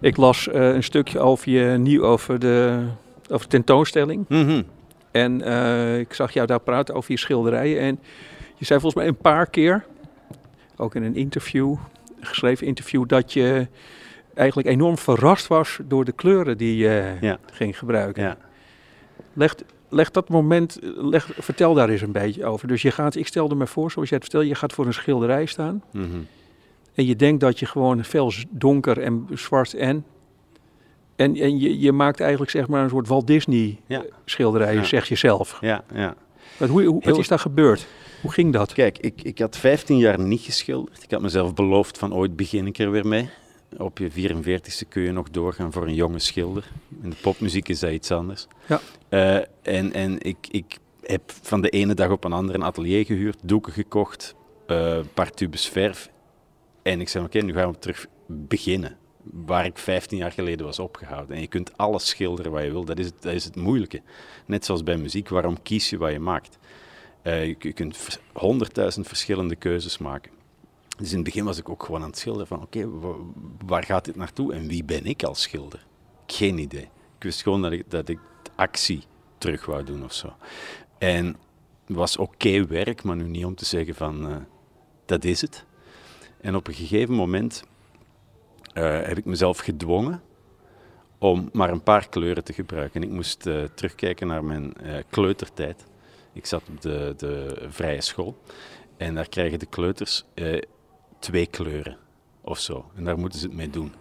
ik 0.00 0.16
las 0.16 0.48
eh, 0.48 0.68
een 0.74 0.82
stukje 0.82 1.18
over 1.18 1.50
je 1.50 1.78
nieuw 1.78 2.02
over 2.04 2.38
de, 2.38 2.84
over 3.30 3.42
de 3.42 3.50
tentoonstelling. 3.52 4.24
Mhm. 4.28 4.62
En 5.10 5.42
eh, 5.42 5.98
ik 5.98 6.14
zag 6.14 6.32
jou 6.32 6.46
daar 6.46 6.60
praten 6.60 6.94
over 6.94 7.10
je 7.10 7.18
schilderijen. 7.18 7.80
En 7.80 7.98
je 8.56 8.64
zei 8.64 8.80
volgens 8.80 9.02
mij 9.02 9.06
een 9.06 9.16
paar 9.20 9.46
keer, 9.46 9.84
ook 10.76 10.94
in 10.94 11.02
een 11.02 11.16
interview, 11.16 11.70
een 12.20 12.26
geschreven 12.26 12.66
interview, 12.66 13.08
dat 13.08 13.32
je 13.32 13.66
eigenlijk 14.34 14.68
enorm 14.68 14.98
verrast 14.98 15.46
was 15.46 15.78
door 15.84 16.04
de 16.04 16.12
kleuren 16.12 16.58
die 16.58 16.76
je 16.76 17.16
Ja. 17.20 17.38
ging 17.52 17.78
gebruiken. 17.78 18.22
Ja. 18.22 18.36
Leg, 19.32 19.54
leg 19.88 20.10
dat 20.10 20.28
moment, 20.28 20.78
leg, 20.96 21.30
vertel 21.38 21.74
daar 21.74 21.88
eens 21.88 22.00
een 22.00 22.12
beetje 22.12 22.44
over. 22.44 22.68
Dus 22.68 22.82
je 22.82 22.90
gaat, 22.90 23.14
ik 23.14 23.26
stelde 23.26 23.54
me 23.54 23.66
voor, 23.66 23.90
zoals 23.90 24.08
jij 24.08 24.18
het 24.18 24.26
vertelde, 24.26 24.48
je 24.54 24.58
gaat 24.58 24.72
voor 24.72 24.86
een 24.86 24.94
schilderij 24.94 25.46
staan. 25.46 25.82
Mhm. 25.92 26.06
En 26.94 27.06
je 27.06 27.16
denkt 27.16 27.40
dat 27.40 27.58
je 27.58 27.66
gewoon 27.66 28.04
veel 28.04 28.30
z- 28.30 28.44
donker 28.50 28.98
en 29.00 29.26
zwart 29.34 29.74
en. 29.74 30.04
En, 31.16 31.36
en 31.36 31.58
je, 31.58 31.78
je 31.80 31.92
maakt 31.92 32.20
eigenlijk 32.20 32.50
zeg 32.50 32.68
maar 32.68 32.82
een 32.82 32.90
soort 32.90 33.08
Walt 33.08 33.26
Disney 33.26 33.78
Ja. 33.86 33.98
eh, 34.02 34.10
schilderij, 34.24 34.74
Ja. 34.74 34.84
zeg 34.84 35.08
je 35.08 35.14
zelf. 35.14 35.58
ja, 35.60 35.84
ja. 35.94 36.14
Maar 36.58 36.68
hoe, 36.68 36.82
hoe, 36.84 37.02
wat 37.04 37.18
is 37.18 37.28
daar 37.28 37.38
gebeurd? 37.38 37.86
Hoe 38.20 38.32
ging 38.32 38.52
dat? 38.52 38.72
Kijk, 38.72 38.98
ik, 38.98 39.22
ik 39.22 39.38
had 39.38 39.56
15 39.56 39.98
jaar 39.98 40.20
niet 40.20 40.40
geschilderd. 40.40 41.02
Ik 41.02 41.10
had 41.10 41.20
mezelf 41.20 41.54
beloofd 41.54 41.98
van 41.98 42.14
ooit 42.14 42.36
begin 42.36 42.66
ik 42.66 42.78
er 42.78 42.90
weer 42.90 43.06
mee. 43.06 43.28
Op 43.78 43.98
je 43.98 44.10
44ste 44.10 44.88
kun 44.88 45.02
je 45.02 45.12
nog 45.12 45.30
doorgaan 45.30 45.72
voor 45.72 45.86
een 45.86 45.94
jonge 45.94 46.18
schilder. 46.18 46.70
In 47.02 47.10
de 47.10 47.16
popmuziek 47.22 47.68
is 47.68 47.78
dat 47.78 47.90
iets 47.90 48.10
anders. 48.10 48.46
Ja. 48.66 48.80
Eh, 49.08 49.36
en 49.62 49.92
en 49.92 50.20
ik, 50.20 50.36
ik 50.50 50.78
heb 51.02 51.22
van 51.42 51.60
de 51.60 51.68
ene 51.68 51.94
dag 51.94 52.10
op 52.10 52.24
een 52.24 52.32
andere 52.32 52.58
een 52.58 52.64
atelier 52.64 53.04
gehuurd, 53.04 53.38
doeken 53.42 53.72
gekocht, 53.72 54.34
eh, 54.66 54.96
een 54.96 55.12
paar 55.14 55.30
tubes 55.30 55.68
verf. 55.68 56.10
En 56.82 57.00
ik 57.00 57.08
zei, 57.08 57.24
oké, 57.24 57.38
nu 57.38 57.52
gaan 57.52 57.70
we 57.70 57.78
terug 57.78 58.06
beginnen. 58.26 58.96
Waar 59.22 59.64
ik 59.64 59.78
15 59.78 60.18
jaar 60.18 60.32
geleden 60.32 60.66
was 60.66 60.78
opgehouden. 60.78 61.34
En 61.34 61.40
je 61.40 61.48
kunt 61.48 61.76
alles 61.76 62.08
schilderen 62.08 62.52
wat 62.52 62.62
je 62.62 62.70
wil. 62.70 62.84
Dat 62.84 62.98
is 62.98 63.06
het, 63.06 63.22
dat 63.22 63.32
is 63.32 63.44
het 63.44 63.56
moeilijke. 63.56 64.02
Net 64.46 64.64
zoals 64.64 64.82
bij 64.82 64.96
muziek, 64.96 65.28
waarom 65.28 65.62
kies 65.62 65.90
je 65.90 65.98
wat 65.98 66.12
je 66.12 66.18
maakt? 66.18 66.58
Eh, 67.22 67.46
je, 67.46 67.56
je 67.58 67.72
kunt 67.72 68.20
honderdduizend 68.32 69.06
verschillende 69.06 69.56
keuzes 69.56 69.98
maken. 69.98 70.30
Dus 70.98 71.10
in 71.10 71.16
het 71.16 71.24
begin 71.24 71.44
was 71.44 71.58
ik 71.58 71.68
ook 71.68 71.84
gewoon 71.84 72.02
aan 72.02 72.08
het 72.08 72.18
schilderen 72.18 72.46
van 72.46 72.62
oké, 72.62 72.88
wa- 72.90 73.16
waar 73.66 73.84
gaat 73.84 74.04
dit 74.04 74.16
naartoe 74.16 74.54
en 74.54 74.66
wie 74.68 74.84
ben 74.84 75.04
ik 75.04 75.22
als 75.22 75.42
schilder? 75.42 75.86
Geen 76.26 76.58
idee. 76.58 76.88
Ik 77.16 77.22
wist 77.28 77.42
gewoon 77.42 77.62
dat 77.62 77.72
ik, 77.72 77.90
dat 77.90 78.08
ik 78.08 78.18
actie 78.56 79.02
terug 79.38 79.66
wou 79.66 79.84
doen 79.84 80.04
of 80.04 80.12
zo. 80.12 80.32
En 80.98 81.36
was 81.86 82.16
oké 82.16 82.66
werk, 82.66 83.02
maar 83.02 83.16
nu 83.16 83.28
niet 83.28 83.44
om 83.44 83.54
te 83.54 83.64
zeggen 83.64 83.94
van 83.94 84.28
eh, 84.28 84.36
dat 85.06 85.24
is 85.24 85.40
het. 85.40 85.64
En 86.40 86.56
op 86.56 86.68
een 86.68 86.74
gegeven 86.74 87.14
moment 87.14 87.64
eh, 88.74 89.02
heb 89.02 89.18
ik 89.18 89.24
mezelf 89.24 89.58
gedwongen 89.58 90.22
om 91.18 91.48
maar 91.52 91.70
een 91.70 91.82
paar 91.82 92.08
kleuren 92.08 92.44
te 92.44 92.52
gebruiken. 92.52 93.02
En 93.02 93.08
ik 93.08 93.14
moest 93.14 93.46
eh, 93.46 93.64
terugkijken 93.74 94.26
naar 94.26 94.44
mijn 94.44 94.74
kleutertijd. 95.10 95.84
Ik 96.32 96.46
zat 96.46 96.62
op 96.68 96.80
de, 96.80 97.14
de 97.16 97.64
vrije 97.68 98.00
school 98.00 98.36
en 98.96 99.14
daar 99.14 99.28
krijgen 99.28 99.58
de 99.58 99.66
kleuters 99.66 100.24
twee 101.22 101.46
kleuren 101.46 101.96
of 102.40 102.58
zo. 102.58 102.84
En 102.96 103.04
daar 103.04 103.18
moeten 103.18 103.38
ze 103.40 103.46
het 103.46 103.54
mee 103.56 103.70
doen. 103.70 103.92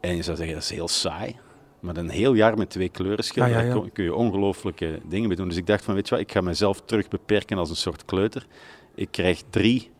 En 0.00 0.16
je 0.16 0.22
zou 0.22 0.36
zeggen, 0.36 0.54
dat 0.54 0.64
is 0.64 0.70
heel 0.70 0.88
saai. 0.88 1.36
Maar 1.80 1.96
een 1.96 2.08
heel 2.08 2.34
jaar 2.34 2.56
met 2.58 2.70
twee 2.70 2.88
kleuren 2.88 3.24
schilderen, 3.24 3.58
Ja, 3.58 3.64
ja, 3.68 3.74
ja. 3.74 3.80
daar 3.80 3.90
kun- 3.90 4.04
je 4.04 4.14
ongelooflijke 4.14 5.00
dingen 5.08 5.28
mee 5.28 5.36
doen. 5.36 5.48
Dus 5.48 5.56
ik 5.56 5.66
dacht 5.66 5.84
van, 5.84 5.94
weet 5.94 6.08
je 6.08 6.14
wat, 6.14 6.24
ik 6.24 6.32
ga 6.32 6.40
mezelf 6.40 6.80
terug 6.84 7.08
beperken 7.08 7.58
als 7.58 7.70
een 7.70 7.76
soort 7.76 8.04
kleuter. 8.04 8.46
Ik 8.94 9.08
krijg 9.10 9.42
drie 9.50 9.90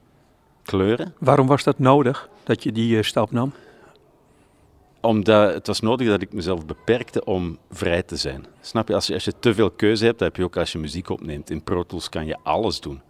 kleuren. 0.63 1.15
Waarom 1.19 1.47
was 1.47 1.63
dat 1.65 1.79
nodig, 1.79 2.29
dat 2.45 2.63
je 2.63 2.73
die 2.73 2.97
eh, 2.97 3.03
stap 3.03 3.31
nam? 3.31 3.53
Omdat 5.01 5.55
het 5.55 5.67
was 5.67 5.81
nodig 5.81 6.09
dat 6.09 6.23
ik 6.23 6.33
mezelf 6.33 6.67
beperkte 6.67 7.25
om 7.25 7.59
vrij 7.71 8.03
te 8.03 8.17
zijn. 8.17 8.47
Snap 8.61 8.89
je? 8.89 8.95
Als 8.95 9.07
je, 9.07 9.15
als 9.15 9.25
je 9.25 9.33
te 9.39 9.55
veel 9.55 9.71
keuze 9.71 10.05
hebt, 10.05 10.19
dat 10.19 10.29
heb 10.29 10.37
je 10.37 10.45
ook 10.45 10.57
als 10.57 10.73
je 10.73 10.79
muziek 10.79 11.09
opneemt. 11.09 11.51
In 11.51 11.63
Pro 11.63 11.83
Tools 11.83 12.09
kan 12.09 12.27
je 12.27 12.37
alles 12.43 12.81
doen. 12.81 13.01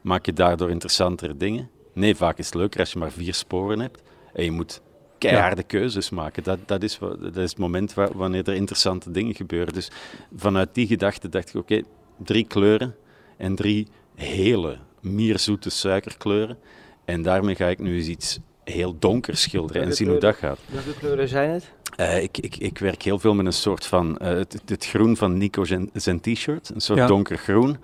Maak 0.00 0.26
je 0.26 0.32
daardoor 0.32 0.70
interessantere 0.70 1.36
dingen? 1.36 1.70
Nee, 1.98 2.14
vaak 2.14 2.38
is 2.38 2.46
het 2.46 2.54
leuker 2.54 2.80
als 2.80 2.92
je 2.92 2.98
maar 2.98 3.10
vier 3.10 3.34
sporen 3.34 3.80
hebt. 3.80 4.02
En 4.32 4.44
je 4.44 4.50
moet 4.50 4.80
keiharde 5.18 5.62
keuzes 5.62 6.10
maken. 6.10 6.42
Dat, 6.42 6.58
dat, 6.66 6.82
is, 6.82 6.98
dat 6.98 7.36
is 7.36 7.50
het 7.50 7.58
moment 7.58 7.94
waar, 7.94 8.16
wanneer 8.16 8.48
er 8.48 8.54
interessante 8.54 9.10
dingen 9.10 9.34
gebeuren. 9.34 9.74
Dus 9.74 9.90
vanuit 10.36 10.68
die 10.72 10.86
gedachte 10.86 11.28
dacht 11.28 11.48
ik, 11.48 11.54
oké, 11.54 11.82
drie 12.16 12.44
kleuren 12.46 12.94
en 13.36 13.54
drie 13.54 13.88
hele 14.14 14.78
mierzoete 15.00 15.70
suikerkleuren. 15.70 16.58
En 17.04 17.22
daarmee 17.22 17.54
ga 17.54 17.66
ik 17.66 17.78
nu 17.78 17.96
eens 17.96 18.06
iets 18.06 18.38
heel 18.64 18.98
donker 18.98 19.36
schilderen 19.36 19.82
en 19.82 19.92
zien 19.92 20.08
hoe 20.08 20.18
dat 20.18 20.36
gaat. 20.36 20.58
Welke 20.66 20.94
kleuren 20.98 21.28
zijn 21.28 21.50
het? 21.50 21.72
Eh, 21.96 22.22
ik, 22.22 22.38
ik, 22.38 22.56
ik 22.56 22.78
werk 22.78 23.02
heel 23.02 23.18
veel 23.18 23.34
met 23.34 23.46
een 23.46 23.52
soort 23.52 23.86
van, 23.86 24.18
eh, 24.18 24.28
het, 24.28 24.62
het 24.66 24.86
groen 24.86 25.16
van 25.16 25.38
Nico 25.38 25.64
zijn, 25.64 25.90
zijn 25.92 26.20
t-shirt, 26.20 26.70
een 26.74 26.80
soort 26.80 26.98
Ja. 26.98 27.06
donkergroen. 27.06 27.76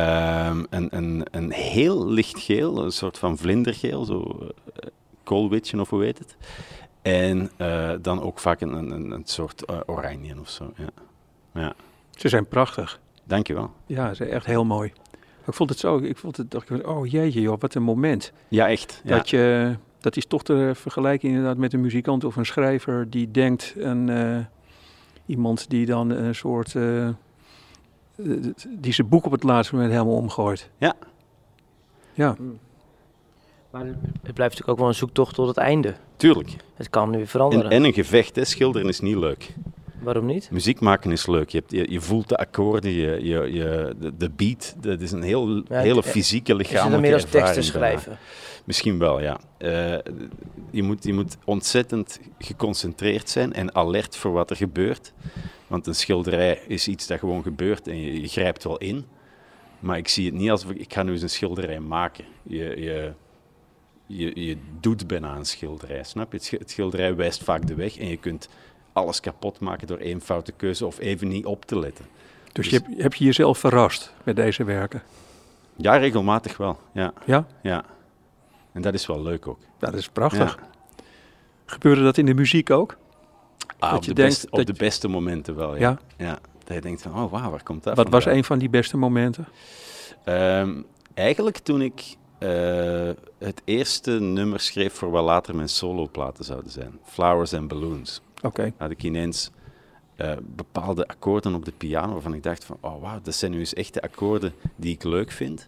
Ehm, 0.00 0.64
een, 0.70 0.88
een, 0.96 1.26
een 1.30 1.50
heel 1.52 2.06
licht 2.06 2.38
geel, 2.40 2.84
een 2.84 2.90
soort 2.92 3.18
van 3.18 3.38
vlindergeel, 3.38 4.04
zo 4.04 4.48
koolwitje 5.22 5.80
of 5.80 5.90
hoe 5.90 6.02
heet 6.04 6.18
het. 6.18 6.36
En 7.02 7.50
eh, 7.56 7.90
dan 8.02 8.20
ook 8.22 8.38
vaak 8.38 8.60
een, 8.60 8.72
een, 8.72 9.10
een- 9.10 9.22
soort 9.24 9.64
eh, 9.64 9.78
oranje 9.86 10.34
of 10.40 10.48
zo. 10.50 10.72
Ja. 10.76 10.88
ja, 11.60 11.74
Ze 12.10 12.28
zijn 12.28 12.46
prachtig. 12.46 13.00
dankjewel. 13.24 13.70
Ja, 13.86 14.08
ze 14.08 14.14
zijn 14.14 14.28
echt 14.30 14.46
heel 14.46 14.64
mooi. 14.64 14.92
Ik 15.46 15.52
vond 15.54 15.70
het 15.70 15.78
zo, 15.78 15.96
ik 15.98 16.16
vond 16.16 16.36
het, 16.36 16.50
dacht 16.50 16.70
ik, 16.70 16.86
oh 16.88 17.06
jeetje 17.06 17.40
joh, 17.40 17.60
wat 17.60 17.74
een 17.74 17.82
moment. 17.82 18.32
Ja, 18.48 18.68
echt. 18.68 19.00
Ja. 19.04 19.16
Dat, 19.16 19.30
je, 19.30 19.74
dat 20.00 20.16
is 20.16 20.26
toch 20.26 20.42
te 20.42 20.70
vergelijken 20.74 21.28
inderdaad 21.28 21.56
met 21.56 21.72
een 21.72 21.80
muzikant 21.80 22.24
of 22.24 22.36
een 22.36 22.46
schrijver 22.46 23.10
die 23.10 23.30
denkt 23.30 23.74
een, 23.78 24.08
eh, 24.08 24.38
iemand 25.26 25.70
die 25.70 25.86
dan 25.86 26.10
een 26.10 26.34
soort, 26.34 26.74
eh, 26.74 27.06
eh, 27.06 27.14
die 28.68 28.92
zijn 28.92 29.08
boek 29.08 29.26
op 29.26 29.32
het 29.32 29.42
laatste 29.42 29.74
moment 29.74 29.92
helemaal 29.92 30.16
omgooit. 30.16 30.70
Ja. 30.78 30.94
Ja, 32.12 32.36
Maar 33.70 33.84
het 33.86 33.94
blijft 34.22 34.38
natuurlijk 34.38 34.68
ook 34.68 34.78
wel 34.78 34.88
een 34.88 34.94
zoektocht 34.94 35.34
tot 35.34 35.48
het 35.48 35.56
einde. 35.56 35.94
Tuurlijk. 36.16 36.56
Het 36.74 36.90
kan 36.90 37.10
nu 37.10 37.20
En, 37.20 37.26
veranderen. 37.26 37.70
en 37.70 37.84
een 37.84 37.92
gevecht, 37.92 38.36
hè. 38.36 38.44
schilderen 38.44 38.88
is 38.88 39.00
niet 39.00 39.16
leuk. 39.16 39.54
Waarom 40.02 40.26
niet? 40.26 40.50
Muziek 40.50 40.80
maken 40.80 41.12
is 41.12 41.26
leuk. 41.26 41.48
Je, 41.48 41.58
hebt, 41.58 41.70
je, 41.70 41.90
je 41.92 42.00
voelt 42.00 42.28
de 42.28 42.36
akkoorden, 42.36 42.90
je, 42.90 43.24
je, 43.24 43.52
je, 43.52 43.94
de, 44.00 44.16
de 44.16 44.30
beat. 44.30 44.74
Dat 44.80 45.00
is 45.00 45.12
een 45.12 45.22
heel, 45.22 45.48
Ja, 45.56 45.62
hele 45.68 46.02
fysieke, 46.02 46.52
Is 46.52 46.58
het 46.58 46.70
lichamelijke 46.70 46.90
dan 46.90 47.00
meer 47.00 47.12
als 47.12 47.22
teksten 47.22 47.62
ervaring 47.62 47.72
daarna. 47.72 47.88
schrijven? 47.98 48.18
Misschien 48.64 48.98
wel, 48.98 49.20
ja. 49.20 49.40
Eh, 49.58 49.98
je, 50.70 50.82
moet, 50.82 51.04
je 51.04 51.12
moet 51.12 51.36
ontzettend 51.44 52.20
geconcentreerd 52.38 53.28
zijn 53.28 53.52
en 53.52 53.74
alert 53.74 54.16
voor 54.16 54.32
wat 54.32 54.50
er 54.50 54.56
gebeurt. 54.56 55.12
Want 55.66 55.86
een 55.86 55.94
schilderij 55.94 56.60
is 56.66 56.88
iets 56.88 57.06
dat 57.06 57.18
gewoon 57.18 57.42
gebeurt 57.42 57.88
en 57.88 58.00
je, 58.00 58.20
je 58.20 58.28
grijpt 58.28 58.64
wel 58.64 58.78
in. 58.78 59.04
Maar 59.80 59.96
ik 59.96 60.08
zie 60.08 60.24
het 60.26 60.34
niet 60.34 60.50
als 60.50 60.64
ik, 60.64 60.92
ga 60.92 61.02
nu 61.02 61.12
eens 61.12 61.22
een 61.22 61.30
schilderij 61.30 61.80
maken. 61.80 62.24
Je, 62.42 62.80
je, 62.80 63.12
je, 64.06 64.40
je 64.46 64.56
doet 64.80 65.06
bijna 65.06 65.36
een 65.36 65.44
schilderij, 65.44 66.02
snap 66.04 66.30
je? 66.32 66.36
Het 66.36 66.46
sch- 66.46 66.50
Het 66.50 66.70
schilderij 66.70 67.14
wijst 67.14 67.42
vaak 67.44 67.66
de 67.66 67.74
weg 67.74 67.98
en 67.98 68.08
je 68.08 68.16
kunt 68.16 68.48
alles 68.92 69.20
kapot 69.20 69.60
maken 69.60 69.86
door 69.86 69.98
één 69.98 70.20
foute 70.20 70.52
keuze 70.52 70.86
of 70.86 70.98
even 70.98 71.28
niet 71.28 71.44
op 71.44 71.64
te 71.64 71.78
letten. 71.78 72.04
dus 72.52 72.68
je 72.70 72.76
hebt, 72.76 73.02
heb 73.02 73.14
je 73.14 73.24
jezelf 73.24 73.58
verrast 73.58 74.12
met 74.24 74.36
deze 74.36 74.64
werken? 74.64 75.02
Ja, 75.76 75.96
regelmatig 75.96 76.56
wel. 76.56 76.78
Ja, 76.92 77.12
Ja, 77.26 77.46
ja. 77.62 77.84
En 78.72 78.82
dat 78.82 78.94
is 78.94 79.06
wel 79.06 79.22
leuk 79.22 79.46
ook. 79.46 79.58
dat 79.78 79.94
is 79.94 80.08
prachtig. 80.08 80.56
Ja. 80.60 80.68
Gebeurde 81.66 82.02
dat 82.02 82.18
in 82.18 82.26
de 82.26 82.34
muziek 82.34 82.70
ook? 82.70 82.96
Ah, 83.78 83.90
Dat 83.90 83.98
op 83.98 84.04
je 84.04 84.14
de, 84.14 84.22
denkt 84.22 84.50
op 84.50 84.66
de 84.66 84.72
beste 84.72 85.08
momenten 85.08 85.56
wel, 85.56 85.76
ja. 85.76 85.80
Ja. 85.80 85.98
ja. 86.26 86.38
Dat 86.64 86.74
je 86.74 86.80
denkt 86.80 87.02
van, 87.02 87.14
oh 87.14 87.30
wauw, 87.30 87.50
waar 87.50 87.62
komt 87.62 87.82
dat 87.82 87.96
Wat 87.96 88.08
was 88.08 88.24
een 88.24 88.44
van 88.44 88.58
die 88.58 88.68
beste 88.68 88.96
momenten? 88.96 89.46
Ehm, 90.24 90.82
eigenlijk 91.14 91.58
toen 91.58 91.82
ik 91.82 92.16
eh, 92.38 93.10
het 93.38 93.62
eerste 93.64 94.10
nummer 94.10 94.60
schreef 94.60 94.92
voor 94.92 95.10
wat 95.10 95.24
later 95.24 95.54
mijn 95.56 95.68
soloplaten 95.68 96.44
zouden 96.44 96.70
zijn. 96.70 96.98
Flowers 97.04 97.54
and 97.54 97.68
Balloons. 97.68 98.20
Oké, 98.42 98.72
Had 98.76 98.90
ik 98.90 99.02
ineens 99.02 99.50
eh, 100.16 100.32
bepaalde 100.42 101.06
akkoorden 101.06 101.54
op 101.54 101.64
de 101.64 101.72
piano 101.76 102.12
waarvan 102.12 102.34
ik 102.34 102.42
dacht 102.42 102.64
van, 102.64 102.76
oh 102.80 103.00
wauw, 103.02 103.20
dat 103.22 103.34
zijn 103.34 103.50
nu 103.50 103.58
eens 103.58 103.74
echte 103.74 104.02
akkoorden 104.02 104.52
die 104.76 104.94
ik 104.94 105.04
leuk 105.04 105.30
vind. 105.30 105.64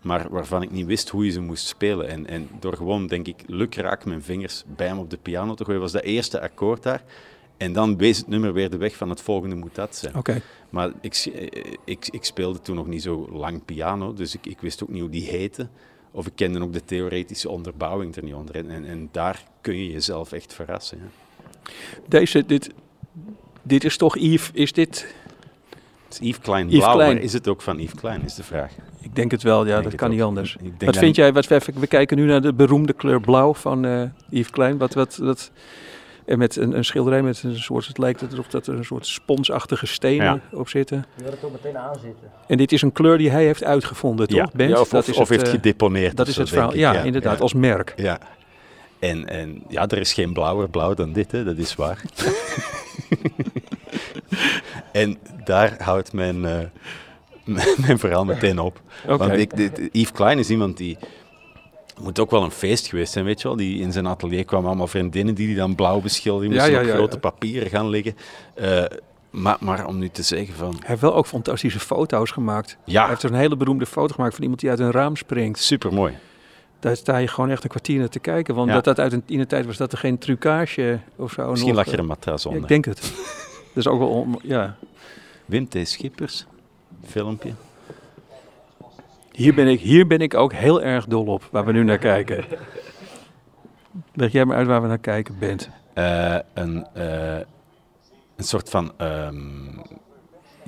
Maar 0.00 0.26
waarvan 0.30 0.62
ik 0.62 0.70
niet 0.70 0.86
wist 0.86 1.08
hoe 1.08 1.24
je 1.24 1.30
ze 1.30 1.40
moest 1.40 1.66
spelen. 1.66 2.08
En, 2.08 2.26
en 2.26 2.48
door 2.60 2.76
gewoon, 2.76 3.06
denk 3.06 3.26
ik, 3.26 3.42
lukraak 3.46 4.04
mijn 4.04 4.22
vingers 4.22 4.64
bij 4.66 4.86
hem 4.86 4.98
op 4.98 5.10
de 5.10 5.16
piano 5.16 5.54
te 5.54 5.64
gooien, 5.64 5.80
was 5.80 5.92
dat 5.92 6.02
eerste 6.02 6.40
akkoord 6.40 6.82
daar. 6.82 7.02
En 7.58 7.72
dan 7.72 7.96
wees 7.96 8.18
het 8.18 8.28
nummer 8.28 8.52
weer 8.52 8.70
de 8.70 8.76
weg 8.76 8.96
van 8.96 9.10
het 9.10 9.20
volgende 9.20 9.54
moet 9.54 9.74
dat 9.74 9.96
zijn. 9.96 10.42
Maar 10.70 10.90
ik, 11.00 11.30
eh, 11.34 11.72
ik, 11.84 12.08
ik 12.10 12.24
speelde 12.24 12.60
toen 12.60 12.76
nog 12.76 12.86
niet 12.86 13.02
zo 13.02 13.28
lang 13.32 13.64
piano, 13.64 14.12
dus 14.14 14.34
ik, 14.34 14.46
ik 14.46 14.60
wist 14.60 14.82
ook 14.82 14.88
niet 14.88 15.00
hoe 15.00 15.10
die 15.10 15.28
heette. 15.28 15.68
Of 16.10 16.26
ik 16.26 16.32
kende 16.34 16.60
ook 16.60 16.72
de 16.72 16.84
theoretische 16.84 17.48
onderbouwing 17.48 18.16
er 18.16 18.22
niet 18.22 18.34
onder. 18.34 18.54
En, 18.54 18.84
en, 18.84 19.08
daar 19.12 19.42
kun 19.60 19.78
je 19.78 19.90
jezelf 19.90 20.32
echt 20.32 20.54
verrassen. 20.54 20.98
Ja. 20.98 21.70
Deze, 22.08 22.46
dit, 22.46 22.70
dit 23.62 23.84
is 23.84 23.96
toch 23.96 24.16
Yves, 24.18 24.50
is 24.52 24.72
dit, 24.72 25.14
Het 26.04 26.18
is 26.20 26.28
Yves 26.28 26.40
Klein 26.40 26.66
Yves 26.66 26.78
blauw, 26.78 26.94
Klein. 26.94 27.20
is 27.20 27.32
het 27.32 27.48
ook 27.48 27.62
van 27.62 27.78
Yves 27.80 27.94
Klein, 28.00 28.24
is 28.24 28.34
de 28.34 28.42
vraag. 28.42 28.72
ik 29.00 29.16
denk 29.16 29.30
het 29.30 29.42
wel, 29.42 29.66
ja, 29.66 29.72
Denk 29.72 29.84
dat 29.84 29.94
kan 29.94 30.08
ook. 30.08 30.14
niet 30.14 30.22
anders. 30.22 30.56
Wat 30.78 30.96
vind 30.96 31.16
jij, 31.16 31.32
wat, 31.32 31.46
we, 31.46 31.60
we 31.74 31.86
kijken 31.86 32.16
nu 32.16 32.24
naar 32.26 32.40
de 32.40 32.54
beroemde 32.54 32.92
kleur 32.92 33.20
blauw 33.20 33.54
van 33.54 33.84
eh 33.84 34.02
Yves 34.30 34.50
Klein. 34.50 34.78
Wat, 34.78 34.94
wat, 34.94 35.16
wat, 35.16 35.50
en 36.28 36.38
met 36.38 36.56
een, 36.56 36.76
een 36.76 36.84
schilderij 36.84 37.22
met 37.22 37.42
een 37.42 37.58
soort, 37.58 37.86
het 37.86 37.98
lijkt 37.98 38.32
erop 38.32 38.50
dat 38.50 38.66
er 38.66 38.74
een 38.74 38.84
soort 38.84 39.06
sponsachtige 39.06 39.86
stenen 39.86 40.42
op 40.52 40.68
zitten. 40.68 41.06
Je 41.16 41.22
wil 41.22 41.32
het 41.32 41.44
ook 41.44 41.52
meteen 41.52 41.78
aanzitten. 41.78 42.30
En 42.46 42.56
dit 42.56 42.72
is 42.72 42.82
een 42.82 42.92
kleur 42.92 43.18
die 43.18 43.30
hij 43.30 43.44
heeft 43.44 43.64
uitgevonden, 43.64 44.28
toch, 44.28 44.38
Ja, 44.38 44.48
Bent? 44.52 44.70
ja, 44.70 44.80
of, 44.80 44.88
dat 44.88 45.02
of, 45.02 45.08
is 45.08 45.16
of 45.16 45.28
het, 45.28 45.28
heeft 45.28 45.42
eh, 45.42 45.54
gedeponeerd. 45.54 46.16
Dat 46.16 46.28
is 46.28 46.36
het 46.36 46.48
verhaal, 46.48 46.72
ik. 46.72 46.78
ja, 46.78 47.02
inderdaad, 47.02 47.40
als 47.40 47.54
merk. 47.54 47.92
Ja. 47.96 48.18
En, 48.98 49.28
en 49.28 49.62
ja, 49.68 49.86
er 49.86 49.98
is 49.98 50.12
geen 50.12 50.32
blauwer 50.32 50.68
blauw 50.68 50.94
dan 50.94 51.12
dit, 51.12 51.32
hè, 51.32 51.44
dat 51.44 51.56
is 51.56 51.74
waar. 51.74 52.02
en 54.92 55.18
daar 55.44 55.82
houdt 55.82 56.12
mijn, 56.12 56.44
eh, 56.44 56.58
mijn 57.86 57.98
verhaal 57.98 58.24
meteen 58.24 58.58
op. 58.58 58.80
Oké. 59.06 59.16
Want 59.16 59.32
ik, 59.32 59.56
dit, 59.56 59.88
Yves 59.92 60.12
Klein 60.12 60.38
is 60.38 60.50
iemand 60.50 60.76
die... 60.76 60.98
moet 62.02 62.18
ook 62.18 62.30
wel 62.30 62.42
een 62.42 62.50
feest 62.50 62.86
geweest 62.86 63.12
zijn, 63.12 63.24
weet 63.24 63.40
je 63.42 63.48
wel. 63.48 63.56
Die 63.56 63.80
in 63.80 63.92
zijn 63.92 64.06
atelier 64.06 64.44
kwamen 64.44 64.66
allemaal 64.68 64.86
vriendinnen 64.86 65.34
die 65.34 65.46
die 65.46 65.56
dan 65.56 65.74
blauw 65.74 66.00
beschilderen. 66.00 66.50
Die 66.50 66.58
Ja, 66.58 66.64
moesten 66.66 66.84
ja, 66.86 66.90
op 66.92 66.96
grote 66.96 67.18
papieren 67.18 67.70
gaan 67.70 67.88
liggen. 67.88 68.16
Eh, 68.54 68.84
maar, 69.30 69.56
maar 69.60 69.86
om 69.86 69.98
nu 69.98 70.08
te 70.08 70.22
zeggen 70.22 70.54
van... 70.54 70.70
Hij 70.70 70.88
heeft 70.88 71.00
wel 71.00 71.14
ook 71.14 71.26
fantastische 71.26 71.80
foto's 71.80 72.30
gemaakt. 72.30 72.76
Ja. 72.84 73.00
Hij 73.00 73.08
heeft 73.08 73.22
een 73.22 73.34
hele 73.34 73.56
beroemde 73.56 73.86
foto 73.86 74.14
gemaakt 74.14 74.32
van 74.34 74.42
iemand 74.42 74.60
die 74.60 74.70
uit 74.70 74.78
een 74.78 74.90
raam 74.90 75.16
springt. 75.16 75.58
Supermooi. 75.58 76.16
Daar 76.80 76.96
sta 76.96 77.16
je 77.16 77.28
gewoon 77.28 77.50
echt 77.50 77.62
een 77.64 77.68
kwartier 77.70 77.98
naar 77.98 78.08
te 78.08 78.18
kijken. 78.18 78.54
Want 78.54 78.70
dat 78.70 78.84
dat 78.84 78.98
uit 79.00 79.12
een, 79.12 79.22
in 79.26 79.38
de 79.38 79.46
tijd 79.46 79.66
was 79.66 79.76
dat 79.76 79.92
er 79.92 79.98
geen 79.98 80.18
trucage 80.18 80.98
of 81.16 81.32
zo. 81.32 81.50
Misschien 81.50 81.74
nog, 81.74 81.84
lag 81.84 81.86
er 81.86 81.92
een 81.98 81.98
eh, 82.04 82.06
matras 82.08 82.42
ja, 82.42 82.48
onder. 82.48 82.62
Ik 82.62 82.68
denk 82.68 82.84
het. 82.84 83.00
Dat 83.74 83.86
is 83.86 83.86
ook 83.86 83.98
wel, 83.98 84.08
on- 84.08 84.38
ja. 84.42 84.76
Wim 85.44 85.68
T. 85.68 85.76
Schippers. 85.82 86.46
filmpje. 87.06 87.52
Hier 89.38 89.54
ben, 89.54 89.66
ik, 89.66 89.80
hier 89.80 90.06
ben 90.06 90.18
ik 90.18 90.34
ook 90.34 90.52
heel 90.52 90.82
erg 90.82 91.06
dol 91.06 91.26
op, 91.26 91.48
waar 91.50 91.64
we 91.64 91.72
nu 91.72 91.84
naar 91.84 91.98
kijken. 91.98 92.44
Leg 94.14 94.32
jij 94.32 94.44
maar 94.44 94.56
uit 94.56 94.66
waar 94.66 94.82
we 94.82 94.88
naar 94.88 94.98
kijken 94.98 95.38
bent. 95.38 95.70
Eh, 95.94 96.38
een, 96.54 96.86
eh, 96.94 97.38
een 98.36 98.44
soort 98.44 98.70
van 98.70 98.92
ehm, 98.96 99.36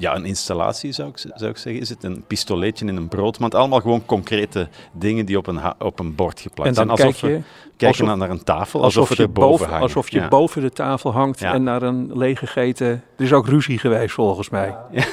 ja, 0.00 0.16
een 0.16 0.24
installatie 0.24 0.92
zou 0.92 1.08
ik, 1.08 1.18
zou 1.18 1.50
ik 1.50 1.56
zeggen. 1.56 1.80
Is 1.80 1.88
het 1.88 2.04
een 2.04 2.24
pistoleetje 2.26 2.86
in 2.86 2.96
een 2.96 3.08
broodmand? 3.08 3.54
Allemaal 3.54 3.80
gewoon 3.80 4.06
concrete 4.06 4.68
dingen 4.92 5.26
die 5.26 5.36
op 5.38 5.46
een, 5.46 5.60
op 5.78 5.98
een 5.98 6.14
bord 6.14 6.40
geplakt 6.40 6.74
zijn. 6.74 6.90
Alsof 6.90 7.06
kijk 7.20 7.32
je, 7.32 7.38
we 7.38 7.42
kijken 7.76 7.86
alsof- 7.86 8.06
naar- 8.06 8.16
naar 8.16 8.30
een 8.30 8.44
tafel, 8.44 8.82
alsof, 8.82 9.16
je, 9.16 9.22
er 9.22 9.32
boven 9.32 9.66
hangen. 9.66 9.82
alsof 9.82 10.10
je 10.10 10.18
Ja. 10.18 10.28
boven 10.28 10.62
de 10.62 10.70
tafel 10.70 11.12
hangt 11.12 11.38
Ja. 11.40 11.52
en 11.54 11.62
naar 11.62 11.82
een 11.82 12.10
leeggegeten... 12.18 12.86
Er 13.16 13.24
is 13.24 13.32
ook 13.32 13.46
ruzie 13.48 13.78
geweest 13.78 14.14
volgens 14.14 14.48
mij. 14.50 14.76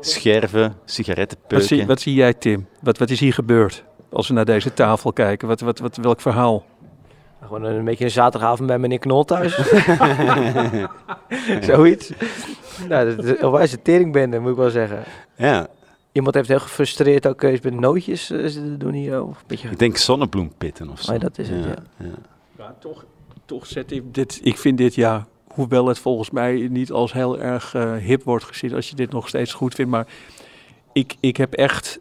Scherven, 0.00 0.62
Wat 0.62 0.72
sigarettenpeuken. 0.84 1.68
zie, 1.68 1.86
wat 1.86 2.00
zie 2.00 2.14
jij, 2.14 2.34
Tim? 2.34 2.66
Wat, 2.82 2.98
wat 2.98 3.10
is 3.10 3.20
hier 3.20 3.32
gebeurd? 3.34 3.84
Als 4.12 4.28
we 4.28 4.34
naar 4.34 4.44
deze 4.44 4.74
tafel 4.74 5.12
kijken, 5.12 5.48
wat, 5.48 5.60
wat, 5.60 5.78
wat, 5.78 5.96
welk 5.96 6.20
verhaal? 6.20 6.64
Gewoon 7.50 7.64
een 7.64 7.84
beetje 7.84 8.04
een 8.04 8.10
zaterdagavond 8.10 8.68
bij 8.68 8.78
meneer 8.78 8.98
Knol 8.98 9.24
thuis. 9.24 9.54
Zoiets. 11.60 12.12
Nou, 12.88 13.16
dat 13.16 13.24
is 13.24 13.40
een 13.40 13.50
wijze 13.50 13.82
teringbende, 13.82 14.38
moet 14.38 14.50
ik 14.50 14.56
wel 14.56 14.70
zeggen. 14.70 15.02
Ja, 15.36 15.68
Iemand 16.12 16.34
heeft 16.34 16.48
heel 16.48 16.60
gefrustreerd 16.60 17.26
ook 17.26 17.42
eens 17.42 17.60
met 17.60 17.80
nootjes 17.80 18.30
eh, 18.30 18.38
zitten 18.38 18.78
doen 18.78 18.92
hier. 18.92 19.22
Of 19.22 19.38
een 19.38 19.44
beetje... 19.46 19.70
ik 19.70 19.78
denk 19.78 19.96
zonnebloempitten 19.96 20.90
of 20.90 21.02
zo. 21.02 21.12
Oh, 21.12 21.20
dat 21.20 21.38
is 21.38 21.48
het, 21.48 21.64
ja. 21.64 21.74
ja. 21.96 22.06
Ja, 22.58 22.74
toch, 22.78 23.04
toch 23.44 23.66
zet 23.66 23.90
ik 23.90 24.14
dit. 24.14 24.40
Ik 24.42 24.58
vind 24.58 24.78
dit 24.78 24.94
ja, 24.94 25.26
hoewel 25.46 25.86
het 25.86 25.98
volgens 25.98 26.30
mij 26.30 26.68
niet 26.70 26.92
als 26.92 27.12
heel 27.12 27.40
erg 27.40 27.74
eh, 27.74 27.96
hip 27.96 28.22
wordt 28.22 28.44
gezien, 28.44 28.74
als 28.74 28.88
je 28.88 28.96
dit 28.96 29.10
nog 29.12 29.28
steeds 29.28 29.52
goed 29.52 29.74
vindt. 29.74 29.90
Maar 29.90 30.06
ik, 30.92 31.16
ik 31.20 31.36
heb 31.36 31.52
echt. 31.52 32.00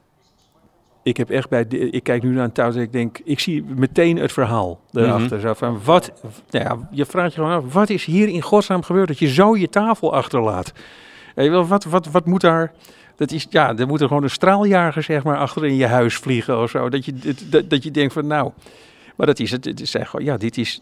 Ik 1.04 1.18
heb 1.18 1.30
echt 1.30 1.50
bij. 1.50 1.66
Ik 1.70 2.04
kijk 2.04 2.24
nu 2.24 2.30
naar 2.30 2.44
een 2.44 2.52
touw 2.52 2.72
en 2.72 2.82
ik 2.82 2.92
denk. 2.92 3.20
Ik 3.24 3.40
zie 3.40 3.64
meteen 3.64 4.18
het 4.18 4.32
verhaal 4.32 4.80
erachter. 4.92 5.40
Zo 5.40 5.54
van 5.54 5.80
wat. 5.84 6.12
Nou 6.50 6.66
ja, 6.66 6.88
je 6.92 7.06
vraagt 7.06 7.34
je 7.34 7.42
gewoon 7.42 7.56
af. 7.56 7.74
Wat 7.74 7.90
is 7.90 8.06
hier 8.06 8.28
in 8.28 8.42
godsnaam 8.42 8.84
gebeurd 8.84 9.08
dat 9.08 9.20
je 9.20 9.28
zo 9.28 9.58
je 9.58 9.70
tafel 9.70 10.14
achterlaat? 10.14 10.74
Weet 11.36 11.50
wel, 11.50 11.68
wat, 11.68 11.84
wat, 11.84 12.12
wat 12.12 12.26
moet 12.26 12.42
daar. 12.42 12.72
Dat 13.16 13.32
is, 13.32 13.48
ja, 13.50 13.78
er 13.78 13.88
moet 13.88 14.02
er 14.02 14.08
gewoon 14.08 14.24
een 14.24 14.30
straaljager 14.30 15.04
zeg 15.04 15.24
maar 15.24 15.38
achter 15.38 15.66
in 15.66 15.76
je 15.76 15.88
huis 15.88 16.16
vliegen 16.16 16.62
of 16.62 16.70
zo. 16.70 16.90
Dat 16.90 17.06
je, 17.06 17.14
dat, 17.50 17.70
dat 17.70 17.84
je 17.84 17.92
denkt 17.92 18.14
van 18.14 18.28
nou, 18.28 18.52
maar 19.16 19.28
dat 19.28 19.40
is 19.40 19.52
het. 19.52 19.66
Het 19.66 19.82
is 19.82 19.96
gewoon, 20.00 20.26
ja, 20.26 20.38
dit 20.38 20.58
is, 20.58 20.82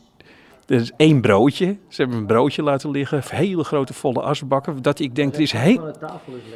dit 0.66 0.82
is 0.82 0.92
één 0.98 1.22
broodje. 1.22 1.78
Ze 1.88 2.02
hebben 2.02 2.20
een 2.20 2.26
broodje 2.26 2.64
laten 2.64 2.92
liggen. 2.92 3.22
Hele 3.30 3.64
grote 3.64 3.94
volle 3.94 4.22
asbakken. 4.22 4.82
Dat 4.82 5.00
ik 5.00 5.16
denk, 5.16 5.36
er 5.36 5.42
is 5.42 5.52
heel... 5.52 5.94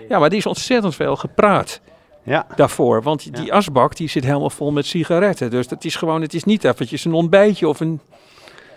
Ja, 0.09 0.19
maar 0.19 0.29
er 0.29 0.37
is 0.37 0.45
ontzettend 0.45 0.95
veel 0.95 1.15
gepraat 1.15 1.81
Ja. 2.23 2.47
daarvoor. 2.55 3.01
Want 3.01 3.35
die 3.35 3.53
asbak 3.53 3.95
die 3.95 4.09
zit 4.09 4.23
helemaal 4.23 4.49
vol 4.49 4.71
met 4.71 4.85
sigaretten. 4.85 5.49
Dus 5.49 5.67
dat 5.67 5.83
is 5.83 5.95
gewoon, 5.95 6.21
het 6.21 6.33
is 6.33 6.43
niet 6.43 6.63
eventjes 6.63 7.05
een 7.05 7.13
ontbijtje 7.13 7.67
of 7.67 7.79
een... 7.79 7.99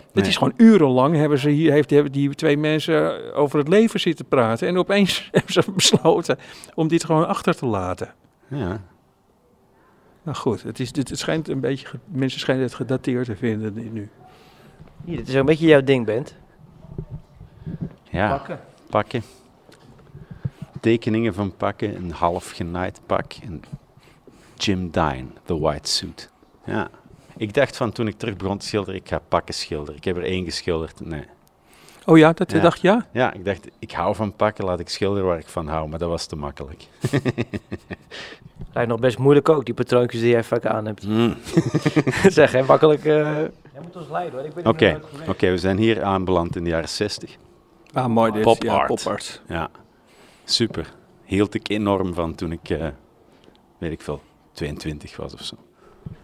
Het 0.05 0.23
Nee. 0.23 0.31
is 0.33 0.37
gewoon 0.39 0.53
urenlang 0.57 1.15
hebben 1.15 1.39
ze 1.39 1.49
hier, 1.49 1.71
heeft, 1.71 1.89
hebben 1.89 2.11
die 2.11 2.35
twee 2.35 2.57
mensen 2.57 3.33
over 3.33 3.59
het 3.59 3.67
leven 3.67 3.99
zitten 3.99 4.25
praten. 4.25 4.67
En 4.67 4.77
opeens 4.77 5.27
hebben 5.31 5.53
ze 5.53 5.71
besloten 5.71 6.37
om 6.75 6.87
dit 6.87 7.03
gewoon 7.05 7.27
achter 7.27 7.55
te 7.55 7.65
laten. 7.65 8.13
ja. 8.47 8.81
Nou 10.23 10.37
goed, 10.37 10.63
het, 10.63 10.79
is, 10.79 10.87
het, 10.95 11.09
het 11.09 11.19
schijnt 11.19 11.47
een 11.49 11.59
beetje, 11.59 11.87
mensen 12.05 12.39
schijnen 12.39 12.63
het 12.63 12.73
gedateerd 12.73 13.25
te 13.25 13.35
vinden 13.35 13.73
nu. 13.93 14.09
Hier, 15.05 15.17
dit 15.17 15.27
is 15.27 15.33
een 15.33 15.45
beetje 15.45 15.67
jouw 15.67 15.81
ding, 15.81 16.05
Bent. 16.05 16.35
ja. 18.03 18.29
Pakken. 18.29 18.59
pakken. 18.89 19.23
Tekeningen 20.85 21.33
van 21.33 21.55
pakken, 21.57 21.95
een 21.95 22.11
half 22.11 22.51
genaaid 22.51 22.99
pak. 23.05 23.33
En 23.43 23.61
Jim 24.55 24.89
Dine, 24.89 25.25
The 25.45 25.59
White 25.59 25.89
Suit. 25.89 26.29
Ja. 26.65 26.89
Ik 27.37 27.53
dacht 27.53 27.77
van 27.77 27.91
toen 27.91 28.07
ik 28.07 28.17
terug 28.17 28.35
begon 28.35 28.57
te 28.57 28.65
schilderen, 28.65 28.99
ik 28.99 29.07
ga 29.07 29.19
pakken 29.27 29.53
schilderen. 29.53 29.95
Ik 29.95 30.03
heb 30.03 30.15
er 30.15 30.23
één 30.23 30.43
geschilderd. 30.45 31.05
Nee. 31.05 31.23
Oh 32.05 32.17
ja, 32.17 32.33
dat 32.33 32.51
Ja. 32.51 32.59
dacht 32.59 32.81
je? 32.81 32.87
Ja? 32.87 33.05
Ja, 33.11 33.33
ik 33.33 33.45
dacht, 33.45 33.67
ik 33.79 33.91
hou 33.91 34.15
van 34.15 34.33
pakken, 34.35 34.65
laat 34.65 34.79
ik 34.79 34.89
schilderen 34.89 35.27
waar 35.27 35.37
ik 35.39 35.47
van 35.47 35.67
hou. 35.67 35.89
Maar 35.89 35.99
dat 35.99 36.09
was 36.09 36.25
te 36.25 36.35
makkelijk. 36.35 36.87
Lijkt 38.73 38.89
nog 38.89 38.99
best 38.99 39.17
moeilijk 39.17 39.49
ook, 39.49 39.65
die 39.65 39.73
patroontjes 39.73 40.21
die 40.21 40.29
jij 40.29 40.43
vaak 40.43 40.65
aan 40.65 40.85
hebt. 40.85 41.07
Mm. 41.07 41.35
zeg, 42.27 42.51
hè, 42.51 42.63
makkelijk... 42.63 43.05
eh 43.05 43.35
Jij 43.73 43.81
moet 43.83 43.95
ons 43.95 44.09
leiden 44.09 44.39
hoor, 44.39 44.47
ik 44.47 44.53
ben 44.53 44.65
Oké, 44.65 45.01
oké, 45.27 45.49
we 45.49 45.57
zijn 45.57 45.77
hier 45.77 46.03
aanbeland 46.03 46.55
in 46.55 46.63
de 46.63 46.69
jaren 46.69 46.89
60. 46.89 47.37
Ah, 47.93 48.05
mooi 48.07 48.31
dit. 48.31 48.41
Pop 48.41 48.63
ja, 48.63 48.73
art. 48.73 48.87
pop 48.87 48.99
art. 49.05 49.41
Ja, 49.47 49.69
super. 50.45 50.93
Hield 51.23 51.53
ik 51.53 51.69
enorm 51.69 52.13
van 52.13 52.35
toen 52.35 52.51
ik, 52.51 52.69
eh, 52.69 52.87
weet 53.77 53.91
ik 53.91 54.01
veel, 54.01 54.21
22 54.51 55.17
was 55.17 55.33
of 55.33 55.41
zo. 55.43 55.55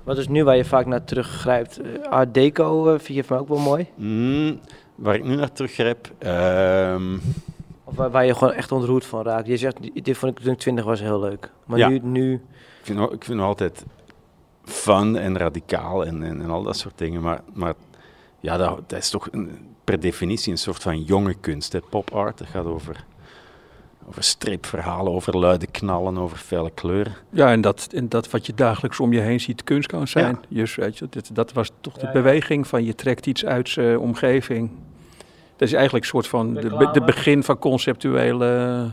Wat 0.03 0.17
is 0.17 0.27
nu 0.27 0.43
waar 0.43 0.55
je 0.57 0.65
vaak 0.65 0.85
naar 0.85 1.03
teruggrijpt? 1.03 1.79
Eh, 1.81 2.01
Art 2.09 2.33
Deco 2.33 2.93
eh, 2.93 2.99
vind 2.99 3.17
je 3.17 3.23
van 3.23 3.37
ook 3.37 3.47
wel 3.47 3.57
mooi? 3.59 3.87
Mm, 3.95 4.59
waar 4.95 5.15
ik 5.15 5.23
nu 5.23 5.35
naar 5.35 5.51
teruggrijp, 5.51 6.11
ehm, 6.17 7.17
Of 7.83 7.95
waar, 7.95 8.11
waar 8.11 8.25
je 8.25 8.33
gewoon 8.35 8.53
echt 8.53 8.71
ontroerd 8.71 9.05
van 9.05 9.23
raakt? 9.23 9.47
Je 9.47 9.57
zegt, 9.57 9.77
dit 10.05 10.17
vond 10.17 10.37
ik 10.37 10.43
toen 10.43 10.53
ik 10.53 10.59
20 10.59 10.85
was 10.85 10.99
heel 10.99 11.19
leuk. 11.19 11.51
Maar 11.65 11.77
Ja. 11.77 11.87
nu, 11.89 11.99
nu... 12.03 12.33
ik, 12.33 12.41
vind, 12.85 12.97
wel- 12.97 13.13
ik 13.13 13.23
vind 13.23 13.39
altijd 13.39 13.85
fun 14.63 15.15
en 15.15 15.37
radicaal 15.37 16.05
en, 16.05 16.23
en, 16.23 16.41
en 16.41 16.49
al 16.49 16.63
dat 16.63 16.77
soort 16.77 16.97
dingen. 16.97 17.21
Maar, 17.21 17.41
maar 17.53 17.73
ja, 18.39 18.57
dat, 18.57 18.89
dat 18.89 18.99
is 18.99 19.09
toch 19.09 19.27
een, 19.31 19.51
per 19.83 19.99
definitie 19.99 20.51
een 20.51 20.57
soort 20.57 20.81
van 20.81 21.01
jonge 21.03 21.33
kunst. 21.33 21.73
Hè. 21.73 21.79
Pop 21.89 22.11
art, 22.13 22.37
dat 22.37 22.47
gaat 22.47 22.65
over, 22.65 23.05
over 24.07 24.23
stripverhalen, 24.23 25.11
over 25.13 25.37
luide 25.37 25.67
knallen, 25.67 26.17
over 26.17 26.37
felle 26.37 26.71
kleuren. 26.73 27.13
Ja, 27.29 27.51
en 27.51 27.61
dat, 27.61 27.87
en 27.93 28.09
dat 28.09 28.29
wat 28.29 28.45
je 28.45 28.53
dagelijks 28.53 28.99
om 28.99 29.13
je 29.13 29.19
heen 29.19 29.39
ziet 29.39 29.63
kunst 29.63 29.87
kan 29.87 30.07
zijn. 30.07 30.39
Dus, 30.47 30.75
weet 30.75 30.97
je, 30.97 31.07
dat, 31.09 31.29
dat 31.33 31.53
was 31.53 31.71
toch 31.81 31.97
de 31.97 32.09
beweging 32.13 32.67
van 32.67 32.83
je 32.83 32.95
trekt 32.95 33.25
iets 33.25 33.45
uit 33.45 33.69
zijn 33.69 33.99
omgeving. 33.99 34.69
Dat 35.55 35.67
is 35.69 35.75
eigenlijk 35.75 36.03
een 36.05 36.11
soort 36.11 36.27
van 36.27 36.53
de, 36.53 36.89
de 36.91 37.01
begin 37.01 37.43
van 37.43 37.57
conceptuele... 37.59 38.91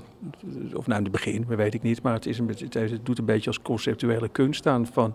Of 0.75 0.87
nou, 0.87 1.03
de 1.03 1.11
begin, 1.11 1.45
dat 1.49 1.57
weet 1.57 1.75
ik 1.75 1.83
niet. 1.83 2.03
Maar 2.03 2.13
het, 2.15 2.27
is 2.27 2.39
een, 2.39 2.47
beetje- 2.47 2.79
het, 2.81 3.07
doet 3.07 3.19
een 3.19 3.25
beetje 3.25 3.47
als 3.47 3.63
conceptuele 3.63 4.29
kunst 4.29 4.67
aan. 4.67 4.87
Van 4.93 5.15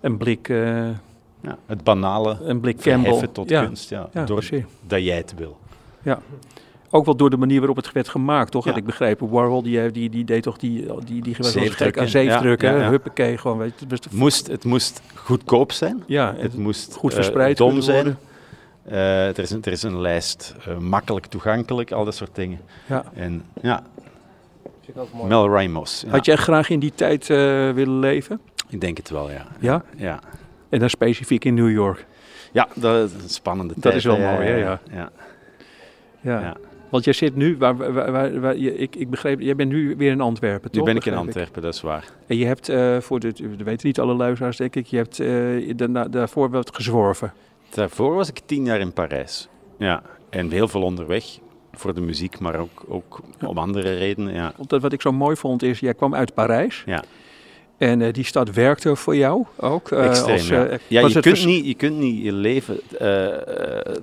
een 0.00 0.16
blik, 0.16 0.48
eh, 0.48 0.56
Ja, 1.40 1.58
het 1.66 1.84
banale 1.84 2.38
een 2.42 2.60
blik 2.60 2.76
Campbell. 2.76 3.02
verheffen 3.02 3.32
tot 3.32 3.48
ja, 3.48 3.64
kunst, 3.64 3.88
ja, 3.90 4.08
Ja, 4.12 4.24
door 4.24 4.36
precies. 4.38 4.64
dat 4.86 5.04
jij 5.04 5.16
het 5.16 5.34
wil. 5.36 5.58
Ook 6.90 7.04
wel 7.04 7.16
door 7.16 7.30
de 7.30 7.36
manier 7.36 7.58
waarop 7.58 7.76
het 7.76 7.92
werd 7.92 8.08
gemaakt, 8.08 8.50
toch? 8.50 8.64
Ja. 8.64 8.70
Had 8.70 8.78
ik 8.78 8.84
begrepen. 8.86 9.28
Warhol, 9.28 9.62
die, 9.62 9.90
die, 9.90 10.10
die 10.10 10.24
deed 10.24 10.42
toch 10.42 10.56
die, 10.58 10.86
die, 11.04 11.22
die 11.22 11.36
eens 11.38 11.50
gek 11.50 11.62
Zeefdrukken. 11.62 12.02
aan 12.02 12.08
zeefdrukken. 12.08 12.68
Ja, 12.70 12.76
ja, 12.76 12.82
ja. 12.82 12.90
Huppakee, 12.90 13.38
gewoon. 13.38 13.58
Weet 13.58 13.72
je, 13.78 13.86
het 13.88 14.12
Moest, 14.12 14.46
het 14.46 14.64
moest 14.64 15.00
goedkoop 15.14 15.72
zijn. 15.72 16.02
ja, 16.06 16.34
Het 16.36 16.56
moest 16.56 16.94
goed 16.94 17.10
eh, 17.10 17.16
verspreid 17.16 17.56
dom 17.56 17.80
zijn. 17.80 18.16
Eh, 18.84 19.28
er, 19.28 19.38
is 19.38 19.50
een, 19.50 19.62
er 19.62 19.72
is 19.72 19.82
een 19.82 20.00
lijst, 20.00 20.54
eh, 20.66 20.78
makkelijk 20.78 21.26
toegankelijk, 21.26 21.92
al 21.92 22.04
dat 22.04 22.14
soort 22.14 22.34
dingen. 22.34 22.60
Ja. 22.86 23.04
En 23.14 23.42
ja, 23.62 23.82
Vind 24.84 24.96
ik 24.96 25.02
ook 25.02 25.12
mooi. 25.12 25.28
Mel 25.28 25.48
Ramos. 25.48 26.02
Ja, 26.06 26.10
Had 26.10 26.24
jij 26.24 26.36
graag 26.36 26.70
in 26.70 26.78
die 26.78 26.92
tijd 26.94 27.30
eh, 27.30 27.36
willen 27.70 27.98
leven? 27.98 28.40
Ik 28.68 28.80
denk 28.80 28.96
het 28.96 29.10
wel, 29.10 29.30
ja. 29.30 29.46
Ja? 29.60 29.84
Ja, 29.96 30.20
En 30.68 30.78
dan 30.78 30.90
specifiek 30.90 31.44
in 31.44 31.54
New 31.54 31.70
York. 31.70 32.06
ja 32.52 32.68
dat 32.74 33.10
is 33.10 33.22
een 33.22 33.28
spannende 33.28 33.72
Dat 33.74 33.82
tijd. 33.82 33.94
is 33.94 34.04
wel 34.04 34.16
hè. 34.16 34.32
mooi, 34.34 34.46
hè, 34.46 34.54
ja. 34.56 34.80
ja. 34.92 35.10
ja. 36.20 36.40
Ja. 36.40 36.56
Want 36.96 37.08
jij 37.08 37.28
zit 37.28 37.36
nu, 37.36 37.56
waar, 37.56 37.92
waar, 37.92 38.40
waar, 38.40 38.56
ik, 38.56 38.96
ik 38.96 39.10
begreep, 39.10 39.40
jij 39.40 39.56
bent 39.56 39.72
nu 39.72 39.96
weer 39.96 40.10
in 40.10 40.20
Antwerpen, 40.20 40.68
Nu 40.72 40.78
toch? 40.78 40.86
ben 40.86 40.96
ik 40.96 41.04
in 41.04 41.14
Antwerpen, 41.14 41.62
dat 41.62 41.74
is 41.74 41.80
waar. 41.80 42.04
En 42.26 42.36
je 42.36 42.44
hebt, 42.44 42.68
eh, 42.68 43.00
voor 43.00 43.20
de, 43.20 43.32
dat 43.32 43.66
weten 43.66 43.86
niet 43.86 44.00
alle 44.00 44.14
luisteraars 44.14 44.56
denk 44.56 44.76
ik, 44.76 44.86
je 44.86 44.96
hebt 44.96 45.16
daarna, 45.78 46.08
daarvoor 46.08 46.50
wat 46.50 46.74
gezworven. 46.74 47.32
Daarvoor 47.70 48.14
was 48.14 48.28
ik 48.28 48.40
tien 48.46 48.64
jaar 48.64 48.80
in 48.80 48.92
Parijs. 48.92 49.48
Ja, 49.78 50.02
en 50.30 50.50
heel 50.50 50.68
veel 50.68 50.82
onderweg. 50.82 51.24
Voor 51.72 51.94
de 51.94 52.00
muziek, 52.00 52.38
maar 52.38 52.58
ook, 52.58 52.84
ook 52.88 53.20
om 53.46 53.58
andere 53.58 53.96
redenen. 53.96 54.34
Ja. 54.34 54.52
Want 54.56 54.82
wat 54.82 54.92
ik 54.92 55.00
zo 55.00 55.12
mooi 55.12 55.36
vond 55.36 55.62
is, 55.62 55.80
jij 55.80 55.94
kwam 55.94 56.14
uit 56.14 56.34
Parijs. 56.34 56.82
Ja. 56.86 57.04
En 57.78 58.02
eh, 58.02 58.12
die 58.12 58.24
stad 58.24 58.52
werkte 58.52 58.96
voor 58.96 59.16
jou 59.16 59.44
ook. 59.56 59.90
eh, 59.90 60.04
Extreem, 60.04 60.36
als, 60.36 60.48
ja. 60.48 60.66
eh, 60.66 60.78
ja 60.86 61.06
je, 61.06 61.20
kunt 61.20 61.44
niet, 61.44 61.66
je 61.66 61.74
kunt 61.74 61.98
niet 61.98 62.22
je 62.24 62.32
leven 62.32 62.80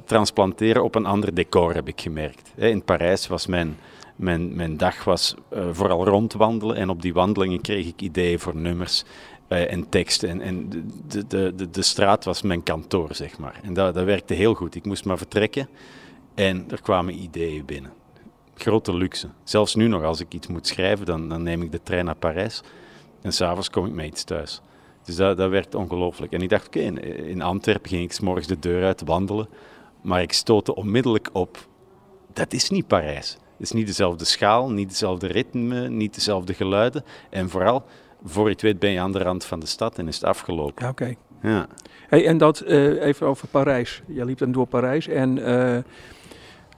transplanteren 0.06 0.84
op 0.84 0.96
een 0.96 1.06
ander 1.06 1.34
decor, 1.34 1.74
heb 1.74 1.88
ik 1.88 2.02
gemerkt. 2.02 2.52
Hè, 2.56 2.70
In 2.70 2.84
Parijs 2.84 3.28
was 3.28 3.48
mijn, 3.48 3.78
mijn, 4.16 4.56
mijn 4.56 4.78
dag 4.78 5.04
was, 5.04 5.36
vooral 5.72 6.06
rondwandelen. 6.08 6.76
En 6.76 6.90
op 6.90 7.02
die 7.02 7.14
wandelingen 7.14 7.62
kreeg 7.62 7.88
ik 7.88 8.02
ideeën 8.02 8.40
voor 8.40 8.56
nummers 8.56 9.04
en 9.48 9.90
teksten. 9.90 10.30
En, 10.30 10.42
en 10.42 10.70
de, 11.08 11.28
de, 11.28 11.54
de, 11.56 11.70
de 11.70 11.82
straat 11.82 12.26
was 12.26 12.42
mijn 12.42 12.64
kantoor, 12.64 13.16
zeg 13.16 13.38
maar. 13.38 13.60
En 13.64 13.74
dat, 13.74 13.94
dat 13.94 14.06
werkte 14.06 14.34
heel 14.34 14.54
goed. 14.54 14.76
Ik 14.76 14.86
moest 14.86 15.06
maar 15.06 15.18
vertrekken 15.18 15.70
en 16.36 16.66
er 16.70 16.82
kwamen 16.82 17.22
ideeën 17.22 17.66
binnen. 17.66 17.92
Grote 18.56 18.96
luxe. 18.96 19.28
Zelfs 19.44 19.76
nu 19.76 19.88
nog, 19.88 20.04
als 20.04 20.20
ik 20.20 20.34
iets 20.34 20.48
moet 20.48 20.68
schrijven, 20.68 21.06
dan, 21.06 21.30
dan 21.30 21.44
neem 21.44 21.62
ik 21.62 21.72
de 21.72 21.84
trein 21.84 22.06
naar 22.06 22.16
Parijs. 22.16 22.62
En 23.24 23.34
s'avonds 23.34 23.70
kom 23.70 23.86
ik 23.86 23.94
met 23.94 24.06
iets 24.06 24.24
thuis. 24.24 24.62
Dus 25.04 25.16
dat, 25.16 25.38
dat 25.38 25.50
werkt 25.50 25.76
ongelooflijk. 25.76 26.32
En 26.32 26.42
ik 26.42 26.50
dacht, 26.50 26.68
oké, 26.68 26.80
in, 26.80 27.04
in 27.28 27.42
Antwerpen 27.42 27.90
ging 27.90 28.04
ik 28.04 28.12
's 28.12 28.20
morgens 28.20 28.48
de 28.48 28.60
deur 28.60 28.86
uit 28.86 29.02
wandelen. 29.06 29.48
Maar 30.02 30.22
ik 30.22 30.34
stootte 30.34 30.76
onmiddellijk 30.76 31.30
op, 31.34 31.68
dat 32.34 32.54
is 32.54 32.70
niet 32.70 32.88
Parijs. 32.88 33.38
is 33.58 33.72
niet 33.72 33.88
dezelfde 33.88 34.26
schaal, 34.26 34.72
niet 34.72 34.90
dezelfde 34.90 35.28
ritme, 35.28 35.90
niet 35.90 36.14
dezelfde 36.14 36.54
geluiden. 36.54 37.04
En 37.30 37.50
vooral, 37.50 37.84
voor 38.24 38.46
je 38.46 38.52
het 38.52 38.62
weet 38.62 38.80
ben 38.80 38.92
je 38.92 39.00
aan 39.00 39.12
de 39.12 39.20
rand 39.20 39.46
van 39.46 39.60
de 39.60 39.66
stad 39.66 39.98
en 39.98 40.08
is 40.08 40.16
het 40.16 40.24
afgelopen. 40.24 40.90
Oké. 40.90 41.16
Ja. 41.42 41.68
Hey, 42.08 42.26
en 42.26 42.38
dat 42.38 42.60
eh, 42.60 43.02
even 43.02 43.28
over 43.28 43.48
Parijs. 43.48 44.02
Je 44.08 44.26
liep 44.26 44.38
dan 44.38 44.52
door 44.52 44.68
Parijs. 44.68 45.08
En 45.08 45.46
eh, 45.46 45.76
eh, 45.78 45.84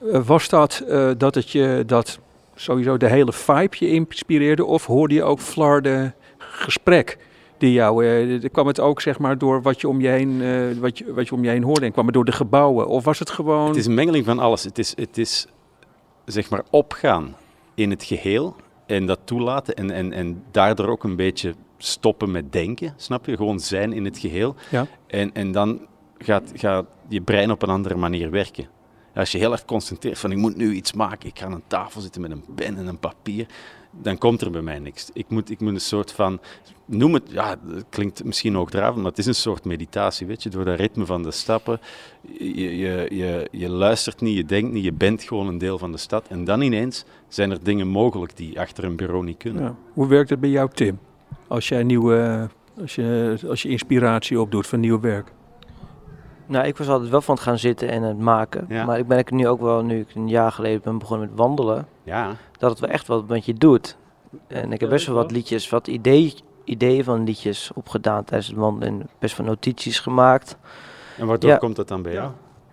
was 0.00 0.48
dat 0.48 0.84
dat 1.18 1.34
het 1.34 1.50
je 1.50 1.82
dat 1.86 2.18
sowieso 2.54 2.96
de 2.96 3.08
hele 3.08 3.32
vibe 3.32 3.76
je 3.78 3.90
inspireerde? 3.90 4.64
Of 4.64 4.86
hoorde 4.86 5.14
je 5.14 5.22
ook 5.22 5.40
flarde 5.40 6.14
gesprek? 6.56 7.18
Die 7.58 7.72
jou, 7.72 8.06
eh, 8.06 8.50
kwam 8.52 8.66
het 8.66 8.80
ook 8.80 9.00
zeg 9.00 9.18
maar 9.18 9.38
door 9.38 9.62
wat 9.62 9.80
je 9.80 9.88
om 9.88 10.00
je 10.00 10.08
heen, 10.08 10.42
eh, 10.42 10.80
wat 10.80 10.98
je, 10.98 11.12
wat 11.12 11.28
je 11.28 11.34
om 11.34 11.44
je 11.44 11.50
heen 11.50 11.62
hoorde? 11.62 11.86
En 11.86 11.92
kwam 11.92 12.04
het 12.04 12.14
door 12.14 12.24
de 12.24 12.32
gebouwen? 12.32 12.86
Of 12.86 13.04
was 13.04 13.18
het 13.18 13.30
gewoon. 13.30 13.66
Het 13.66 13.76
is 13.76 13.86
een 13.86 13.94
mengeling 13.94 14.24
van 14.24 14.38
alles. 14.38 14.64
Het 14.64 14.78
is, 14.78 14.96
het 14.96 15.18
is 15.18 15.46
zeg 16.24 16.50
maar 16.50 16.62
opgaan 16.70 17.36
in 17.74 17.90
het 17.90 18.04
geheel 18.04 18.56
en 18.86 19.06
dat 19.06 19.18
toelaten 19.24 19.74
en, 19.74 19.90
en, 19.90 20.12
en 20.12 20.42
daardoor 20.50 20.88
ook 20.88 21.04
een 21.04 21.16
beetje 21.16 21.54
stoppen 21.78 22.30
met 22.30 22.52
denken, 22.52 22.94
snap 22.96 23.26
je? 23.26 23.36
Gewoon 23.36 23.60
zijn 23.60 23.92
in 23.92 24.04
het 24.04 24.18
geheel. 24.18 24.54
Ja. 24.70 24.86
En, 25.06 25.34
en 25.34 25.52
dan 25.52 25.80
gaat, 26.18 26.52
gaat 26.54 26.84
je 27.08 27.20
brein 27.20 27.50
op 27.50 27.62
een 27.62 27.68
andere 27.68 27.96
manier 27.96 28.30
werken. 28.30 28.68
Als 29.14 29.32
je 29.32 29.38
heel 29.38 29.52
erg 29.52 29.64
concentreert 29.64 30.18
van 30.18 30.30
ik 30.30 30.36
moet 30.36 30.56
nu 30.56 30.72
iets 30.72 30.92
maken, 30.92 31.28
ik 31.28 31.38
ga 31.38 31.46
aan 31.46 31.52
een 31.52 31.62
tafel 31.66 32.00
zitten 32.00 32.20
met 32.20 32.30
een 32.30 32.44
pen 32.54 32.76
en 32.76 32.86
een 32.86 32.98
papier, 32.98 33.46
dan 34.02 34.18
komt 34.18 34.40
er 34.40 34.50
bij 34.50 34.62
mij 34.62 34.78
niks. 34.78 35.10
Ik 35.12 35.28
moet, 35.28 35.50
ik 35.50 35.60
moet 35.60 35.72
een 35.72 35.80
soort 35.80 36.12
van, 36.12 36.40
noem 36.84 37.14
het, 37.14 37.22
ja, 37.26 37.56
het 37.68 37.84
klinkt 37.90 38.24
misschien 38.24 38.56
ook 38.56 38.70
dravend, 38.70 38.96
maar 38.96 39.10
het 39.10 39.18
is 39.18 39.26
een 39.26 39.34
soort 39.34 39.64
meditatie, 39.64 40.26
weet 40.26 40.42
je, 40.42 40.50
door 40.50 40.64
dat 40.64 40.78
ritme 40.78 41.06
van 41.06 41.22
de 41.22 41.30
stappen. 41.30 41.80
Je, 42.38 42.76
je, 42.76 43.48
je, 43.50 43.68
luistert 43.68 44.20
niet, 44.20 44.36
je 44.36 44.44
denkt 44.44 44.72
niet, 44.72 44.84
je 44.84 44.92
bent 44.92 45.22
gewoon 45.22 45.48
een 45.48 45.58
deel 45.58 45.78
van 45.78 45.92
de 45.92 45.98
stad. 45.98 46.26
En 46.28 46.44
dan 46.44 46.60
ineens 46.60 47.04
zijn 47.28 47.50
er 47.50 47.58
dingen 47.62 47.88
mogelijk 47.88 48.36
die 48.36 48.60
achter 48.60 48.84
een 48.84 48.96
bureau 48.96 49.24
niet 49.24 49.38
kunnen. 49.38 49.76
Hoe 49.92 50.06
werkt 50.06 50.30
het 50.30 50.40
bij 50.40 50.50
jou, 50.50 50.70
Tim? 50.74 50.98
Als 51.48 51.68
jij 51.68 51.82
nieuwe, 51.82 52.48
als 52.80 52.94
je, 52.94 53.38
als 53.48 53.62
je 53.62 53.68
inspiratie 53.68 54.40
opdoet 54.40 54.66
van 54.66 54.80
nieuw 54.80 55.00
werk. 55.00 55.32
Nou, 56.46 56.66
ik 56.66 56.76
was 56.76 56.88
altijd 56.88 57.10
wel 57.10 57.20
van 57.20 57.34
het 57.34 57.44
gaan 57.44 57.58
zitten 57.58 57.88
en 57.88 58.02
het 58.02 58.18
maken. 58.18 58.66
Ja. 58.68 58.84
Maar 58.84 58.98
ik 58.98 59.06
ben 59.06 59.18
ik 59.18 59.30
nu 59.30 59.48
ook 59.48 59.60
wel, 59.60 59.82
nu 59.84 60.00
ik 60.00 60.14
een 60.14 60.28
jaar 60.28 60.52
geleden 60.52 60.80
ben 60.84 60.98
begonnen 60.98 61.28
met 61.28 61.38
wandelen, 61.38 61.86
Ja, 62.02 62.32
dat 62.58 62.70
het 62.70 62.80
wel 62.80 62.90
echt 62.90 63.06
wat 63.06 63.28
met 63.28 63.44
je 63.44 63.54
doet. 63.54 63.96
En 64.46 64.72
ik 64.72 64.80
heb 64.80 64.90
best 64.90 65.06
wel 65.06 65.14
wat 65.16 65.30
liedjes, 65.30 65.68
wat 65.68 65.86
idee, 65.86 66.34
ideeën 66.64 67.04
van 67.04 67.24
liedjes 67.24 67.70
opgedaan 67.74 68.24
tijdens 68.24 68.48
het 68.48 68.56
wandelen. 68.56 68.88
En 69.00 69.08
best 69.18 69.36
wel 69.36 69.46
notities 69.46 70.00
gemaakt. 70.00 70.56
en 71.18 71.26
waardoor 71.26 71.50
Ja. 71.50 71.56
komt 71.56 71.76
dat 71.76 71.88
dan 71.88 72.02
bij 72.02 72.12
jou? 72.12 72.30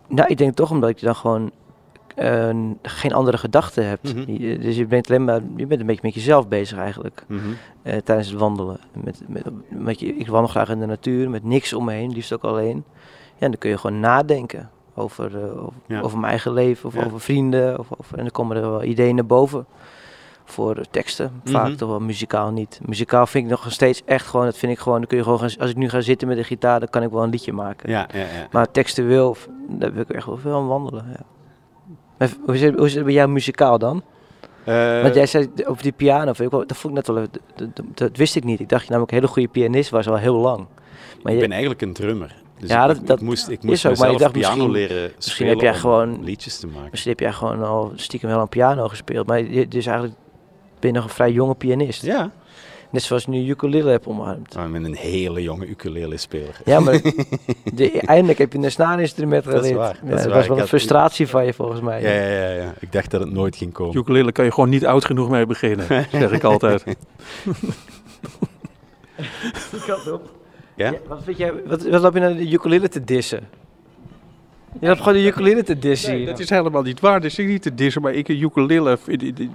Nou, 0.07 0.29
ik 0.29 0.37
denk 0.37 0.55
toch 0.55 0.71
omdat 0.71 0.99
je 0.99 1.05
dan 1.05 1.15
gewoon 1.15 1.51
eh, 2.15 2.49
geen 2.81 3.13
andere 3.13 3.37
gedachten 3.37 3.87
hebt. 3.87 4.13
Mhm. 4.15 4.31
Je- 4.31 4.57
dus 4.59 4.75
je 4.75 4.85
bent 4.85 5.07
alleen 5.09 5.23
maar, 5.23 5.41
je 5.55 5.65
bent 5.67 5.81
een 5.81 5.85
beetje 5.87 6.01
met 6.03 6.13
jezelf 6.13 6.47
bezig 6.47 6.77
eigenlijk. 6.77 7.23
Mhm. 7.27 7.39
eh, 7.81 7.97
tijdens 7.97 8.29
het 8.29 8.39
wandelen. 8.39 8.77
Met, 9.03 9.21
met, 9.27 9.43
met 9.69 9.99
je, 9.99 10.15
ik 10.15 10.27
wandel 10.27 10.49
graag 10.49 10.69
in 10.69 10.79
de 10.79 10.85
natuur, 10.85 11.29
met 11.29 11.43
niks 11.43 11.73
om 11.73 11.85
me 11.85 11.91
heen, 11.93 12.11
liefst 12.11 12.33
ook 12.33 12.43
alleen. 12.43 12.83
Ja, 13.43 13.49
en 13.49 13.55
dan 13.55 13.59
kun 13.59 13.69
je 13.69 13.77
gewoon 13.77 13.99
nadenken 13.99 14.69
over, 14.95 15.37
eh, 15.43 15.61
over, 15.63 15.73
Ja. 15.87 16.01
over 16.01 16.17
mijn 16.17 16.29
eigen 16.31 16.53
leven, 16.53 16.87
of 16.89 16.95
Ja. 16.95 17.03
over 17.05 17.19
vrienden. 17.21 17.79
Of, 17.79 17.87
over, 17.97 18.13
en 18.17 18.21
dan 18.21 18.31
komen 18.31 18.55
er 18.57 18.61
wel 18.69 18.83
ideeën 18.83 19.15
naar 19.15 19.25
boven 19.25 19.65
voor 20.45 20.81
teksten. 20.91 21.31
Vaak 21.43 21.67
Mhm. 21.67 21.75
toch 21.75 21.89
wel 21.89 21.99
muzikaal 21.99 22.51
niet. 22.51 22.79
Muzikaal 22.85 23.27
vind 23.27 23.43
ik 23.43 23.49
nog 23.49 23.71
steeds 23.71 24.01
echt 24.05 24.27
gewoon, 24.27 24.45
dat 24.45 24.57
vind 24.57 24.71
ik 24.71 24.79
gewoon, 24.79 24.97
dan 24.97 25.07
kun 25.07 25.17
je 25.17 25.23
gewoon 25.23 25.39
gaan, 25.39 25.49
als 25.59 25.69
ik 25.69 25.75
nu 25.75 25.89
ga 25.89 26.01
zitten 26.01 26.27
met 26.27 26.37
de 26.37 26.43
gitaar, 26.43 26.79
dan 26.79 26.89
kan 26.89 27.03
ik 27.03 27.09
wel 27.09 27.23
een 27.23 27.29
liedje 27.29 27.53
maken. 27.53 27.89
Ja, 27.89 28.07
ja, 28.13 28.19
ja. 28.19 28.47
Maar 28.51 28.71
textueel, 28.71 29.35
daar 29.69 29.93
wil 29.93 30.01
ik 30.01 30.09
echt 30.09 30.25
wel 30.25 30.37
veel 30.37 30.55
aan 30.55 30.67
wandelen. 30.67 31.05
Ja. 31.09 31.25
Maar 32.17 32.29
Hoe 32.45 32.57
het, 32.57 32.75
hoe 32.77 32.85
is 32.85 32.95
het 32.95 33.03
bij 33.03 33.13
jou 33.13 33.29
muzikaal 33.29 33.77
dan? 33.79 34.03
Eh, 34.63 35.01
Want 35.01 35.15
jij 35.15 35.25
zei 35.25 35.49
over 35.65 35.83
die 35.83 35.91
piano, 35.91 36.25
dat 36.25 36.37
vond 36.77 36.83
ik 36.83 36.91
net 36.93 37.07
wel, 37.07 37.15
dat, 37.15 37.39
dat, 37.75 37.85
dat 37.93 38.17
wist 38.17 38.35
ik 38.35 38.43
niet. 38.43 38.59
Ik 38.59 38.69
dacht 38.69 38.81
je 38.83 38.87
namelijk 38.89 39.11
een 39.11 39.17
hele 39.19 39.31
goede 39.31 39.47
pianist 39.47 39.89
was 39.89 40.07
al 40.09 40.15
heel 40.17 40.35
lang. 40.35 40.65
Maar 41.23 41.31
ik 41.33 41.39
je- 41.39 41.45
ben 41.47 41.51
eigenlijk 41.51 41.81
een 41.81 41.93
drummer. 41.93 42.41
Dus 42.63 42.71
Ja, 42.71 42.81
ik, 42.81 42.87
dat- 42.87 42.97
ik 42.97 43.07
dat 43.07 43.21
moest, 43.21 43.49
ik 43.49 43.63
moest 43.63 43.85
ook, 43.85 43.97
maar 43.97 44.07
ik 44.07 44.13
mezelf 44.13 44.19
dacht 44.33 44.33
piano 44.33 44.67
misschien- 44.67 44.89
leren 44.95 45.11
misschien 45.15 45.47
heb 45.47 45.55
spelen 45.57 45.73
jij 45.73 45.73
om 45.73 45.79
gewoon- 45.79 46.23
liedjes 46.23 46.59
te 46.59 46.67
maken. 46.67 46.87
misschien 46.91 47.11
heb 47.11 47.19
jij 47.19 47.31
gewoon 47.33 47.63
al 47.63 47.91
stiekem 47.95 48.29
wel 48.29 48.39
een 48.41 48.49
piano 48.49 48.87
gespeeld. 48.87 49.27
Maar 49.27 49.43
je, 49.43 49.67
dus 49.67 49.85
eigenlijk 49.85 50.17
ben 50.79 50.89
je 50.89 50.95
nog 50.95 51.03
een 51.05 51.13
vrij 51.13 51.31
jonge 51.31 51.55
pianist. 51.55 52.01
Ja, 52.05 52.31
Net 52.89 53.01
zoals 53.03 53.23
je 53.23 53.29
nu 53.31 53.49
ukulele 53.49 53.89
hebt 53.89 54.07
omarmd. 54.07 54.55
maar 54.55 54.69
met 54.69 54.83
een 54.83 54.95
hele 54.95 55.41
jonge 55.41 55.65
ukulele-speler. 55.67 56.59
Ja, 56.65 56.79
maar 56.79 57.01
de, 57.75 57.99
eindelijk 57.99 58.37
heb 58.39 58.53
je 58.53 58.59
een 58.59 58.71
snaarinstrument 58.71 59.43
Dat 59.43 59.53
is 59.53 59.59
geleerd. 59.59 59.75
Ja, 59.79 59.87
dat 59.87 60.17
is 60.17 60.23
dat 60.23 60.25
waar. 60.25 60.33
was 60.37 60.47
wel 60.47 60.55
Ik 60.55 60.61
een 60.61 60.67
frustratie 60.67 61.27
van 61.27 61.45
je 61.45 61.53
volgens 61.53 61.81
mij. 61.81 62.01
Ja, 62.01 62.09
ja, 62.09 62.39
ja, 62.49 62.49
ja. 62.63 62.73
Ik 62.79 62.91
dacht 62.91 63.11
dat 63.11 63.21
het 63.21 63.31
nooit 63.31 63.55
ging 63.55 63.73
komen. 63.73 63.97
Ukulele 63.97 64.31
kan 64.31 64.45
je 64.45 64.51
gewoon 64.51 64.69
niet 64.69 64.85
oud 64.85 65.05
genoeg 65.05 65.29
mee 65.29 65.45
beginnen, 65.45 65.85
zeg 66.11 66.31
ik 66.31 66.43
altijd. 66.43 66.83
Ja? 70.75 70.91
Ja, 70.91 70.97
wat, 71.07 71.23
vind 71.23 71.37
jij, 71.37 71.53
wat, 71.65 71.83
wat 71.87 72.01
loop 72.01 72.13
je 72.13 72.19
naar 72.19 72.35
de 72.35 72.51
ukulele 72.51 72.89
te 72.89 73.03
dissen? 73.03 73.47
Je 74.79 74.87
loopt 74.87 74.99
gewoon 74.99 75.13
de 75.13 75.25
ukulele 75.27 75.63
te 75.63 75.79
dissen. 75.79 76.13
Nee, 76.13 76.25
dat 76.25 76.39
is 76.39 76.49
helemaal 76.49 76.81
niet 76.81 76.99
waar. 76.99 77.21
Dat 77.21 77.31
is 77.31 77.37
niet 77.37 77.61
te 77.61 77.73
dissen, 77.73 78.01
maar 78.01 78.13
ik 78.13 78.27
een 78.27 78.41
ukulele. 78.41 78.97
vind- 78.97 79.23
Ik 79.23 79.39
ik 79.39 79.49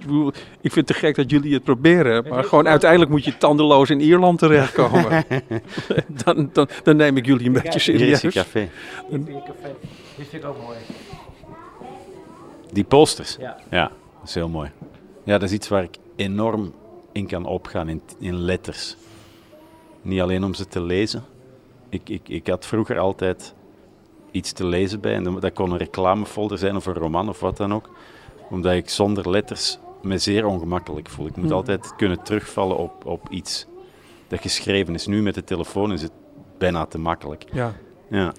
ik 0.61 0.73
vind 0.73 0.75
het 0.75 0.87
te 0.87 0.95
gek 0.95 1.15
dat 1.17 1.31
jullie 1.31 1.55
het 1.55 1.63
proberen. 1.65 2.29
Maar 2.29 2.45
gewoon 2.45 2.69
uiteindelijk 2.69 3.11
moet 3.11 3.25
je 3.25 3.37
tandeloos 3.37 3.91
in 3.91 4.01
Ierland 4.01 4.39
terechtkomen. 4.39 5.25
dan, 6.25 6.51
dan, 6.53 6.69
dan 6.83 6.97
neem 6.97 7.17
ik 7.17 7.27
jullie 7.27 7.47
een 7.47 7.53
beetje 7.53 7.69
Hier 7.93 8.09
is 8.09 8.19
serieus. 8.21 8.21
je 8.21 8.31
café. 8.31 8.69
Dit 9.11 10.29
vind 10.29 10.43
ik 10.43 10.45
ook 10.49 10.57
mooi. 10.63 10.79
Die 12.73 12.85
posters. 12.85 13.37
Ja. 13.41 13.57
Ja, 13.71 13.83
dat 14.21 14.29
is 14.29 14.35
heel 14.35 14.49
mooi. 14.49 14.71
Ja, 15.25 15.39
dat 15.39 15.49
is 15.49 15.53
iets 15.55 15.69
waar 15.69 15.83
ik 15.83 15.97
enorm 16.17 16.73
in 17.13 17.27
kan 17.27 17.47
opgaan, 17.47 17.89
in, 17.89 18.03
in 18.19 18.35
letters. 18.41 18.97
Niet 20.09 20.21
alleen 20.21 20.45
om 20.45 20.55
ze 20.55 20.67
te 20.67 20.81
lezen. 20.81 21.25
Ik, 21.89 22.09
ik, 22.09 22.29
ik 22.29 22.47
had 22.47 22.67
vroeger 22.67 22.99
altijd 22.99 23.55
iets 24.31 24.53
te 24.53 24.67
lezen 24.67 25.01
bij. 25.01 25.15
En 25.15 25.23
dat 25.25 25.41
dat 25.41 25.53
kon 25.53 25.71
een 25.71 25.79
reclamefolder 25.79 26.59
zijn 26.59 26.77
of 26.77 26.87
een 26.87 26.95
roman 26.95 27.29
of 27.29 27.41
wat 27.41 27.57
dan 27.57 27.75
ook. 27.75 27.91
Omdat 28.51 28.73
ik 28.73 28.89
zonder 28.91 29.31
letters 29.31 29.79
me 30.03 30.19
zeer 30.19 30.47
ongemakkelijk 30.47 31.09
voel. 31.09 31.27
Ik 31.27 31.37
moet 31.37 31.45
Hmm. 31.47 31.55
altijd 31.55 31.97
kunnen 31.97 32.23
terugvallen 32.23 32.77
op, 32.77 33.07
op 33.07 33.29
iets 33.31 33.67
dat 34.29 34.41
geschreven 34.41 34.95
is. 34.95 35.07
Nu 35.07 35.23
met 35.23 35.35
de 35.35 35.45
telefoon 35.45 35.93
is 35.93 36.03
het 36.03 36.13
bijna 36.59 36.87
te 36.87 36.99
makkelijk. 36.99 37.45
Ja. 37.53 37.73
Ja. 38.11 38.33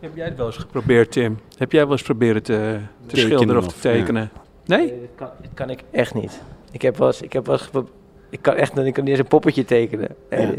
Heb 0.00 0.16
jij 0.16 0.24
het 0.24 0.36
wel 0.36 0.46
eens 0.46 0.56
geprobeerd, 0.56 1.12
Tim? 1.12 1.38
Heb 1.58 1.72
jij 1.72 1.82
wel 1.82 1.92
eens 1.92 2.02
proberen 2.02 2.42
te, 2.42 2.78
te 3.06 3.16
schilderen 3.16 3.56
of 3.56 3.72
te 3.72 3.80
tekenen? 3.80 4.30
Nee? 4.64 4.78
Nee, 4.78 5.00
dat 5.00 5.08
kan, 5.14 5.28
dat 5.42 5.50
kan 5.54 5.70
ik 5.70 5.82
echt 5.90 6.14
niet. 6.14 6.42
Ik 6.70 6.82
heb 6.82 6.96
wel 6.96 7.06
eens, 7.06 7.22
ik 7.22 7.32
heb 7.32 7.46
wel 7.46 7.54
eens 7.54 7.64
gepro- 7.64 7.88
ik 8.30 8.42
kan 8.42 8.54
echt 8.54 8.78
ik 8.78 8.92
kan 8.94 9.04
niet 9.04 9.12
eens 9.12 9.18
een 9.22 9.26
poppetje 9.28 9.64
tekenen. 9.64 10.08
En 10.28 10.46
Ja. 10.46 10.54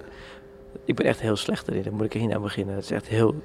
Ik 0.86 0.96
ben 0.96 1.06
echt 1.06 1.20
heel 1.22 1.36
slecht 1.36 1.68
erin, 1.68 1.84
daar 1.84 1.94
moet 1.94 2.06
ik 2.06 2.14
er 2.14 2.20
niet 2.20 2.34
aan 2.34 2.42
beginnen. 2.42 2.76
Het 2.76 2.84
is 2.84 2.92
echt 2.92 3.08
heel... 3.08 3.36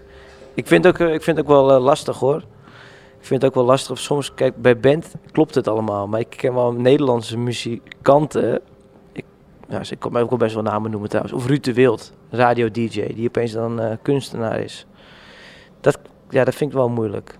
Ik 0.55 0.66
vind 0.66 0.86
ook, 0.86 0.99
eh, 0.99 1.12
ik 1.14 1.22
vind 1.22 1.38
ook 1.38 1.47
wel 1.47 1.72
eh, 1.72 1.80
lastig 1.82 2.18
hoor. 2.18 2.36
Ik 3.18 3.26
vind 3.26 3.43
het 3.43 3.51
ook 3.51 3.57
wel 3.57 3.64
lastig. 3.64 3.99
Soms, 3.99 4.34
kijk, 4.34 4.62
bij 4.62 4.78
band 4.80 5.14
klopt 5.32 5.55
het 5.55 5.68
allemaal. 5.68 6.07
Maar 6.07 6.20
ik 6.20 6.30
ken 6.30 6.55
wel 6.55 6.72
Nederlandse 6.72 7.38
muzikanten. 7.38 8.61
Ik, 9.12 9.24
ze- 9.82 9.93
ik 9.93 9.99
kan 9.99 10.16
ook 10.16 10.28
wel 10.30 10.38
best 10.38 10.55
wel 10.55 10.62
namen 10.62 10.91
noemen 10.91 11.09
trouwens. 11.09 11.34
Of 11.36 11.47
Ruud 11.47 11.64
de 11.64 11.72
Wild, 11.74 12.12
radio-dj, 12.30 13.14
die 13.14 13.28
opeens 13.28 13.53
dan 13.53 13.80
eh, 13.80 13.97
kunstenaar 14.03 14.61
is. 14.61 14.86
Dat, 15.80 15.99
ja, 16.30 16.45
dat 16.45 16.55
vind 16.55 16.70
ik 16.70 16.76
wel 16.76 16.88
moeilijk. 16.88 17.38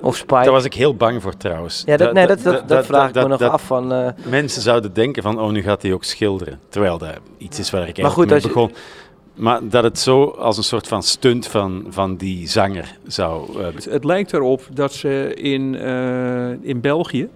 Of 0.00 0.16
Spike. 0.16 0.42
Daar 0.42 0.50
was 0.52 0.64
ik 0.64 0.74
heel 0.74 0.94
bang 0.94 1.22
voor 1.22 1.36
trouwens. 1.36 1.82
Ja, 1.86 1.96
dat, 1.96 2.12
nee, 2.12 2.26
dat, 2.26 2.42
dat, 2.42 2.54
dat- 2.54 2.68
dat, 2.68 2.86
vraag 2.86 3.08
ik 3.08 3.14
dat- 3.14 3.22
me 3.22 3.28
nog 3.28 3.38
dat- 3.38 3.50
af 3.50 3.62
van... 3.62 3.92
eh, 3.92 4.08
Mensen 4.28 4.62
zouden 4.62 4.92
denken 4.92 5.22
van, 5.22 5.40
oh, 5.40 5.50
nu 5.50 5.62
gaat 5.62 5.82
hij 5.82 5.92
ook 5.92 6.04
schilderen. 6.04 6.60
Terwijl 6.68 6.98
dat 6.98 7.12
iets 7.38 7.58
is 7.58 7.70
waar 7.70 7.88
ik 7.88 7.98
Maar 8.02 8.10
goed, 8.10 8.30
eigenlijk 8.30 8.54
mee 8.56 8.64
als 8.64 8.72
je- 8.74 8.76
begon. 8.76 8.90
Maar 9.34 9.60
dat 9.62 9.84
het 9.84 9.98
zo 9.98 10.24
als 10.24 10.56
een 10.56 10.62
soort 10.64 10.88
van 10.88 11.02
stunt 11.02 11.46
van, 11.46 11.86
van 11.88 12.16
die 12.16 12.48
zanger 12.48 12.96
zou... 13.06 13.58
eh, 13.58 13.64
Het, 13.74 13.84
het 13.84 14.04
lijkt 14.04 14.32
erop 14.32 14.62
dat 14.72 14.92
ze 14.92 15.34
in, 15.34 15.74
eh, 15.76 16.48
in 16.68 16.80
België 16.80 17.28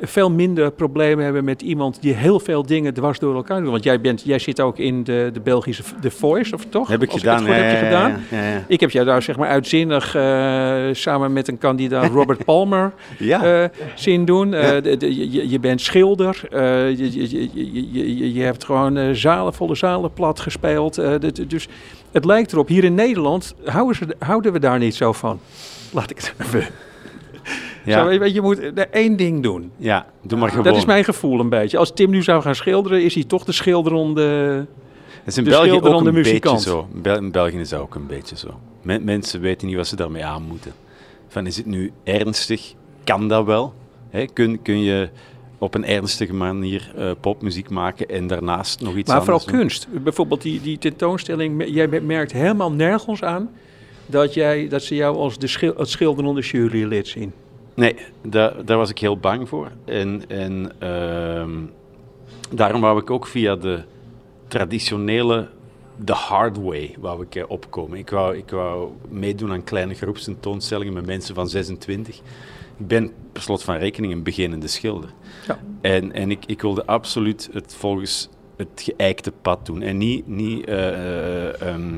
veel 0.00 0.30
minder 0.30 0.70
problemen 0.70 1.24
hebben 1.24 1.44
met 1.44 1.62
iemand 1.62 2.02
die 2.02 2.14
heel 2.14 2.40
veel 2.40 2.66
dingen 2.66 2.94
dwars 2.94 3.18
door 3.18 3.34
elkaar 3.34 3.60
doet. 3.60 3.70
Want 3.70 3.84
jij, 3.84 4.00
bent, 4.00 4.22
jij 4.24 4.38
zit 4.38 4.60
ook 4.60 4.78
in 4.78 5.04
de, 5.04 5.30
de 5.32 5.40
Belgische 5.40 5.82
The 6.00 6.10
Voice, 6.10 6.54
of 6.54 6.64
toch? 6.68 6.88
heb 6.88 7.02
ik 7.02 7.10
Als 7.10 7.20
gedaan. 7.20 7.46
heb 7.46 7.64
je 7.64 7.76
ja, 7.76 7.84
gedaan. 7.84 8.20
Ja. 8.30 8.64
Ik 8.68 8.80
heb 8.80 8.90
jou 8.90 9.06
daar 9.06 9.22
zeg 9.22 9.36
maar 9.36 9.48
uitzinnig 9.48 10.14
eh, 10.14 10.84
samen 10.92 11.32
met 11.32 11.48
een 11.48 11.58
kandidaat 11.58 12.10
Robert 12.10 12.44
Palmer 12.50 12.92
Ja. 13.18 13.62
eh, 13.62 13.68
zien 13.94 14.24
doen. 14.24 14.54
Eh, 14.54 14.82
de- 14.82 14.96
de- 14.96 15.30
je, 15.32 15.48
je 15.50 15.58
bent 15.60 15.80
schilder. 15.80 16.40
je, 16.50 17.12
je, 17.92 18.34
je, 18.34 18.42
hebt 18.42 18.64
gewoon 18.64 19.14
zalen, 19.14 19.54
volle 19.54 19.74
zalen 19.74 20.12
plat 20.12 20.40
gespeeld. 20.40 21.00
dus 21.48 21.68
het 22.12 22.24
lijkt 22.24 22.52
erop, 22.52 22.68
hier 22.68 22.84
in 22.84 22.94
Nederland 22.94 23.54
houden, 23.64 23.96
ze, 23.96 24.06
houden 24.18 24.52
we 24.52 24.58
daar 24.58 24.78
niet 24.78 24.94
zo 24.94 25.12
van. 25.12 25.40
Laat 25.92 26.10
ik 26.10 26.16
het 26.16 26.34
even. 26.46 26.64
Ja. 27.86 28.02
Zo, 28.02 28.18
weet 28.18 28.28
je, 28.28 28.34
je 28.34 28.40
moet 28.40 28.60
één 28.90 29.16
ding 29.16 29.42
doen. 29.42 29.70
Ja, 29.76 30.06
doe 30.22 30.38
maar 30.38 30.48
gewoon. 30.48 30.64
Dat 30.64 30.76
is 30.76 30.84
mijn 30.84 31.04
gevoel 31.04 31.40
een 31.40 31.48
beetje. 31.48 31.78
Als 31.78 31.92
Tim 31.94 32.10
nu 32.10 32.22
zou 32.22 32.42
gaan 32.42 32.54
schilderen, 32.54 33.02
is 33.04 33.14
hij 33.14 33.24
toch 33.24 33.44
de 33.44 33.52
schilderende... 33.52 34.22
Het 35.08 35.34
is 35.34 35.36
in 35.36 35.44
de 35.44 35.50
België 35.50 35.70
ook 35.70 35.76
schilderende 35.78 36.08
een 36.08 36.14
beetje 36.14 36.30
muzikant. 36.30 36.62
zo. 36.62 36.88
In 36.94 37.02
Bel- 37.02 37.16
In 37.16 37.30
België 37.30 37.58
is 37.58 37.68
dat 37.68 37.80
ook 37.80 37.94
een 37.94 38.06
beetje 38.06 38.36
zo. 38.36 38.48
Men- 38.82 39.04
mensen 39.04 39.40
weten 39.40 39.66
niet 39.66 39.76
wat 39.76 39.86
ze 39.86 39.96
daarmee 39.96 40.24
aan 40.24 40.42
moeten. 40.42 40.72
Van, 41.28 41.46
is 41.46 41.56
het 41.56 41.66
nu 41.66 41.92
ernstig? 42.04 42.74
Kan 43.04 43.28
dat 43.28 43.44
wel? 43.44 43.74
Kun, 44.32 44.62
kun 44.62 44.80
je 44.82 45.08
op 45.58 45.74
een 45.74 45.84
ernstige 45.84 46.34
manier 46.34 46.92
eh, 46.96 47.10
popmuziek 47.20 47.70
maken 47.70 48.08
en 48.08 48.26
daarnaast 48.26 48.80
nog 48.80 48.96
iets 48.96 49.08
Maar 49.08 49.18
anders 49.18 49.42
vooral 49.42 49.52
doen? 49.52 49.60
kunst. 49.68 49.86
Bijvoorbeeld 50.02 50.42
die, 50.42 50.60
die 50.60 50.78
tentoonstelling. 50.78 51.64
Jij 51.66 51.88
merkt 51.88 52.32
helemaal 52.32 52.72
nergens 52.72 53.22
aan 53.22 53.50
dat, 54.06 54.34
jij, 54.34 54.68
dat 54.68 54.82
ze 54.82 54.94
jou 54.94 55.16
als 55.16 55.38
de 55.38 55.46
schil, 55.46 55.74
het 55.76 55.88
schilderende 55.88 56.40
jurylid 56.40 57.06
zien. 57.08 57.32
Nee, 57.76 57.96
daar, 58.22 58.64
daar 58.64 58.76
was 58.76 58.90
ik 58.90 58.98
heel 58.98 59.18
bang 59.18 59.48
voor. 59.48 59.70
En, 59.84 60.22
en 60.28 60.72
ehm, 60.78 61.50
daarom 62.50 62.80
wou 62.80 63.00
ik 63.00 63.10
ook 63.10 63.26
via 63.26 63.56
de 63.56 63.82
traditionele, 64.48 65.48
de 65.96 66.12
hard 66.12 66.56
way, 66.56 66.94
wou 66.98 67.22
ik 67.22 67.34
eh, 67.34 67.44
opkomen. 67.48 67.98
Ik 67.98 68.10
wou, 68.10 68.36
ik 68.36 68.50
wou 68.50 68.90
meedoen 69.08 69.52
aan 69.52 69.64
kleine 69.64 69.94
groepstentoonstellingen 69.94 70.92
met 70.92 71.06
mensen 71.06 71.34
van 71.34 71.48
26. 71.48 72.16
Ik 72.76 72.86
ben 72.86 73.12
per 73.32 73.42
slot 73.42 73.62
van 73.62 73.76
rekening 73.76 74.12
een 74.12 74.22
beginnende 74.22 74.66
schilder. 74.66 75.10
Ja. 75.46 75.58
En, 75.80 76.12
en 76.12 76.30
ik, 76.30 76.44
ik 76.46 76.62
wilde 76.62 76.86
absoluut 76.86 77.48
het 77.52 77.74
volgens 77.74 78.28
het 78.56 78.68
geëikte 78.96 79.32
pad 79.42 79.66
doen. 79.66 79.82
En 79.82 79.98
niet, 79.98 80.26
niet 80.26 80.66
eh, 80.66 80.88
eh, 80.88 81.60
ehm, 81.60 81.94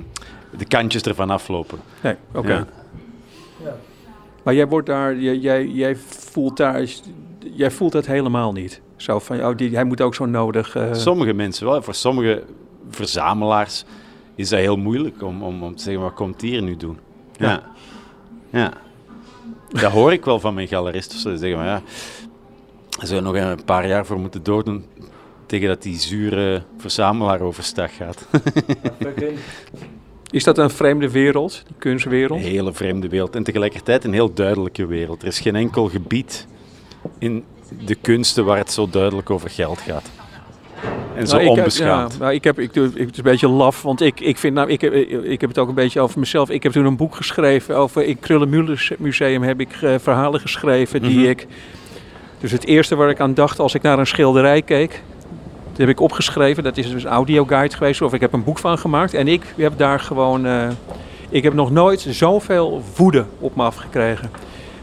de 0.59 0.65
kantjes 0.65 1.03
ervan 1.03 1.31
aflopen. 1.31 1.79
Nee, 2.03 2.15
oké. 2.35 2.53
Ja. 2.53 2.67
Maar 4.49 4.57
jij 4.57 4.69
wordt 4.69 4.87
daar, 4.87 5.17
jij, 5.17 5.37
jij, 5.37 5.67
jij 5.67 5.97
voelt 5.97 6.57
daar, 6.57 6.85
jij 7.53 7.71
voelt 7.71 7.93
dat 7.93 8.07
helemaal 8.07 8.53
niet. 8.53 8.81
Zo 8.97 9.19
van, 9.19 9.45
oh, 9.45 9.57
die, 9.57 9.75
hij 9.75 9.85
moet 9.85 10.01
ook 10.01 10.15
zo 10.15 10.27
nodig. 10.27 10.75
eh, 10.75 10.95
Sommige 10.95 11.33
mensen 11.33 11.67
wel. 11.67 11.83
Voor 11.83 11.95
sommige 11.95 12.45
verzamelaars 12.91 13.85
is 14.35 14.49
dat 14.49 14.59
heel 14.59 14.77
moeilijk 14.77 15.23
om, 15.23 15.43
om, 15.43 15.63
om 15.63 15.77
te 15.77 15.83
zeggen, 15.83 16.03
wat 16.03 16.15
komt 16.15 16.41
die 16.41 16.51
hier 16.51 16.63
nu 16.63 16.77
doen? 16.77 16.99
Ja. 17.37 17.63
ja. 18.51 18.73
Dat 19.69 19.93
hoor 19.93 20.13
ik 20.13 20.25
wel 20.25 20.41
van 20.41 20.55
mijn 20.55 20.69
galeristen. 20.69 21.19
Ze 21.19 21.37
zeggen, 21.37 21.59
maar 21.59 21.67
ja, 21.67 21.83
daar 22.99 23.07
zou 23.07 23.15
je 23.15 23.27
nog 23.27 23.35
een 23.35 23.65
paar 23.65 23.89
jaar 23.89 24.07
voor 24.07 24.19
moeten 24.19 24.43
doordoen 24.43 24.85
tegen 25.47 25.69
dat 25.69 25.83
die 25.83 25.99
zure 25.99 26.63
verzamelaar 26.77 27.41
overstag 27.41 27.97
gaat. 27.97 28.27
Is 30.31 30.45
dat 30.45 30.59
een 30.59 30.71
vreemde 30.71 31.11
wereld, 31.11 31.63
die 31.67 31.77
kunstwereld? 31.79 32.39
Een 32.41 32.47
hele 32.47 32.73
vreemde 32.73 33.09
wereld 33.09 33.35
en 33.37 33.43
tegelijkertijd 33.43 34.05
een 34.05 34.13
heel 34.13 34.33
duidelijke 34.35 34.87
wereld. 34.87 35.23
Er 35.23 35.29
is 35.29 35.41
geen 35.41 35.57
enkel 35.57 35.89
gebied 35.89 36.47
in 37.19 37.45
de 37.85 37.95
kunsten 37.95 38.45
waar 38.45 38.57
het 38.59 38.73
zo 38.73 38.89
duidelijk 38.91 39.31
over 39.31 39.51
geld 39.51 39.79
gaat. 39.79 40.11
En 41.17 41.27
zo 41.27 41.37
Nou, 41.37 41.49
onbeschaamd. 41.49 42.13
Ja, 42.13 42.19
nou, 42.19 42.33
ik 42.35 42.45
heb, 42.45 42.59
ik, 42.59 42.75
doe- 42.75 42.85
het 42.95 43.11
is 43.11 43.17
een 43.17 43.23
beetje 43.23 43.49
laf, 43.49 43.83
want 43.83 44.01
ik, 44.01 44.21
ik 44.21 44.39
vind 44.39 44.55
nou, 44.55 44.69
ik 44.71 44.81
heb, 44.81 44.93
ik 45.25 45.41
heb 45.41 45.51
het 45.51 45.59
ook 45.59 45.69
een 45.69 45.75
beetje 45.75 46.01
over 46.01 46.19
mezelf. 46.19 46.51
Ik 46.51 46.63
heb 46.63 46.73
toen 46.73 46.85
een 46.85 46.97
boek 46.97 47.15
geschreven 47.15 47.77
over, 47.77 48.05
in 48.05 48.19
Krullenmullers 48.19 48.93
Museum 48.99 49.43
heb 49.43 49.61
ik 49.61 49.73
eh, 49.83 49.95
verhalen 49.99 50.41
geschreven 50.41 51.03
die 51.03 51.19
Mhm. 51.19 51.29
ik, 51.29 51.47
dus 52.41 52.53
het 52.53 52.65
eerste 52.67 52.95
waar 52.97 53.11
ik 53.11 53.21
aan 53.21 53.35
dacht 53.35 53.59
als 53.59 53.75
ik 53.75 53.83
naar 53.83 53.99
een 53.99 54.07
schilderij 54.07 54.63
keek, 54.63 55.03
dat 55.79 55.87
heb 55.87 55.97
ik 55.97 56.03
opgeschreven. 56.03 56.63
Dat 56.63 56.77
is 56.77 56.91
dus 56.91 57.05
een 57.05 57.11
audioguide 57.11 57.77
geweest, 57.77 58.03
of 58.03 58.13
ik 58.15 58.21
heb 58.21 58.33
een 58.33 58.45
boek 58.45 58.59
van 58.59 58.79
gemaakt. 58.79 59.15
En 59.15 59.29
ik 59.29 59.43
heb 59.57 59.73
daar 59.77 60.01
gewoon, 60.01 60.47
eh, 60.47 60.69
ik 61.29 61.43
heb 61.43 61.53
nog 61.55 61.71
nooit 61.71 62.07
zoveel 62.11 62.83
woede 62.97 63.25
op 63.41 63.57
me 63.57 63.63
afgekregen. 63.63 64.31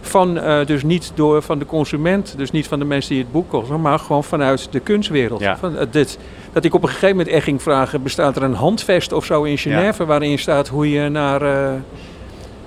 Van, 0.01 0.39
eh, 0.39 0.65
dus 0.65 0.83
niet 0.83 1.11
door, 1.15 1.41
van 1.41 1.59
de 1.59 1.65
consument, 1.65 2.33
dus 2.37 2.51
niet 2.51 2.67
van 2.67 2.79
de 2.79 2.85
mensen 2.85 3.13
die 3.13 3.23
het 3.23 3.31
boek 3.31 3.49
kochten, 3.49 3.81
maar 3.81 3.99
gewoon 3.99 4.23
vanuit 4.23 4.67
de 4.71 4.79
kunstwereld. 4.79 5.41
Ja. 5.41 5.57
Van, 5.57 5.77
eh, 5.77 5.85
dit, 5.91 6.17
dat 6.53 6.65
ik 6.65 6.73
op 6.73 6.83
een 6.83 6.89
gegeven 6.89 7.15
moment 7.15 7.27
echt 7.27 7.43
ging 7.43 7.61
vragen, 7.61 8.03
bestaat 8.03 8.35
er 8.35 8.43
een 8.43 8.53
handvest 8.53 9.11
of 9.11 9.25
zo 9.25 9.43
in 9.43 9.57
Genève 9.57 10.05
waarin 10.05 10.39
staat 10.39 10.67
hoe 10.67 10.89
je 10.91 11.09
naar, 11.09 11.41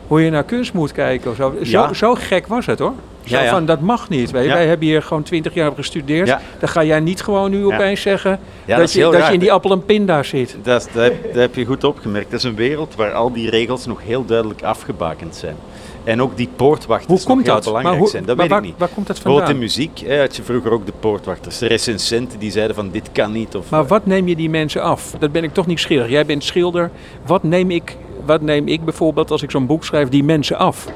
hoe 0.07 0.21
je 0.25 0.31
naar 0.31 0.45
kunst 0.45 0.73
moet 0.73 0.93
kijken 0.93 1.31
of 1.31 1.37
zo. 1.37 1.55
Zo, 1.63 1.79
Ja. 1.79 1.93
zo 1.93 2.15
gek 2.15 2.47
was 2.47 2.67
het 2.67 2.79
hoor. 2.79 2.95
Ja, 3.31 3.43
ja. 3.43 3.51
van, 3.51 3.67
dat 3.67 3.81
mag 3.81 4.09
niet. 4.09 4.31
Ja. 4.31 4.33
Wij 4.43 4.67
hebben 4.67 4.87
hier 4.87 5.03
gewoon 5.03 5.23
twintig 5.23 5.55
jaar 5.55 5.73
gestudeerd. 5.75 6.37
Dan 6.59 6.69
ga 6.69 6.85
jij 6.85 7.01
niet 7.01 7.23
gewoon 7.23 7.51
nu 7.51 7.65
opeens 7.67 8.01
zeggen 8.01 8.39
dat, 8.67 8.79
is 8.79 8.93
je, 8.93 9.01
dat 9.01 9.13
raar. 9.15 9.27
je 9.29 9.33
in 9.35 9.41
die 9.41 9.53
appel 9.53 9.71
en 9.71 9.85
pinda 9.85 10.23
zit. 10.23 10.57
Dat, 10.63 10.81
is- 10.87 10.93
dat, 10.93 11.03
heb, 11.03 11.23
dat 11.25 11.35
heb 11.43 11.55
je 11.55 11.65
goed 11.65 11.85
opgemerkt. 11.85 12.31
Dat 12.31 12.39
is 12.39 12.45
een 12.45 12.55
wereld 12.57 12.95
waar 12.95 13.13
al 13.13 13.33
die 13.33 13.51
regels 13.51 13.87
nog 13.87 14.01
heel 14.05 14.25
duidelijk 14.25 14.63
afgebakend 14.63 15.37
zijn. 15.37 15.57
En 16.05 16.23
ook 16.23 16.37
die 16.37 16.49
poortwachters 16.57 17.09
Hoe 17.25 17.33
komt 17.35 17.45
heel 17.47 17.55
dat? 17.55 17.65
belangrijk 17.65 17.95
Maar 17.95 18.03
hoe- 18.03 18.11
zijn. 18.13 18.25
Dat 18.25 18.37
maar 18.37 18.45
weet 18.45 18.55
waar, 18.55 18.63
ik 18.65 18.69
niet. 18.71 18.79
waar 18.79 18.89
komt 18.95 19.07
dat 19.07 19.17
Bijvoorbeeld 19.23 19.51
in 19.53 19.59
muziek 19.59 19.99
hè, 20.07 20.19
had 20.21 20.37
je 20.37 20.43
vroeger 20.43 20.71
ook 20.73 20.87
de 20.87 20.93
poortwachters. 21.01 21.59
De 21.59 21.67
recensenten 21.67 22.39
die 22.39 22.51
zeiden 22.51 22.77
van 22.77 22.91
dit 22.91 23.09
kan 23.13 23.33
niet. 23.33 23.55
Of, 23.57 23.71
Maar 23.71 23.87
wat 23.87 24.07
neem 24.07 24.29
je 24.29 24.37
die 24.37 24.51
mensen 24.51 24.83
af? 24.83 25.15
Dat 25.19 25.33
ben 25.33 25.45
ik 25.45 25.53
toch 25.55 25.67
niet 25.67 25.81
schilder. 25.81 26.11
Jij 26.11 26.27
bent 26.27 26.45
schilder. 26.45 26.91
Wat 27.27 27.43
neem 27.43 27.71
ik, 27.71 27.97
wat 28.25 28.41
neem 28.41 28.69
ik 28.69 28.85
bijvoorbeeld 28.85 29.31
als 29.31 29.43
ik 29.43 29.51
zo'n 29.51 29.67
boek 29.67 29.85
schrijf 29.85 30.09
die 30.09 30.25
mensen 30.25 30.57
af? 30.59 30.87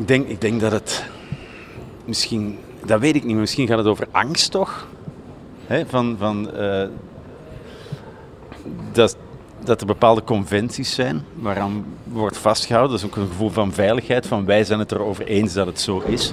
Ik, 0.00 0.08
denk, 0.08 0.28
ik 0.28 0.40
denk 0.40 0.60
dat 0.60 0.72
het 0.72 1.04
misschien, 2.04 2.58
dat 2.84 3.00
weet 3.00 3.14
ik 3.14 3.22
niet, 3.22 3.32
maar 3.32 3.40
misschien 3.40 3.66
gaat 3.66 3.78
het 3.78 3.86
over 3.86 4.06
angst 4.10 4.50
toch? 4.50 4.86
Hè, 5.66 5.86
van, 5.86 6.16
van, 6.18 6.52
eh, 6.54 6.86
dat, 8.92 9.16
dat 9.64 9.80
er 9.80 9.86
bepaalde 9.86 10.24
conventies 10.24 10.94
zijn 10.94 11.24
waaraan 11.34 11.84
wordt 12.04 12.36
vastgehouden. 12.36 12.90
Dat 12.90 13.00
is 13.00 13.06
ook 13.10 13.16
een 13.16 13.28
gevoel 13.28 13.50
van 13.50 13.72
veiligheid, 13.72 14.26
van 14.26 14.44
wij 14.44 14.64
zijn 14.64 14.78
het 14.78 14.92
erover 14.92 15.26
eens 15.26 15.52
dat 15.52 15.66
het 15.66 15.80
zo 15.80 16.02
is. 16.06 16.32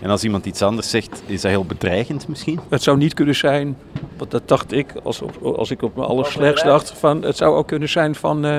En 0.00 0.10
als 0.10 0.24
iemand 0.24 0.46
iets 0.46 0.62
anders 0.62 0.90
zegt, 0.90 1.22
is 1.26 1.40
dat 1.40 1.50
heel 1.50 1.64
bedreigend 1.64 2.28
misschien. 2.28 2.60
Het 2.68 2.82
zou 2.82 2.96
niet 2.96 3.14
kunnen 3.14 3.36
zijn, 3.36 3.76
want 4.16 4.30
dat 4.30 4.48
dacht 4.48 4.72
ik 4.72 4.92
als, 5.02 5.22
op, 5.22 5.42
als 5.42 5.70
ik 5.70 5.82
op 5.82 5.96
mijn 5.96 6.08
allerslechtst 6.08 6.64
dacht, 6.64 6.90
van, 6.90 7.22
het 7.22 7.36
zou 7.36 7.56
ook 7.56 7.66
kunnen 7.66 7.88
zijn 7.88 8.14
van, 8.14 8.44
eh, 8.44 8.58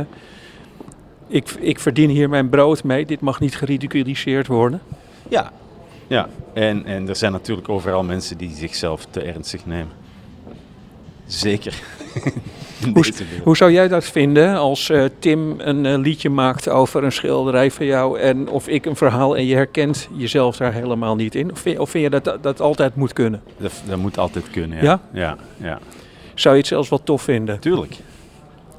ik, 1.28 1.50
ik 1.60 1.80
verdien 1.80 2.10
hier 2.10 2.30
mijn 2.30 2.50
brood 2.50 2.84
mee, 2.84 3.06
dit 3.06 3.22
mag 3.22 3.40
niet 3.40 3.56
geridiculiseerd 3.56 4.48
worden. 4.48 4.82
Ja. 5.30 5.52
ja. 6.08 6.30
En, 6.54 6.86
en 6.86 7.10
er 7.10 7.16
zijn 7.16 7.32
natuurlijk 7.32 7.70
overal 7.70 8.04
mensen 8.04 8.38
die 8.38 8.56
zichzelf 8.56 9.06
te 9.10 9.22
ernstig 9.22 9.66
nemen. 9.66 9.92
Zeker. 11.26 11.82
Hoe, 13.44 13.58
zou 13.58 13.72
jij 13.72 13.88
dat 13.88 14.06
vinden 14.06 14.56
als 14.56 14.90
eh, 14.90 15.04
Tim 15.20 15.56
een 15.58 15.86
eh, 15.86 15.98
liedje 15.98 16.30
maakt 16.30 16.70
over 16.70 17.04
een 17.04 17.12
schilderij 17.12 17.72
van 17.72 17.86
jou 17.86 18.20
en 18.20 18.50
of 18.50 18.68
ik 18.68 18.86
een 18.86 18.96
verhaal 18.96 19.38
en 19.38 19.46
je 19.46 19.56
herkent 19.56 20.08
jezelf 20.16 20.58
daar 20.58 20.74
helemaal 20.74 21.16
niet 21.16 21.36
in? 21.36 21.52
Of 21.52 21.60
vind, 21.60 21.80
of 21.80 21.90
vind 21.90 22.04
je 22.04 22.10
dat 22.10 22.24
dat 22.24 22.44
dat 22.44 22.62
altijd 22.62 22.96
moet 22.96 23.14
kunnen? 23.14 23.42
Dat, 23.58 23.72
dat 23.88 23.98
moet 23.98 24.18
altijd 24.18 24.50
kunnen, 24.50 24.78
ja. 24.78 24.84
Ja? 24.84 25.00
Ja, 25.14 25.38
ja. 25.58 25.80
Zou 26.34 26.56
je 26.56 26.60
het 26.60 26.70
zelfs 26.70 26.90
wel 26.90 27.04
tof 27.04 27.22
vinden 27.22 27.60
Tuurlijk. 27.60 27.98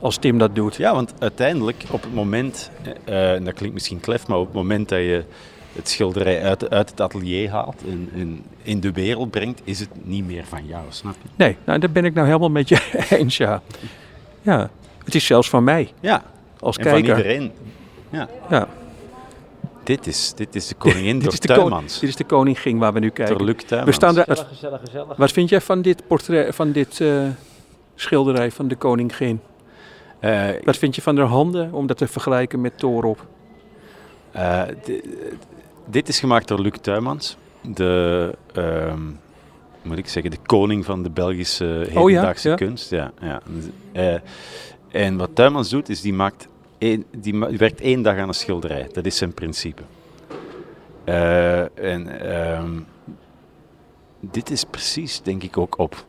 Als 0.01 0.17
Tim 0.17 0.39
dat 0.39 0.55
doet? 0.55 0.77
Ja, 0.77 0.95
want 0.95 1.13
uiteindelijk 1.19 1.85
op 1.91 2.03
het 2.03 2.15
moment, 2.15 2.71
eh, 3.05 3.33
en 3.35 3.45
dat 3.45 3.55
klinkt 3.55 3.75
misschien 3.75 4.01
klef, 4.01 4.27
maar 4.27 4.39
op 4.39 4.47
het 4.47 4.55
moment 4.55 4.89
dat 4.89 4.99
je 4.99 5.25
het 5.73 5.89
schilderij 5.89 6.43
uit, 6.43 6.71
uit 6.71 6.91
het 6.91 7.01
atelier 7.01 7.51
haalt 7.51 7.83
en, 7.87 8.11
en 8.15 8.45
in 8.63 8.81
de 8.81 8.93
wereld 8.93 9.31
brengt, 9.31 9.61
is 9.65 9.81
het 9.81 9.89
niet 10.03 10.27
meer 10.27 10.45
van 10.47 10.67
jou, 10.67 10.83
snap 10.89 11.15
je? 11.23 11.29
Nee, 11.37 11.57
nou, 11.65 11.79
daar 11.79 11.91
ben 11.91 12.05
ik 12.05 12.15
nou 12.15 12.27
helemaal 12.27 12.51
met 12.51 12.69
je 12.69 12.79
eens, 13.19 13.37
ja. 13.37 13.63
Ja, 14.43 14.71
het 15.05 15.15
is 15.15 15.27
zelfs 15.27 15.49
van 15.49 15.65
mij 15.65 15.93
Ja, 16.01 16.23
als 16.61 16.77
en 16.77 16.83
kijker. 16.83 17.15
van 17.15 17.17
iedereen. 17.17 17.53
Ja, 18.11 18.29
Ja, 18.51 18.69
dit 19.83 20.07
is, 20.07 20.33
dit 20.37 20.55
is 20.55 20.69
de 20.69 20.75
koningin 20.75 21.19
dit, 21.19 21.23
door 21.23 21.33
is 21.33 21.41
de 21.41 22.01
dit 22.01 22.09
is 22.09 22.17
de 22.17 22.25
koningin 22.25 22.79
waar 22.79 22.93
we 22.93 22.99
nu 22.99 23.07
Door 23.07 23.15
kijken. 23.27 23.45
Luc 23.45 23.57
Tuymans. 23.57 23.91
We 23.91 23.93
staan 23.97 24.15
daar, 24.15 24.25
Gezellig, 24.29 24.49
gezellig, 24.49 24.81
gezellig. 24.81 25.17
wat 25.17 25.33
vind 25.33 25.49
jij 25.49 25.61
van 25.61 25.83
dit 25.83 26.07
portret, 26.07 26.55
van 26.55 26.73
dit 26.73 27.01
eh, 27.01 27.29
schilderij 27.95 28.51
van 28.51 28.69
de 28.69 28.77
koningin? 28.77 29.41
Eh, 30.19 30.49
Wat 30.65 30.77
vind 30.77 30.95
je 30.95 31.03
van 31.03 31.17
haar 31.17 31.27
handen, 31.27 31.73
om 31.73 31.87
dat 31.87 31.97
te 31.97 32.07
vergelijken 32.09 32.61
met 32.61 32.79
Torop? 32.79 33.27
Eh, 34.33 34.63
di- 34.85 35.03
dit 35.87 36.09
is 36.09 36.21
gemaakt 36.21 36.49
door 36.49 36.61
Luc 36.61 36.73
Tuymans, 36.81 37.37
de, 37.61 38.35
ehm, 38.53 39.01
moet 39.83 39.99
ik 39.99 40.09
zeggen, 40.09 40.31
de 40.31 40.39
koning 40.47 40.85
van 40.85 41.03
de 41.03 41.11
Belgische 41.11 41.87
hedendaagse 41.89 42.49
ja? 42.49 42.55
kunst. 42.55 42.91
Ja, 42.91 43.13
ja. 43.21 43.41
Eh, 43.93 44.15
en 45.03 45.17
wat 45.17 45.31
Tuymans 45.35 45.69
doet, 45.69 45.89
is 45.89 46.01
die, 46.01 46.13
maakt 46.15 46.49
één, 46.79 47.05
die, 47.17 47.39
werkt 47.39 47.81
één 47.81 48.03
dag 48.03 48.17
aan 48.17 48.29
een 48.29 48.35
schilderij. 48.35 48.89
Dat 48.93 49.07
is 49.07 49.17
zijn 49.17 49.35
principe. 49.35 49.83
En 51.05 52.21
ehm, 52.21 52.71
dit 54.21 54.51
is 54.51 54.65
precies, 54.65 55.21
denk 55.23 55.43
ik, 55.43 55.59
ook 55.59 55.79
op. 55.79 56.05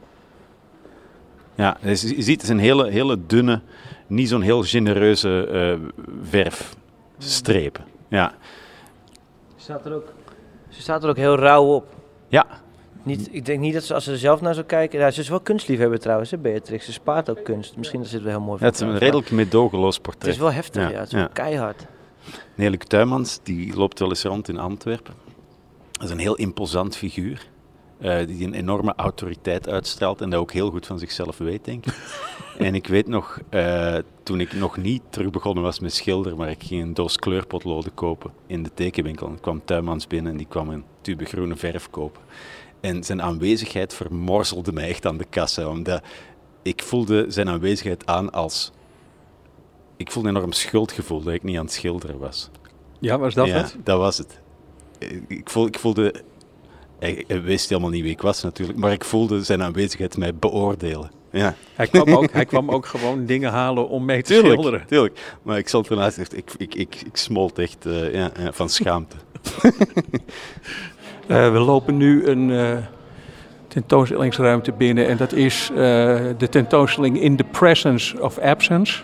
Ja, 1.57 1.77
dus 1.81 2.01
je 2.01 2.21
ziet, 2.21 2.27
het 2.41 2.43
is 2.43 2.49
een 2.49 2.59
hele, 2.59 2.89
hele 2.89 3.17
dunne, 3.25 3.61
niet 4.07 4.29
zo'n 4.29 4.41
heel 4.41 4.63
genereuze 4.63 5.47
eh, 5.47 6.05
verfstrepen. 6.21 7.85
Ja. 8.07 8.33
Ze 9.55 9.63
staat 9.63 9.85
er 9.85 9.93
ook, 9.93 10.13
ze 10.69 10.81
staat 10.81 11.03
er 11.03 11.09
ook 11.09 11.17
heel 11.17 11.35
rauw 11.35 11.63
op. 11.65 11.85
Ja, 12.27 12.45
Niet, 13.03 13.27
ik 13.31 13.45
denk 13.45 13.59
niet 13.59 13.73
dat 13.73 13.83
ze, 13.83 13.93
als 13.93 14.03
ze 14.03 14.11
er 14.11 14.17
zelf 14.17 14.41
naar 14.41 14.53
zou 14.53 14.65
kijken... 14.65 14.99
Ja, 14.99 15.11
ze 15.11 15.19
is 15.21 15.29
wel 15.29 15.39
kunstliefhebber 15.39 15.99
trouwens, 15.99 16.31
hè, 16.31 16.37
Beatrix. 16.37 16.85
Ze 16.85 16.91
spaart 16.91 17.29
ook 17.29 17.43
kunst. 17.43 17.77
Misschien 17.77 18.01
is 18.01 18.11
het 18.11 18.21
wel 18.23 18.31
heel 18.31 18.41
mooi. 18.41 18.63
het 18.63 18.75
is 18.75 18.81
een 18.81 18.97
redelijk 18.97 19.31
meedogenloos 19.31 19.93
Het 19.93 20.03
portret. 20.03 20.33
is 20.33 20.39
wel 20.39 20.51
heftig, 20.51 20.81
ja. 20.81 20.89
Ja, 20.89 20.97
Het 20.99 21.07
is 21.07 21.13
wel 21.13 21.29
keihard. 21.33 21.85
Nee, 22.55 22.69
Luc 22.69 22.79
Tuymans 22.87 23.39
die 23.43 23.75
loopt 23.75 23.99
wel 23.99 24.09
eens 24.09 24.23
rond 24.23 24.49
in 24.49 24.57
Antwerpen. 24.57 25.13
Dat 25.91 26.03
is 26.03 26.09
een 26.09 26.19
heel 26.19 26.35
imposant 26.35 26.95
figuur. 26.97 27.47
Eh, 27.99 28.27
die 28.27 28.45
een 28.45 28.53
enorme 28.53 28.93
autoriteit 28.95 29.69
uitstraalt 29.69 30.21
en 30.21 30.29
dat 30.29 30.39
ook 30.39 30.51
heel 30.51 30.69
goed 30.69 30.85
van 30.85 30.99
zichzelf 30.99 31.37
weet, 31.37 31.65
denk 31.65 31.85
ik. 31.85 31.93
en 32.57 32.75
ik 32.75 32.87
weet 32.87 33.07
nog, 33.07 33.39
eh, 33.49 33.97
toen 34.23 34.39
ik 34.39 34.53
nog 34.53 34.77
niet 34.77 35.01
terug 35.09 35.29
begonnen 35.29 35.63
was 35.63 35.79
met 35.79 35.93
schilderen, 35.93 36.37
maar 36.37 36.49
ik 36.49 36.63
ging 36.63 36.81
een 36.81 36.93
doos 36.93 37.17
kleurpotloden 37.17 37.93
kopen 37.93 38.31
in 38.47 38.63
de 38.63 38.73
tekenwinkel. 38.73 39.27
En 39.27 39.39
kwam 39.39 39.61
Tuinmans 39.65 40.07
binnen 40.07 40.31
en 40.31 40.37
die 40.37 40.47
kwam 40.47 40.69
een 40.69 40.83
tube 41.01 41.25
groene 41.25 41.55
verf 41.55 41.89
kopen. 41.89 42.21
En 42.79 43.03
zijn 43.03 43.21
aanwezigheid 43.21 43.93
vermorzelde 43.93 44.71
mij 44.71 44.87
echt 44.87 45.05
aan 45.05 45.17
de 45.17 45.25
kassa, 45.29 45.67
omdat 45.67 46.01
ik 46.61 46.83
voelde 46.83 47.25
zijn 47.27 47.49
aanwezigheid 47.49 48.05
aan 48.05 48.31
als... 48.31 48.71
Ik 49.97 50.11
voelde 50.11 50.29
een 50.29 50.35
enorm 50.35 50.51
schuldgevoel 50.51 51.23
dat 51.23 51.33
ik 51.33 51.43
niet 51.43 51.57
aan 51.57 51.65
het 51.65 51.73
schilderen 51.73 52.19
was. 52.19 52.49
Ja, 52.99 53.17
was 53.17 53.33
dat 53.33 53.47
ja, 53.47 53.53
het? 53.53 53.75
dat 53.83 53.97
was 53.97 54.17
het. 54.17 54.39
Ik, 55.27 55.49
voel, 55.49 55.67
ik 55.67 55.79
voelde... 55.79 56.23
Hij, 56.99 57.23
hij 57.27 57.41
wist 57.41 57.69
helemaal 57.69 57.89
niet 57.89 58.01
wie 58.03 58.11
ik 58.11 58.21
was 58.21 58.43
natuurlijk, 58.43 58.79
maar 58.79 58.91
ik 58.91 59.03
voelde 59.03 59.43
zijn 59.43 59.63
aanwezigheid 59.63 60.17
mij 60.17 60.35
beoordelen. 60.35 61.11
Ja. 61.31 61.55
Hij 61.73 61.87
kwam, 61.87 62.13
ook, 62.15 62.31
hij 62.31 62.45
kwam 62.45 62.71
ook 62.71 62.85
gewoon 62.85 63.25
dingen 63.25 63.51
halen 63.51 63.89
om 63.89 64.05
mee 64.05 64.21
te 64.21 64.33
Tuurlijk, 64.33 64.53
schilderen. 64.53 64.87
tuurlijk. 64.87 65.35
Maar 65.41 65.57
ik 65.57 65.67
zat 65.69 65.87
ernaast 65.89 66.17
echt, 66.17 66.37
ik, 66.37 66.51
ik, 66.57 66.75
ik, 66.75 66.95
ik 67.05 67.17
smolt 67.17 67.59
echt 67.59 67.85
eh, 67.85 68.13
ja, 68.13 68.31
ja, 68.39 68.51
van 68.51 68.69
schaamte. 68.69 69.15
Eh, 71.27 71.51
we 71.51 71.59
lopen 71.59 71.97
nu 71.97 72.25
een 72.27 72.51
eh, 72.51 72.77
tentoonstellingsruimte 73.67 74.71
binnen 74.71 75.07
en 75.07 75.17
dat 75.17 75.33
is 75.33 75.69
eh, 75.69 75.77
de 76.37 76.47
tentoonstelling 76.49 77.21
In 77.21 77.35
the 77.35 77.43
Presence 77.43 78.21
of 78.21 78.37
Absence. 78.37 79.03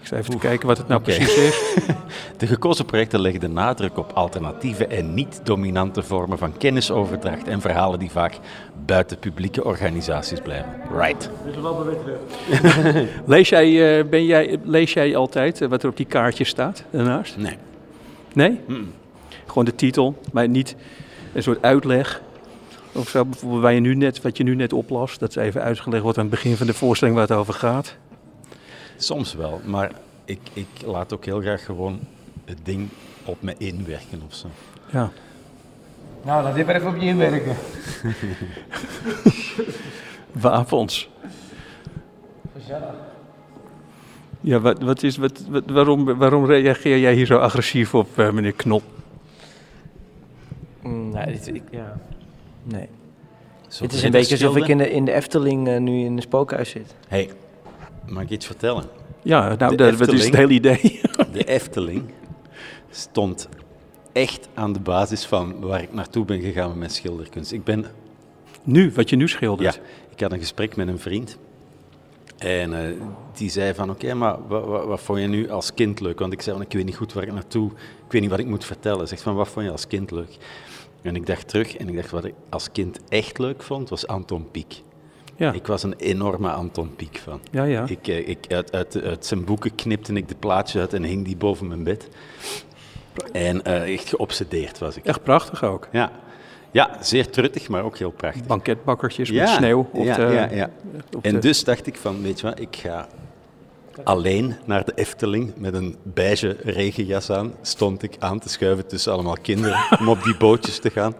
Ik 0.00 0.06
zal 0.06 0.18
even 0.18 0.30
te 0.30 0.38
kijken 0.38 0.66
wat 0.66 0.78
het 0.78 0.88
nou 0.88 1.00
precies 1.00 1.36
is. 1.36 1.74
De 2.36 2.46
gekozen 2.46 2.84
projecten 2.84 3.20
leggen 3.20 3.40
de 3.40 3.48
nadruk 3.48 3.98
op 3.98 4.12
alternatieve 4.12 4.86
en 4.86 5.14
niet-dominante 5.14 6.02
vormen 6.02 6.38
van 6.38 6.56
kennisoverdracht 6.56 7.48
en 7.48 7.60
verhalen 7.60 7.98
die 7.98 8.10
vaak 8.10 8.38
buiten 8.86 9.18
publieke 9.18 9.64
organisaties 9.64 10.40
blijven. 10.40 10.72
Right. 10.96 11.30
Lees 13.26 13.48
jij, 13.48 13.98
eh, 13.98 14.08
ben 14.08 14.24
jij, 14.24 14.58
lees 14.62 14.92
jij 14.92 15.16
altijd 15.16 15.60
eh, 15.60 15.68
wat 15.68 15.82
er 15.82 15.88
op 15.88 15.96
die 15.96 16.06
kaartjes 16.06 16.48
staat 16.48 16.84
daarnaast? 16.90 17.36
Nee. 17.36 17.56
Nee? 18.32 18.60
Gewoon 19.46 19.64
de 19.64 19.74
titel, 19.74 20.18
maar 20.32 20.48
niet 20.48 20.76
een 21.32 21.42
soort 21.42 21.62
uitleg. 21.62 22.22
Of 22.92 23.08
zo, 23.08 23.24
bijvoorbeeld 23.24 23.62
waar 23.62 23.72
je 23.72 23.80
nu 23.80 23.94
net, 23.94 24.22
wat 24.22 24.36
je 24.36 24.44
nu 24.44 24.54
net 24.54 24.72
oplas, 24.72 25.18
dat 25.18 25.28
is 25.28 25.36
even 25.36 25.62
uitgelegd 25.62 26.02
wordt 26.02 26.18
aan 26.18 26.24
het 26.24 26.34
begin 26.34 26.56
van 26.56 26.66
de 26.66 26.74
voorstelling 26.74 27.16
waar 27.16 27.28
het 27.28 27.36
over 27.36 27.54
gaat. 27.54 27.96
Soms 29.02 29.34
wel, 29.34 29.60
maar 29.64 29.92
ik, 30.24 30.40
ik 30.52 30.66
laat 30.84 31.12
ook 31.12 31.24
heel 31.24 31.40
graag 31.40 31.64
gewoon 31.64 32.00
het 32.44 32.58
ding 32.62 32.88
op 33.24 33.42
me 33.42 33.54
inwerken 33.58 34.22
of 34.26 34.34
zo. 34.34 34.48
Ja. 34.92 35.10
Nou, 36.24 36.42
laat 36.42 36.54
dit 36.54 36.66
maar 36.66 36.74
even 36.74 36.88
op 36.88 36.96
je 36.96 37.06
inwerken. 37.06 37.56
Wapens. 40.42 41.08
Ja, 44.40 44.60
wat, 44.60 44.82
wat 44.82 45.02
is, 45.02 45.16
wat, 45.16 45.44
wat, 45.48 45.62
waarom, 45.66 46.04
waarom 46.04 46.46
reageer 46.46 46.98
jij 46.98 47.14
hier 47.14 47.26
zo 47.26 47.38
agressief 47.38 47.94
op, 47.94 48.18
eh, 48.18 48.30
meneer 48.30 48.52
Knop? 48.52 48.82
Mm, 50.82 51.10
nee, 51.10 51.26
dit, 51.26 51.54
ik, 51.54 51.62
ja. 51.70 52.00
nee. 52.62 52.88
Zo 53.68 53.84
Het 53.84 53.92
is 53.92 54.02
een 54.02 54.10
beetje 54.10 54.34
alsof 54.34 54.56
ik 54.56 54.68
in 54.68 54.78
de, 54.78 54.90
in 54.90 55.04
de 55.04 55.12
Efteling 55.12 55.68
eh, 55.68 55.80
nu 55.80 56.04
in 56.04 56.16
een 56.16 56.22
spookhuis 56.22 56.70
zit. 56.70 56.94
Hey, 57.08 57.30
mag 58.06 58.22
ik 58.22 58.30
iets 58.30 58.46
vertellen? 58.46 58.84
Ja, 59.22 59.54
nou, 59.54 59.76
De 59.76 59.96
dat, 59.96 60.12
is 60.12 60.24
het 60.24 60.36
hele 60.36 60.52
idee. 60.52 61.00
De 61.32 61.44
Efteling 61.44 62.04
stond 62.90 63.48
echt 64.12 64.48
aan 64.54 64.72
de 64.72 64.80
basis 64.80 65.24
van 65.26 65.60
waar 65.60 65.82
ik 65.82 65.92
naartoe 65.92 66.24
ben 66.24 66.40
gegaan 66.40 66.68
met 66.68 66.78
mijn 66.78 66.90
schilderkunst. 66.90 67.52
Ik 67.52 67.64
ben 67.64 67.86
nu, 68.62 68.92
wat 68.94 69.10
je 69.10 69.16
nu 69.16 69.22
Ja, 69.22 69.28
schildert. 69.28 69.80
ik 70.14 70.20
had 70.20 70.32
een 70.32 70.38
gesprek 70.38 70.76
met 70.76 70.88
een 70.88 70.98
vriend. 70.98 71.38
En 72.38 72.84
eh, 72.86 72.94
die 73.34 73.50
zei 73.50 73.74
van, 73.74 73.90
oké, 73.90 74.14
maar 74.14 74.36
wat, 74.48 74.64
wat, 74.64 74.84
wat 74.84 75.00
vond 75.00 75.20
je 75.20 75.26
nu 75.26 75.50
als 75.50 75.74
kind 75.74 76.00
leuk? 76.00 76.18
Want 76.18 76.32
ik 76.32 76.42
zei 76.42 76.56
van, 76.56 76.64
ik 76.64 76.72
weet 76.72 76.84
niet 76.84 76.96
goed 76.96 77.12
waar 77.12 77.24
ik 77.24 77.32
naartoe, 77.32 77.70
ik 78.06 78.12
weet 78.12 78.20
niet 78.20 78.30
wat 78.30 78.38
ik 78.38 78.46
moet 78.46 78.64
vertellen. 78.64 79.08
Zegt 79.08 79.22
van, 79.22 79.34
wat 79.34 79.48
vond 79.48 79.64
je 79.66 79.72
als 79.72 79.86
kind 79.86 80.10
leuk? 80.10 80.36
En 81.02 81.16
ik 81.16 81.26
dacht 81.26 81.48
terug 81.48 81.76
en 81.76 81.88
ik 81.88 81.96
dacht, 81.96 82.10
wat 82.10 82.24
ik 82.24 82.34
als 82.48 82.72
kind 82.72 83.00
echt 83.08 83.38
leuk 83.38 83.62
vond, 83.62 83.88
was 83.88 84.06
Anton 84.06 84.50
Pieck. 84.50 84.82
Ja, 85.40 85.52
Ik 85.52 85.66
was 85.66 85.82
een 85.82 85.94
enorme 85.96 86.50
Anton 86.50 86.94
Pieck 86.96 87.18
fan. 87.22 87.40
ja, 87.50 87.64
ja. 87.64 87.84
Ik, 87.88 88.08
eh, 88.08 88.28
ik, 88.28 88.38
uit, 88.48 88.72
uit, 88.72 89.02
uit 89.02 89.26
zijn 89.26 89.44
boeken 89.44 89.74
knipte 89.74 90.12
ik 90.12 90.28
de 90.28 90.34
plaatjes 90.34 90.80
uit 90.80 90.92
en 90.92 91.02
hing 91.02 91.24
die 91.24 91.36
boven 91.36 91.68
mijn 91.68 91.84
bed. 91.84 92.08
En 93.32 93.62
eh, 93.64 93.92
echt 93.94 94.08
geobsedeerd 94.08 94.78
was 94.78 94.96
ik. 94.96 95.04
Echt 95.04 95.22
prachtig 95.22 95.64
ook. 95.64 95.88
Ja. 95.92 96.10
ja, 96.70 96.96
zeer 97.00 97.30
truttig, 97.30 97.68
maar 97.68 97.82
ook 97.84 97.98
heel 97.98 98.10
prachtig. 98.10 98.46
Banketbakkertjes 98.46 99.30
met 99.30 99.48
sneeuw. 99.48 99.88
Op 99.92 100.04
ja, 100.04 100.16
de, 100.16 100.22
ja, 100.22 100.48
ja. 100.50 100.70
op 101.16 101.24
En 101.24 101.34
de- 101.34 101.38
dus 101.40 101.64
dacht 101.64 101.86
ik 101.86 101.96
van, 101.96 102.22
weet 102.22 102.40
je 102.40 102.46
wat, 102.46 102.60
ik 102.60 102.76
ga 102.76 103.08
alleen 104.04 104.54
naar 104.64 104.84
de 104.84 104.92
Efteling 104.94 105.52
met 105.56 105.74
een 105.74 105.96
beige 106.02 106.56
regenjas 106.62 107.30
aan. 107.30 107.52
Stond 107.62 108.02
ik 108.02 108.16
aan 108.18 108.38
te 108.38 108.48
schuiven 108.48 108.86
tussen 108.86 109.12
allemaal 109.12 109.36
kinderen 109.42 109.78
om 110.00 110.08
op 110.08 110.22
die 110.22 110.36
bootjes 110.36 110.78
te 110.78 110.90
gaan. 110.90 111.14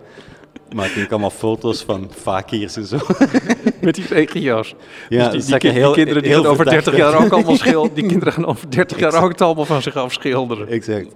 Maakte 0.74 1.00
ik 1.00 1.10
allemaal 1.10 1.30
foto's 1.30 1.82
van 1.82 2.10
fakirs 2.16 2.76
en 2.76 2.84
zo. 2.86 2.96
Met 3.80 3.94
die 3.94 4.04
regenjas. 4.08 4.74
Ja, 5.08 5.28
dus 5.28 5.44
die, 5.46 5.54
er 5.54 5.92
kinderen 5.92 6.22
die 6.22 6.30
heel 6.32 6.42
gaan 6.42 6.50
over 6.50 6.64
verdacht 6.64 6.84
30 6.84 6.96
jaar 6.96 7.24
ook 7.24 7.32
allemaal 7.32 7.56
schilderen. 7.56 7.94
Die 7.94 8.06
kinderen 8.12 8.32
gaan 8.32 8.46
over 8.46 8.70
30 8.70 8.98
jaar 8.98 9.22
ook 9.22 9.30
het 9.30 9.40
allemaal 9.40 9.64
van 9.64 9.82
zich 9.82 9.96
afschilderen. 9.96 10.68
Exact. 10.68 11.06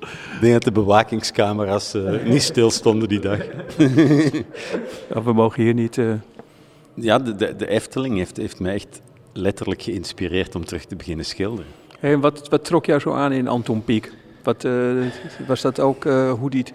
Ik 0.00 0.40
denk 0.40 0.52
dat 0.52 0.62
de 0.62 0.72
bewakingscamera's 0.72 1.94
eh, 1.94 2.02
niet 2.24 2.42
stil 2.42 2.70
stonden 2.70 3.08
die 3.08 3.20
dag. 3.20 3.38
Ja, 5.14 5.22
we 5.22 5.32
mogen 5.32 5.62
hier 5.62 5.74
niet... 5.74 5.98
eh, 5.98 6.06
Ja, 6.94 7.18
de, 7.18 7.34
de, 7.34 7.56
de 7.56 7.68
Efteling 7.68 8.16
heeft, 8.16 8.36
heeft 8.36 8.60
mij 8.60 8.74
echt 8.74 9.00
letterlijk 9.32 9.82
geïnspireerd 9.82 10.54
om 10.54 10.64
terug 10.64 10.84
te 10.84 10.96
beginnen 10.96 11.24
schilderen. 11.24 11.70
Hey, 11.98 12.12
en 12.12 12.20
wat, 12.20 12.48
wat 12.48 12.64
trok 12.64 12.86
jou 12.86 13.00
zo 13.00 13.12
aan 13.12 13.32
in 13.32 13.48
Anton 13.48 13.84
Pieck? 13.84 14.12
Wat, 14.42 14.64
eh, 14.64 14.72
was 15.46 15.60
dat 15.60 15.80
ook 15.80 16.04
hoe 16.38 16.50
die... 16.50 16.60
het- 16.60 16.72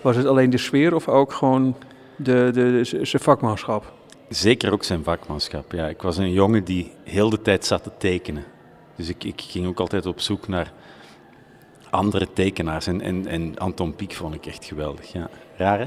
Was 0.00 0.16
het 0.16 0.26
alleen 0.26 0.50
de 0.50 0.58
sfeer 0.58 0.94
of 0.94 1.08
ook 1.08 1.32
gewoon 1.32 1.76
de, 2.16 2.50
de, 2.52 2.70
de- 2.92 3.04
zijn 3.06 3.22
vakmanschap? 3.22 3.92
Zeker 4.28 4.72
ook 4.72 4.84
zijn 4.84 5.02
vakmanschap. 5.04 5.72
Ja, 5.72 5.86
ik 5.88 6.02
was 6.02 6.16
een 6.16 6.32
jongen 6.32 6.64
die 6.64 6.92
heel 7.04 7.30
de 7.30 7.42
tijd 7.42 7.66
zat 7.66 7.82
te 7.82 7.90
tekenen. 7.98 8.44
Dus 8.96 9.08
ik, 9.08 9.24
ik 9.24 9.40
ging 9.40 9.66
ook 9.66 9.80
altijd 9.80 10.06
op 10.06 10.20
zoek 10.20 10.48
naar 10.48 10.72
andere 11.90 12.26
tekenaars. 12.32 12.86
En, 12.86 13.00
en, 13.00 13.26
en 13.26 13.58
Anton 13.58 13.94
Pieck 13.94 14.12
vond 14.12 14.34
ik 14.34 14.46
echt 14.46 14.64
geweldig. 14.64 15.12
Ja. 15.12 15.28
Raar, 15.56 15.78
hè? 15.78 15.86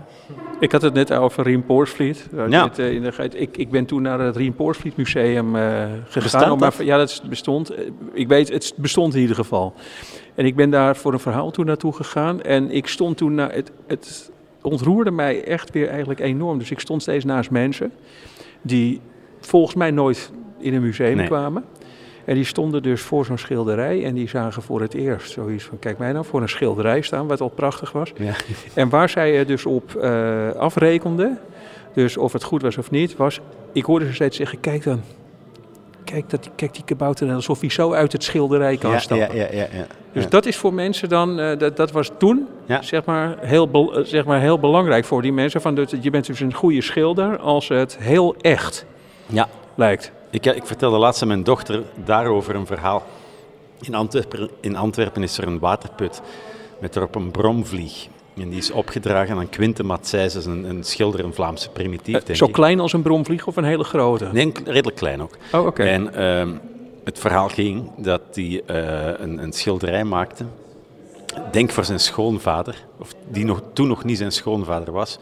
Ik 0.59 0.71
had 0.71 0.81
het 0.81 0.93
net 0.93 1.13
over 1.13 1.43
Rien 1.43 1.65
Poorsvliet. 1.65 2.27
Uh, 2.33 2.43
Ja. 2.49 2.71
eh, 2.77 2.93
in 2.93 3.01
de, 3.01 3.29
ik, 3.33 3.57
ik 3.57 3.69
ben 3.69 3.85
toen 3.85 4.01
naar 4.01 4.19
het 4.19 4.35
Rien 4.35 4.53
Poorsvliet 4.53 4.95
Museum 4.97 5.55
eh, 5.55 5.61
gegaan. 6.05 6.23
Bestaat 6.23 6.59
maar- 6.59 6.75
dat? 6.77 6.85
ja, 6.85 6.97
dat 6.97 7.21
bestond. 7.29 7.69
Eh, 7.69 7.85
Ik 8.13 8.27
weet, 8.27 8.49
het 8.49 8.73
bestond 8.75 9.13
in 9.15 9.21
ieder 9.21 9.35
geval. 9.35 9.73
En 10.35 10.45
ik 10.45 10.55
ben 10.55 10.69
daar 10.69 10.95
voor 10.95 11.13
een 11.13 11.19
verhaal 11.19 11.51
toen 11.51 11.65
naartoe 11.65 11.93
gegaan. 11.93 12.41
En 12.41 12.71
ik 12.71 12.87
stond 12.87 13.17
toen... 13.17 13.35
naar 13.35 13.51
het, 13.53 13.71
het 13.87 14.31
ontroerde 14.61 15.11
mij 15.11 15.43
echt 15.43 15.71
weer 15.71 15.87
eigenlijk 15.87 16.19
enorm. 16.19 16.57
Dus 16.57 16.71
ik 16.71 16.79
stond 16.79 17.01
steeds 17.01 17.25
naast 17.25 17.49
mensen 17.51 17.91
die 18.61 19.01
volgens 19.39 19.75
mij 19.75 19.91
nooit 19.91 20.31
in 20.59 20.73
een 20.73 20.81
museum 20.81 21.15
Nee. 21.17 21.27
kwamen. 21.27 21.63
En 22.26 22.36
die 22.36 22.43
stonden 22.43 22.84
dus 22.84 23.01
voor 23.01 23.26
zo'n 23.26 23.38
schilderij 23.38 24.05
en 24.05 24.13
die 24.13 24.30
zagen 24.30 24.61
voor 24.61 24.82
het 24.82 24.93
eerst 24.93 25.32
zoiets 25.32 25.63
van... 25.63 25.80
kijk 25.80 25.97
mij 25.97 26.11
nou 26.11 26.26
voor 26.26 26.41
een 26.41 26.49
schilderij 26.49 27.01
staan, 27.01 27.28
wat 27.28 27.41
al 27.41 27.49
prachtig 27.49 27.91
was. 27.91 28.11
Ja. 28.15 28.34
En 28.74 28.89
waar 28.89 29.09
zij 29.09 29.38
er 29.38 29.47
dus 29.47 29.65
op 29.65 29.95
eh 29.95 30.49
afrekenden, 30.51 31.39
dus 31.93 32.17
of 32.17 32.34
het 32.34 32.43
goed 32.43 32.61
was 32.61 32.78
of 32.78 32.91
niet, 32.91 33.15
was... 33.15 33.39
Ik 33.72 33.84
hoorde 33.86 34.05
ze 34.05 34.13
steeds 34.13 34.38
zeggen, 34.38 34.59
kijk 34.59 34.84
dan. 34.84 35.01
Kijk, 36.03 36.30
dat, 36.30 36.49
kijk 36.55 36.74
die 36.74 36.84
kabouter 36.84 37.28
dan, 37.28 37.36
alsof 37.36 37.59
hij 37.59 37.69
zo 37.69 37.93
uit 37.93 38.11
het 38.11 38.24
schilderij 38.24 38.78
kan 38.78 38.91
Ja, 38.91 38.99
stappen. 38.99 39.36
ja, 39.36 39.43
ja, 39.43 39.51
ja, 39.51 39.67
ja. 39.74 39.86
Dus 40.13 40.30
dat 40.30 40.45
is 40.45 40.57
voor 40.57 40.74
mensen 40.74 41.09
dan, 41.09 41.39
eh, 41.39 41.57
dat, 41.57 41.78
dat 41.78 41.91
was 41.91 42.11
toen, 42.17 42.47
zeg, 42.82 43.05
maar, 43.05 43.38
heel 43.39 43.69
eh, 43.72 44.03
zeg 44.05 44.26
maar 44.26 44.39
heel 44.39 44.59
belangrijk 44.59 45.05
voor 45.05 45.22
die 45.22 45.34
mensen. 45.34 45.61
Van, 45.61 45.76
dat 45.76 45.95
je 46.01 46.09
bent 46.09 46.26
dus 46.26 46.39
een 46.39 46.53
goede 46.53 46.82
schilder 46.82 47.38
als 47.39 47.67
het 47.67 47.97
heel 47.99 48.36
echt 48.41 48.86
Ja. 49.26 49.47
lijkt. 49.76 50.11
Ik, 50.32 50.45
ik 50.45 50.65
vertelde 50.65 50.97
laatst 50.97 51.21
aan 51.21 51.27
mijn 51.27 51.43
dochter 51.43 51.84
daarover 52.05 52.55
een 52.55 52.65
verhaal. 52.65 53.03
In 53.82 53.95
Antwerpen, 53.95 54.49
in 54.59 54.75
Antwerpen 54.75 55.23
is 55.23 55.38
er 55.38 55.47
een 55.47 55.59
waterput 55.59 56.21
met 56.79 56.95
erop 56.95 57.15
een 57.15 57.32
bromvlieg. 57.32 58.07
En 58.38 58.49
die 58.49 58.57
is 58.57 58.71
opgedragen 58.71 59.38
aan 59.38 59.49
Quinte 59.49 59.84
Matsijs, 59.84 60.45
een, 60.45 60.63
een 60.63 60.84
schilder, 60.84 61.25
een 61.25 61.34
Vlaamse 61.34 61.69
primitief, 61.69 62.15
Eh, 62.15 62.25
denk 62.25 62.38
zo 62.38 62.45
ik. 62.45 62.51
klein 62.51 62.79
als 62.79 62.93
een 62.93 63.01
bromvlieg 63.01 63.47
of 63.47 63.55
een 63.55 63.63
hele 63.63 63.84
grote? 63.84 64.29
Nee, 64.32 64.45
een- 64.45 64.55
redelijk 64.65 64.95
klein 64.97 65.21
ook. 65.21 65.38
Oh, 65.53 65.65
oké. 65.65 65.84
En 65.84 66.13
ehm, 66.13 66.49
het 67.03 67.19
verhaal 67.19 67.47
ging 67.47 67.91
dat 67.97 68.21
hij 68.34 68.61
eh, 68.65 69.19
een, 69.19 69.38
een 69.43 69.53
schilderij 69.53 70.03
maakte. 70.03 70.45
Denk 71.51 71.71
voor 71.71 71.86
zijn 71.86 71.99
schoonvader, 71.99 72.86
of 72.99 73.13
die 73.29 73.45
nog, 73.45 73.61
toen 73.73 73.88
nog 73.88 74.03
niet 74.03 74.17
zijn 74.17 74.32
schoonvader 74.32 74.93
was, 74.93 75.19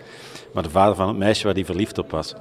maar 0.54 0.64
de 0.64 0.70
vader 0.70 0.96
van 0.96 1.08
het 1.08 1.18
meisje 1.18 1.44
waar 1.44 1.54
hij 1.54 1.66
verliefd 1.66 1.98
op 1.98 2.12
was. 2.12 2.34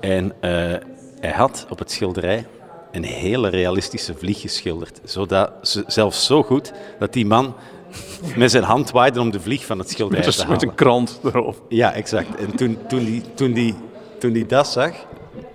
En 0.00 0.32
eh, 0.40 0.74
hij 1.22 1.30
had 1.30 1.66
op 1.68 1.78
het 1.78 1.90
schilderij 1.90 2.46
een 2.92 3.04
hele 3.04 3.48
realistische 3.48 4.14
vlieg 4.14 4.40
geschilderd. 4.40 5.00
Zodat, 5.04 5.52
zelfs 5.86 6.26
zo 6.26 6.42
goed 6.42 6.72
dat 6.98 7.12
die 7.12 7.26
man 7.26 7.54
met 8.36 8.50
zijn 8.50 8.62
hand 8.62 8.90
waaide 8.90 9.20
om 9.20 9.30
de 9.30 9.40
vlieg 9.40 9.66
van 9.66 9.78
het 9.78 9.90
schilderij 9.90 10.24
Met 10.24 10.34
te 10.34 10.40
halen. 10.42 10.58
met 10.58 10.62
een 10.62 10.74
krant 10.74 11.20
erop. 11.24 11.62
Ja, 11.68 11.92
exact. 11.92 12.34
En 12.34 12.56
toen, 12.56 12.78
toen, 12.88 13.04
die, 13.04 13.22
toen, 13.34 13.52
die, 13.52 13.74
toen 14.18 14.32
die 14.32 14.46
dat 14.46 14.68
zag, 14.68 14.92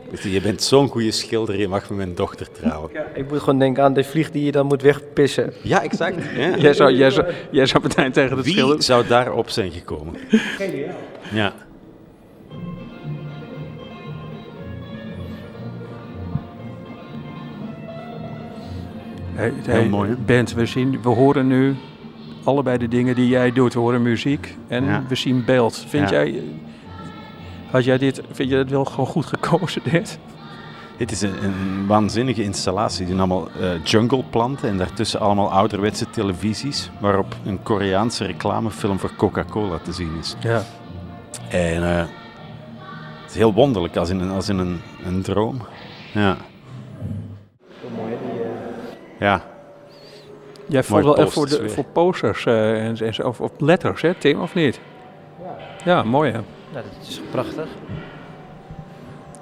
dacht 0.09 0.23
hij, 0.23 0.31
je 0.31 0.41
bent 0.41 0.63
zo'n 0.63 0.87
goede 0.87 1.11
schilder, 1.11 1.59
je 1.59 1.67
mag 1.67 1.89
met 1.89 1.97
mijn 1.97 2.15
dochter 2.15 2.51
trouwen. 2.51 2.91
Ik 3.13 3.29
moet 3.29 3.39
gewoon 3.39 3.59
denken 3.59 3.83
aan 3.83 3.93
de 3.93 4.03
vlieg 4.03 4.31
die 4.31 4.45
je 4.45 4.51
dan 4.51 4.65
moet 4.65 4.81
wegpissen. 4.81 5.53
Ja, 5.61 5.83
exact. 5.83 6.15
Ja. 6.35 6.57
Jij 6.57 6.73
zou, 6.73 6.93
jij, 6.93 7.09
zou, 7.09 7.27
jij 7.51 7.65
zou 7.65 7.83
meteen 7.83 8.11
tegen 8.11 8.35
het 8.35 8.45
Wie 8.45 8.53
schilder... 8.53 8.83
zou 8.83 9.07
daarop 9.07 9.49
zijn 9.49 9.71
gekomen? 9.71 10.15
Ja. 11.33 11.53
Hey, 19.37 19.53
Heel 19.65 19.73
hey, 19.75 19.89
mooi, 19.89 20.09
hè? 20.09 20.15
Bent, 20.25 20.53
we, 20.53 20.65
zien, 20.65 21.01
we 21.01 21.09
horen 21.09 21.47
nu 21.47 21.75
allebei 22.43 22.77
de 22.77 22.87
dingen 22.87 23.15
die 23.15 23.27
jij 23.27 23.51
doet. 23.51 23.73
We 23.73 23.79
horen 23.79 24.01
muziek 24.01 24.55
en 24.67 24.85
Ja. 24.85 25.03
we 25.07 25.15
zien 25.15 25.45
beeld. 25.45 25.85
Vind 25.87 26.09
Ja. 26.09 26.15
jij... 26.15 26.43
Had 27.71 27.83
jij 27.83 27.97
dit, 27.97 28.21
vind 28.31 28.49
je 28.49 28.55
het 28.55 28.69
wel 28.69 28.85
gewoon 28.85 29.05
goed 29.05 29.25
gekozen, 29.25 29.81
dit? 29.91 30.19
Dit 30.97 31.11
is 31.11 31.21
een, 31.21 31.43
een 31.43 31.87
waanzinnige 31.87 32.43
installatie. 32.43 32.97
Die 33.05 33.15
zijn 33.15 33.19
allemaal 33.19 33.49
eh, 33.61 33.83
jungleplanten 33.83 34.69
en 34.69 34.77
daartussen 34.77 35.19
allemaal 35.19 35.51
ouderwetse 35.51 36.09
televisies 36.09 36.89
waarop 36.99 37.35
een 37.45 37.63
Koreaanse 37.63 38.25
reclamefilm 38.25 38.99
voor 38.99 39.11
Coca-Cola 39.17 39.77
te 39.77 39.91
zien 39.93 40.11
is. 40.19 40.35
Ja. 40.39 40.63
En 41.49 41.83
eh, 41.97 41.97
het 43.21 43.29
is 43.29 43.35
heel 43.35 43.53
wonderlijk, 43.53 43.95
als 43.95 44.09
in 44.09 44.19
een, 44.19 44.31
als 44.31 44.49
in 44.49 44.57
een, 44.57 44.79
een 45.05 45.21
droom. 45.21 45.61
Ja. 46.13 46.37
Ja, 49.19 49.43
Jij 50.67 50.83
Mooi 50.89 51.03
valt 51.03 51.15
wel 51.15 51.25
echt 51.25 51.33
voor, 51.33 51.41
posters 51.41 51.61
de, 51.61 51.67
weer. 51.67 51.75
voor 51.75 51.85
posters 51.93 52.45
eh, 52.45 52.85
en, 52.85 52.97
en 52.97 53.25
of, 53.25 53.41
of 53.41 53.51
letters, 53.57 54.01
hè, 54.01 54.13
Tim, 54.13 54.41
of 54.41 54.53
niet? 54.53 54.79
Ja, 55.85 56.03
mooi 56.03 56.31
hè. 56.31 56.39
Nou, 56.73 56.85
dat 56.99 57.07
is 57.07 57.21
prachtig. 57.31 57.67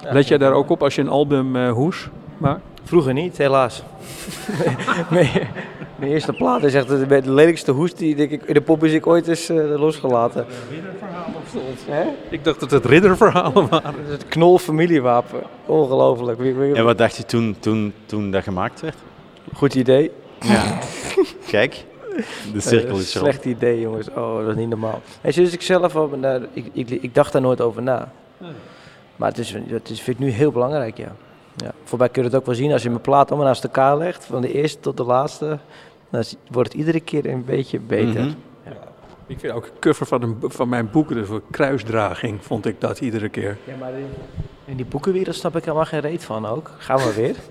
Let 0.01 0.27
jij 0.27 0.37
daar 0.37 0.53
ook 0.53 0.69
op 0.69 0.83
als 0.83 0.95
je 0.95 1.01
een 1.01 1.09
album 1.09 1.55
eh, 1.55 1.71
hoes 1.71 2.09
maakt? 2.37 2.61
Vroeger 2.83 3.13
niet, 3.13 3.37
helaas. 3.37 3.83
mijn, 5.09 5.29
mijn 5.95 6.11
eerste 6.11 6.33
plaat 6.33 6.63
is 6.63 6.73
echt 6.73 6.87
de, 6.87 7.21
de 7.21 7.31
lelijkste 7.31 7.71
hoes 7.71 7.93
die 7.93 8.15
denk 8.15 8.31
ik, 8.31 8.43
in 8.43 8.53
de 8.53 8.61
pop 8.61 8.83
is 8.83 8.93
ik 8.93 9.07
ooit 9.07 9.27
eens 9.27 9.49
eh, 9.49 9.79
losgelaten. 9.79 10.45
Ik 12.29 12.43
dacht 12.43 12.59
dat 12.59 12.71
het 12.71 12.85
ridderverhalen 12.85 13.69
waren. 13.69 13.93
Het 14.07 14.27
knol 14.27 14.57
familiewapen. 14.57 15.39
Ongelooflijk. 15.65 16.39
En 16.75 16.83
wat 16.83 16.97
dacht 16.97 17.15
je 17.15 17.25
toen, 17.25 17.55
toen, 17.59 17.93
toen 18.05 18.31
dat 18.31 18.43
gemaakt 18.43 18.81
werd? 18.81 18.97
Goed 19.53 19.75
idee. 19.75 20.11
Ja. 20.39 20.79
Kijk, 21.47 21.85
de 22.53 22.59
cirkel 22.59 22.95
Eh, 22.95 23.01
is 23.01 23.15
rond. 23.15 23.25
Slecht 23.25 23.45
idee, 23.45 23.79
jongens. 23.79 24.09
Oh, 24.09 24.39
dat 24.39 24.49
is 24.49 24.55
niet 24.55 24.69
normaal. 24.69 25.01
Hey, 25.21 25.31
dus 25.31 25.53
ik 25.53 25.61
zelf, 25.61 25.95
ook, 25.95 26.15
nou, 26.15 26.47
ik, 26.53 26.65
ik, 26.73 26.89
ik 26.89 27.15
dacht 27.15 27.33
daar 27.33 27.41
nooit 27.41 27.61
over 27.61 27.81
na. 27.81 28.11
Maar 29.15 29.29
het 29.29 29.37
is, 29.37 29.55
het 29.67 29.89
is, 29.89 30.01
vind 30.01 30.19
ik 30.19 30.25
nu 30.25 30.31
heel 30.31 30.51
belangrijk, 30.51 30.97
ja. 30.97 31.15
ja. 31.55 31.71
Voorbij 31.83 32.09
kun 32.09 32.21
je 32.21 32.27
het 32.27 32.37
ook 32.37 32.45
wel 32.45 32.55
zien 32.55 32.71
als 32.71 32.83
je 32.83 32.89
mijn 32.89 33.01
plaat 33.01 33.29
allemaal 33.29 33.47
naast 33.47 33.63
elkaar 33.63 33.97
legt, 33.97 34.25
van 34.25 34.41
de 34.41 34.53
eerste 34.53 34.79
tot 34.79 34.97
de 34.97 35.03
laatste. 35.03 35.59
Dan 36.09 36.23
wordt 36.51 36.69
het 36.71 36.77
iedere 36.77 36.99
keer 36.99 37.25
een 37.25 37.45
beetje 37.45 37.79
beter. 37.79 38.21
Mhm. 38.21 38.33
Ik 39.27 39.39
vind 39.39 39.53
ook 39.53 39.65
een 39.65 39.79
cover 39.79 40.05
van, 40.05 40.21
een, 40.21 40.37
van 40.41 40.69
mijn 40.69 40.89
boeken, 40.91 41.15
dus 41.15 41.27
voor 41.27 41.41
kruisdraging, 41.51 42.43
vond 42.43 42.65
ik 42.65 42.81
dat 42.81 42.99
iedere 42.99 43.29
keer. 43.29 43.57
Ja, 43.63 43.75
maar 43.79 43.93
in, 43.93 44.07
in 44.65 44.75
die 44.75 44.85
boekenwereld 44.85 45.35
snap 45.35 45.55
ik 45.55 45.63
helemaal 45.63 45.85
geen 45.85 45.99
reet 45.99 46.23
van 46.23 46.45
ook. 46.45 46.71
Gaan 46.77 46.97
we 46.97 47.13
weer. 47.13 47.35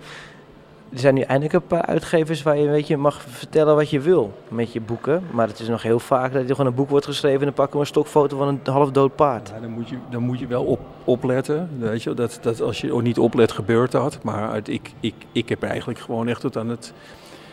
Er 0.95 1.01
zijn 1.01 1.15
nu 1.15 1.21
eindelijk 1.21 1.55
een 1.55 1.67
paar 1.67 1.83
uitgevers 1.85 2.43
waar 2.43 2.59
je, 2.59 2.69
weet 2.69 2.87
je 2.87 2.97
mag 2.97 3.23
vertellen 3.29 3.75
wat 3.75 3.91
je 3.91 4.01
wil 4.01 4.33
met 4.49 4.73
je 4.73 4.81
boeken. 4.81 5.23
Maar 5.31 5.47
het 5.49 5.61
is 5.61 5.69
nog 5.69 5.83
heel 5.83 5.99
vaak 5.99 6.33
dat 6.33 6.43
er 6.43 6.49
gewoon 6.49 6.67
een 6.67 6.75
boek 6.75 6.91
wordt 6.91 7.07
geschreven 7.07 7.39
en 7.39 7.45
dan 7.45 7.55
pakken 7.55 7.75
we 7.75 7.81
een 7.81 7.87
stokfoto 7.87 8.37
van 8.37 8.49
een 8.49 8.61
half 8.73 8.91
dood 8.91 9.17
paard. 9.17 9.53
Ja, 9.55 9.61
dan, 9.61 9.71
moet 9.71 9.89
je, 9.89 9.97
dan 10.11 10.23
moet 10.23 10.39
je 10.39 10.47
wel 10.47 10.65
op, 10.65 10.81
opletten. 11.05 11.69
Weet 11.79 12.03
je, 12.03 12.15
dat, 12.15 12.39
dat 12.43 12.61
als 12.61 12.81
je 12.81 12.93
ook 12.93 13.03
niet 13.03 13.19
oplet, 13.19 13.53
gebeurt 13.53 13.91
dat. 13.93 14.19
Maar 14.23 14.49
uit, 14.51 14.69
ik, 14.69 14.93
ik, 15.01 15.15
ik 15.33 15.49
heb 15.49 15.63
eigenlijk 15.63 15.99
gewoon 15.99 16.29
echt 16.29 16.41
tot 16.41 16.57
aan 16.57 16.69
het, 16.69 16.93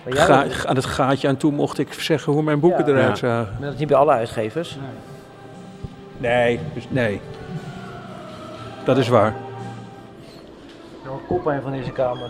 Maar 0.06 0.14
jij- 0.14 0.26
ga, 0.26 0.68
aan 0.68 0.76
het 0.76 0.86
gaatje 0.86 1.28
aan 1.28 1.38
toe 1.38 1.52
mocht 1.52 1.78
ik 1.80 1.94
zeggen 1.94 2.34
hoe 2.34 2.44
mijn 2.44 2.60
boeken 2.60 2.86
Ja. 2.86 2.92
eruit 2.92 3.20
Ja. 3.20 3.28
zagen. 3.28 3.52
Maar 3.54 3.62
dat 3.64 3.74
is 3.74 3.80
niet 3.80 3.88
bij 3.90 3.98
alle 3.98 4.12
uitgevers. 4.12 4.78
Nee, 6.18 6.60
dus 6.74 6.88
nee. 6.90 7.22
Dat 8.86 8.98
is 8.98 9.08
waar. 9.08 9.34
Nou, 11.06 11.18
koppijn 11.28 11.62
van 11.62 11.72
deze 11.72 11.92
kamer. 11.92 12.30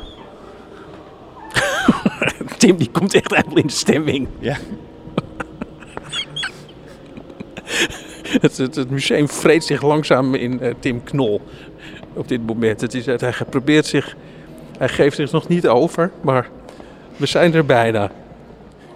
Tim 2.57 2.77
die 2.77 2.89
komt 2.91 3.13
echt 3.13 3.31
eigenlijk 3.31 3.61
in 3.61 3.67
de 3.67 3.77
stemming. 3.77 4.27
Ja. 4.39 4.57
Het, 8.41 8.57
het, 8.57 8.75
het 8.75 8.89
museum 8.89 9.29
vreet 9.29 9.63
zich 9.63 9.81
langzaam 9.81 10.35
in 10.35 10.61
eh, 10.61 10.73
Tim 10.79 11.03
Knol 11.03 11.41
op 12.13 12.27
dit 12.27 12.45
moment. 12.45 12.81
Het 12.81 12.93
is, 12.93 13.05
dat 13.05 13.21
hij 13.21 13.33
probeert 13.49 13.85
zich, 13.85 14.15
hij 14.77 14.89
geeft 14.89 15.15
zich 15.15 15.31
nog 15.31 15.47
niet 15.47 15.67
over, 15.67 16.11
maar 16.21 16.49
we 17.17 17.25
zijn 17.25 17.53
er 17.53 17.65
bijna. 17.65 18.11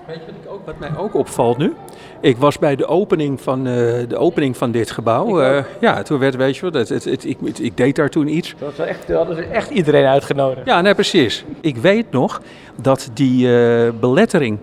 Weet 0.07 0.15
je 0.15 0.21
wat, 0.25 0.35
ik 0.43 0.51
ook, 0.51 0.65
wat 0.65 0.79
mij 0.79 0.97
ook 0.97 1.13
opvalt 1.13 1.57
nu? 1.57 1.73
Ik 2.21 2.37
was 2.37 2.59
bij 2.59 2.75
de 2.75 2.85
opening 2.87 3.41
van, 3.41 3.59
eh, 3.67 3.73
de 4.07 4.17
opening 4.17 4.57
van 4.57 4.71
dit 4.71 4.91
gebouw. 4.91 5.41
Eh, 5.41 5.63
ja, 5.81 6.01
toen 6.01 6.19
werd, 6.19 6.35
weet 6.35 6.55
je 6.57 6.61
wel, 6.71 6.79
het, 6.81 6.89
het, 6.89 7.03
het- 7.03 7.25
ik, 7.25 7.37
ik 7.59 7.77
deed 7.77 7.95
daar 7.95 8.09
toen 8.09 8.27
iets. 8.27 8.55
Dat 8.59 8.75
was 8.77 8.87
echt, 8.87 9.11
hadden 9.11 9.35
ze 9.35 9.41
echt 9.43 9.69
iedereen 9.69 10.05
uitgenodigd. 10.05 10.65
Ja, 10.65 10.81
nee, 10.81 10.93
precies. 10.93 11.45
Ik 11.61 11.77
weet 11.77 12.11
nog 12.11 12.41
dat 12.81 13.09
die 13.13 13.57
eh, 13.59 13.89
belettering, 13.99 14.57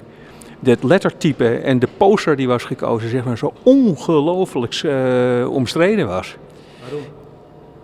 dat 0.61 0.83
lettertype 0.83 1.49
en 1.57 1.79
de 1.79 1.89
poster 1.97 2.37
die 2.37 2.49
was 2.49 2.65
gekozen, 2.65 3.09
zeg 3.09 3.25
maar, 3.25 3.39
zo 3.39 3.53
ongelooflijk 3.63 4.83
omstreden 5.49 6.07
was. 6.07 6.37
Waarom? 6.83 7.01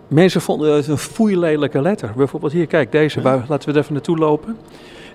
Mensen 0.07 0.41
vonden 0.41 0.75
het 0.75 0.87
een 0.87 0.97
foeilelijke 0.97 1.81
letter. 1.81 2.11
Bijvoorbeeld 2.15 2.51
hier, 2.51 2.67
kijk, 2.67 2.91
deze. 2.91 3.21
Laten 3.21 3.65
we 3.65 3.71
er 3.71 3.77
even 3.77 3.93
naartoe 3.93 4.17
lopen. 4.17 4.57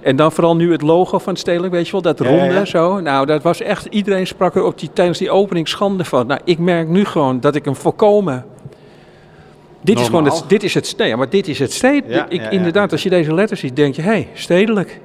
En 0.05 0.17
dan 0.17 0.33
vooral 0.33 0.57
nu 0.57 0.73
het 0.73 0.83
logo 0.83 1.19
van 1.19 1.33
het 1.33 1.43
Stedelijk, 1.43 1.73
weet 1.73 1.87
je 1.87 1.93
wel, 1.93 2.03
dat 2.03 2.19
Ja, 2.19 2.29
ronde 2.29 2.45
ja, 2.45 2.53
ja. 2.53 2.65
zo. 2.65 3.01
Nou, 3.01 3.27
dat 3.27 3.43
was 3.43 3.61
echt, 3.61 3.87
iedereen 3.91 4.27
sprak 4.27 4.55
er 4.55 4.65
op 4.65 4.79
die, 4.79 4.91
tijdens 4.93 5.19
die 5.19 5.31
opening 5.31 5.69
schande 5.69 6.05
van. 6.05 6.27
Nou, 6.27 6.41
ik 6.45 6.59
merk 6.59 6.89
nu 6.89 7.05
gewoon 7.05 7.41
dat 7.41 7.55
ik 7.55 7.65
hem 7.65 7.77
volkomen... 7.77 8.45
Dit 9.81 10.01
is 10.01 10.07
gewoon 10.07 10.25
het, 10.25 10.45
dit 10.47 10.63
is 10.63 10.75
het, 10.75 10.95
nee, 10.97 11.09
ja, 11.09 11.17
maar 11.17 11.29
dit 11.29 11.49
is 11.49 11.59
het 11.59 11.73
stedelijk. 11.73 12.15
Ja, 12.15 12.27
ik, 12.29 12.41
ja, 12.41 12.43
ja. 12.43 12.51
Inderdaad, 12.51 12.93
als 12.93 13.03
je 13.03 13.11
deze 13.11 13.35
letters 13.35 13.61
ziet, 13.61 13.77
denk 13.77 13.95
je, 13.95 14.03
hé, 14.03 14.09
hey, 14.09 14.29
stedelijk. 14.33 15.01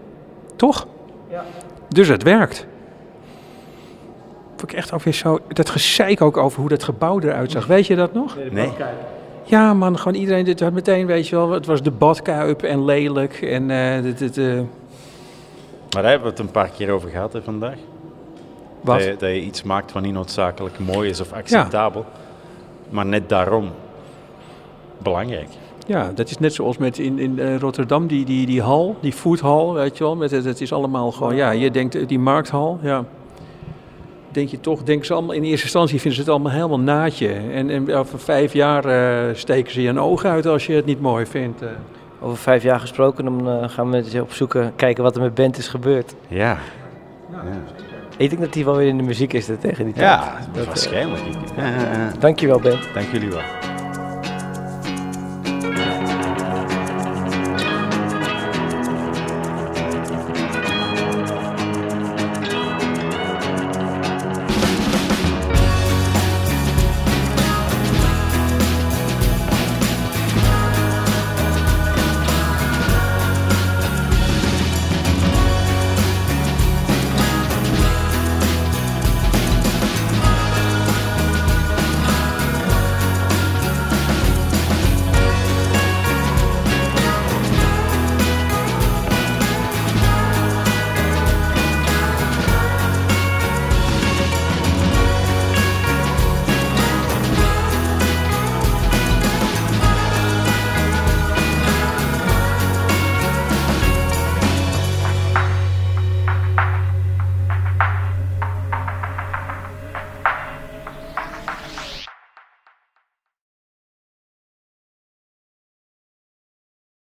Toch? 0.56 0.88
Ja. 1.30 1.46
Dus 1.88 2.08
het 2.08 2.24
werkt. 2.24 2.68
Vond 4.56 4.72
ik 4.72 4.78
echt 4.78 4.94
ook 4.94 5.04
weer 5.04 5.14
zo, 5.14 5.40
dat 5.48 5.70
gezeik 5.70 6.22
ook 6.22 6.38
over 6.38 6.60
hoe 6.60 6.70
dat 6.70 6.84
gebouw 6.84 7.20
eruit 7.20 7.52
zag. 7.52 7.66
Weet 7.66 7.88
je 7.88 7.96
dat 7.96 8.14
nog? 8.14 8.38
Nee. 8.52 8.72
Ja, 9.44 9.74
man, 9.74 9.98
gewoon 9.98 10.20
iedereen 10.20 10.46
dit 10.46 10.60
had 10.60 10.74
meteen, 10.74 11.06
weet 11.06 11.28
je 11.28 11.36
wel, 11.36 11.52
het 11.52 11.66
was 11.66 11.82
de 11.82 11.92
badkuip 11.92 12.64
en 12.64 12.86
lelijk 12.86 13.42
en 13.42 13.72
eh, 13.72 14.02
dit, 14.02 14.18
dit, 14.18 14.38
eh, 14.38 14.60
Maar 15.94 16.02
daar 16.02 16.12
hebben 16.12 16.30
we 16.30 16.36
het 16.38 16.46
een 16.48 16.52
paar 16.52 16.70
keer 16.70 16.92
over 16.92 17.10
gehad 17.10 17.34
hè, 17.34 17.42
vandaag. 17.42 17.78
wat? 18.82 18.98
Dat 19.00 19.08
je, 19.08 19.16
dat 19.18 19.30
je 19.30 19.42
iets 19.42 19.64
maakt 19.64 19.92
wat 19.92 20.04
niet 20.04 20.14
noodzakelijk 20.14 20.80
mooi 20.80 21.10
is 21.10 21.20
of 21.22 21.34
acceptabel. 21.34 22.06
Maar 22.90 23.06
net 23.06 23.30
daarom 23.30 23.70
belangrijk. 24.98 25.48
Ja, 25.88 26.12
dat 26.16 26.30
is 26.30 26.38
net 26.38 26.54
zoals 26.54 26.78
met 26.78 27.00
in, 27.00 27.20
in 27.20 27.40
eh, 27.40 27.58
Rotterdam, 27.58 28.08
die, 28.08 28.26
die, 28.26 28.46
die 28.46 28.62
hal, 28.62 28.96
die 29.02 29.14
foodhal, 29.14 29.74
weet 29.74 29.98
je 29.98 30.04
wel, 30.04 30.16
met 30.16 30.32
het, 30.32 30.46
het 30.46 30.62
is 30.62 30.74
allemaal 30.74 31.12
gewoon, 31.12 31.36
ja, 31.36 31.52
je 31.52 31.72
denkt 31.72 31.96
eh, 31.96 32.08
die 32.08 32.20
markthal, 32.20 32.80
ja. 32.82 33.04
Denk 34.32 34.50
je 34.50 34.60
toch, 34.60 34.84
denken 34.84 35.06
ze 35.06 35.14
allemaal, 35.14 35.36
in 35.36 35.44
eerste 35.44 35.64
instantie 35.64 36.00
vinden 36.00 36.14
ze 36.14 36.20
het 36.20 36.30
allemaal 36.30 36.52
helemaal 36.52 36.80
naadje. 36.80 37.28
En, 37.34 37.70
en 37.70 37.94
over 37.94 38.20
vijf 38.20 38.54
jaar 38.54 38.86
eh, 38.86 39.36
steken 39.36 39.72
ze 39.72 39.82
je 39.82 39.90
een 39.90 40.00
oog 40.00 40.26
uit 40.26 40.46
als 40.46 40.66
je 40.66 40.74
het 40.74 40.86
niet 40.86 41.02
mooi 41.02 41.26
vindt. 41.26 41.62
eh. 41.62 41.68
Over 42.22 42.38
vijf 42.38 42.64
jaar 42.64 42.80
gesproken, 42.80 43.24
dan 43.24 43.50
eh, 43.50 43.70
gaan 43.70 43.92
we 43.92 43.98
eens 43.98 44.16
opzoeken, 44.16 44.74
kijken 44.76 45.04
wat 45.04 45.16
er 45.16 45.22
met 45.22 45.34
Bent 45.34 45.58
is 45.58 45.68
gebeurd. 45.68 46.16
Ja, 46.28 46.58
Ik 48.18 48.30
denk 48.30 48.42
dat 48.42 48.54
hij 48.54 48.66
wel 48.66 48.76
weer 48.76 48.88
in 48.88 48.98
de 48.98 49.04
muziek 49.04 49.34
is 49.34 49.50
eh, 49.50 49.56
tegen 49.60 49.86
die 49.86 49.94
tijd. 49.94 50.06
ja 50.06 50.34
Dat, 50.54 50.66
waarschijnlijk. 50.66 51.22
Ja, 51.56 51.68
ja, 51.68 51.76
ja. 51.76 52.12
Dankjewel, 52.20 52.60
Bent. 52.60 52.88
Dank 52.94 53.08
jullie 53.12 53.30
wel. 53.30 53.42